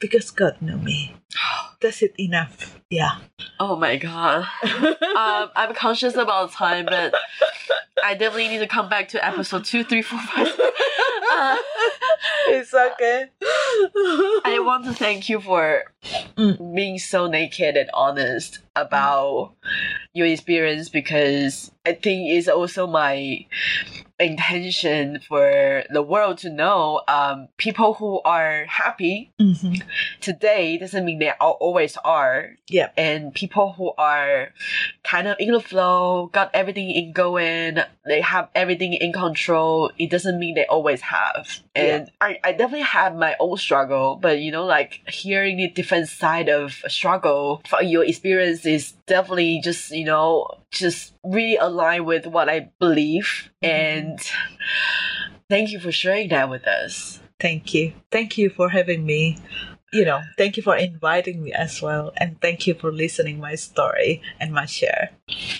because 0.00 0.32
God 0.32 0.60
know 0.60 0.78
me. 0.78 1.14
That's 1.80 2.02
it 2.02 2.14
enough. 2.18 2.80
Yeah. 2.90 3.18
Oh 3.60 3.76
my 3.76 3.98
god. 3.98 4.48
um, 4.64 5.50
I'm 5.54 5.74
conscious 5.74 6.16
about 6.16 6.50
time, 6.50 6.86
but 6.86 7.14
I 8.02 8.14
definitely 8.14 8.48
need 8.48 8.58
to 8.58 8.66
come 8.66 8.88
back 8.88 9.10
to 9.10 9.24
episode 9.24 9.64
two, 9.64 9.84
three, 9.84 10.02
four, 10.02 10.18
five. 10.18 10.48
Uh, 11.30 11.56
It's 12.48 12.72
okay. 12.72 13.26
I 13.42 14.58
want 14.64 14.84
to 14.86 14.94
thank 14.94 15.28
you 15.28 15.40
for 15.40 15.67
Mm. 16.36 16.74
being 16.74 16.98
so 16.98 17.26
naked 17.26 17.76
and 17.76 17.90
honest 17.92 18.60
about 18.80 19.52
your 20.12 20.26
experience 20.26 20.88
because 20.88 21.70
I 21.86 21.92
think 21.92 22.30
it's 22.30 22.48
also 22.48 22.86
my 22.86 23.46
intention 24.20 25.20
for 25.28 25.84
the 25.90 26.02
world 26.02 26.38
to 26.38 26.50
know 26.50 27.02
um, 27.06 27.48
people 27.56 27.94
who 27.94 28.20
are 28.24 28.64
happy 28.66 29.30
Mhm. 29.40 29.80
today 30.20 30.76
doesn't 30.76 31.04
mean 31.04 31.20
they 31.20 31.32
al- 31.40 31.56
always 31.60 31.96
are. 32.04 32.56
Yeah. 32.68 32.88
And 32.96 33.32
people 33.32 33.72
who 33.72 33.92
are 33.96 34.48
kind 35.04 35.28
of 35.28 35.36
in 35.38 35.52
the 35.52 35.60
flow, 35.60 36.26
got 36.32 36.50
everything 36.52 36.90
in 36.90 37.12
going, 37.12 37.78
they 38.04 38.20
have 38.20 38.48
everything 38.54 38.92
in 38.94 39.12
control, 39.12 39.92
it 39.98 40.10
doesn't 40.10 40.38
mean 40.38 40.54
they 40.56 40.66
always 40.66 41.00
have. 41.02 41.46
And 41.76 42.10
I, 42.20 42.40
I 42.42 42.52
definitely 42.52 42.82
have 42.82 43.14
my 43.14 43.36
own 43.38 43.56
struggle, 43.56 44.16
but 44.20 44.40
you 44.40 44.50
know, 44.50 44.64
like 44.66 45.00
hearing 45.08 45.58
the 45.58 45.68
different 45.68 46.08
side 46.08 46.48
of 46.48 46.72
struggle 46.88 47.62
for 47.68 47.82
your 47.82 48.04
experience 48.04 48.62
is 48.68 48.92
definitely 49.06 49.60
just, 49.62 49.90
you 49.90 50.04
know, 50.04 50.46
just 50.70 51.14
really 51.24 51.56
aligned 51.56 52.06
with 52.06 52.26
what 52.26 52.48
I 52.48 52.70
believe. 52.78 53.50
And 53.62 54.18
thank 55.48 55.70
you 55.70 55.80
for 55.80 55.92
sharing 55.92 56.28
that 56.28 56.50
with 56.50 56.66
us. 56.66 57.20
Thank 57.40 57.72
you. 57.72 57.92
Thank 58.10 58.36
you 58.36 58.50
for 58.50 58.68
having 58.68 59.06
me. 59.06 59.38
You 59.90 60.04
know, 60.04 60.20
thank 60.36 60.58
you 60.58 60.62
for 60.62 60.76
inviting 60.76 61.42
me 61.42 61.52
as 61.52 61.80
well. 61.80 62.12
And 62.18 62.38
thank 62.42 62.66
you 62.66 62.74
for 62.74 62.92
listening 62.92 63.40
my 63.40 63.54
story 63.54 64.20
and 64.38 64.52
my 64.52 64.66
share. 64.66 65.10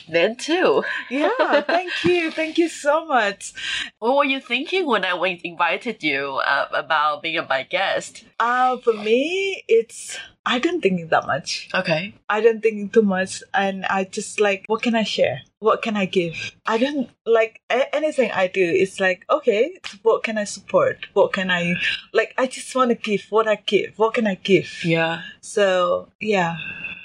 Then 0.06 0.36
too. 0.36 0.84
Yeah, 1.08 1.30
thank 1.62 2.04
you. 2.04 2.30
Thank 2.30 2.58
you 2.58 2.68
so 2.68 3.06
much. 3.06 3.54
What 4.00 4.16
were 4.16 4.24
you 4.24 4.40
thinking 4.40 4.86
when 4.86 5.06
I 5.06 5.14
invited 5.42 6.02
you 6.02 6.40
uh, 6.44 6.68
about 6.74 7.22
being 7.22 7.38
a 7.38 7.46
my 7.48 7.62
guest? 7.62 8.24
Uh, 8.38 8.76
for 8.76 8.92
me, 8.92 9.64
it's, 9.66 10.18
I 10.48 10.58
don't 10.58 10.80
think 10.80 11.10
that 11.10 11.26
much. 11.26 11.68
Okay. 11.74 12.14
I 12.30 12.40
don't 12.40 12.62
think 12.62 12.94
too 12.94 13.02
much. 13.02 13.42
And 13.52 13.84
I 13.84 14.04
just 14.04 14.40
like, 14.40 14.64
what 14.66 14.80
can 14.80 14.94
I 14.94 15.02
share? 15.02 15.42
What 15.58 15.82
can 15.82 15.94
I 15.94 16.06
give? 16.06 16.52
I 16.66 16.78
don't 16.78 17.10
like 17.26 17.60
a- 17.68 17.94
anything 17.94 18.30
I 18.32 18.46
do. 18.46 18.64
It's 18.64 18.98
like, 18.98 19.26
okay, 19.28 19.76
what 20.02 20.22
can 20.22 20.38
I 20.38 20.44
support? 20.44 21.04
What 21.12 21.34
can 21.34 21.50
I, 21.50 21.74
like, 22.14 22.32
I 22.38 22.46
just 22.46 22.74
want 22.74 22.88
to 22.90 22.94
give 22.94 23.26
what 23.28 23.46
I 23.46 23.56
give. 23.56 23.92
What 23.98 24.14
can 24.14 24.26
I 24.26 24.36
give? 24.36 24.82
Yeah. 24.84 25.20
So, 25.42 26.08
yeah, 26.18 26.56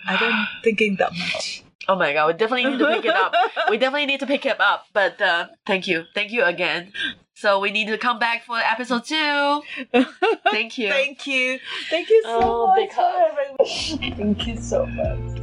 I 0.08 0.16
don't 0.16 0.48
thinking 0.64 0.96
that 1.00 1.12
much. 1.12 1.64
Oh 1.90 1.98
my 1.98 2.14
god, 2.14 2.28
we 2.28 2.34
definitely 2.40 2.72
need 2.72 2.80
to 2.80 2.88
pick 2.88 3.04
it 3.04 3.12
up. 3.16 3.34
we 3.70 3.78
definitely 3.78 4.06
need 4.06 4.22
to 4.22 4.26
pick 4.28 4.46
it 4.46 4.58
up. 4.62 4.88
But 4.94 5.22
uh, 5.22 5.48
thank 5.66 5.86
you. 5.86 6.06
Thank 6.16 6.32
you 6.32 6.46
again. 6.46 6.94
So 7.36 7.60
we 7.60 7.72
need 7.72 7.88
to 7.88 7.98
come 7.98 8.20
back 8.20 8.44
for 8.46 8.58
episode 8.58 9.06
two. 9.06 9.62
Thank 10.52 10.78
you. 10.78 10.90
Thank 10.90 11.26
you. 11.28 11.60
Thank 11.90 12.10
you 12.10 12.22
so 12.24 12.40
Oh, 12.42 12.68
much. 12.68 12.78
big 12.78 12.92
hug. 12.94 13.36
for 13.36 13.42
having 13.42 14.02
me. 14.02 14.16
Thank 14.16 14.48
you 14.48 14.58
so 14.58 14.86
much. 14.86 15.43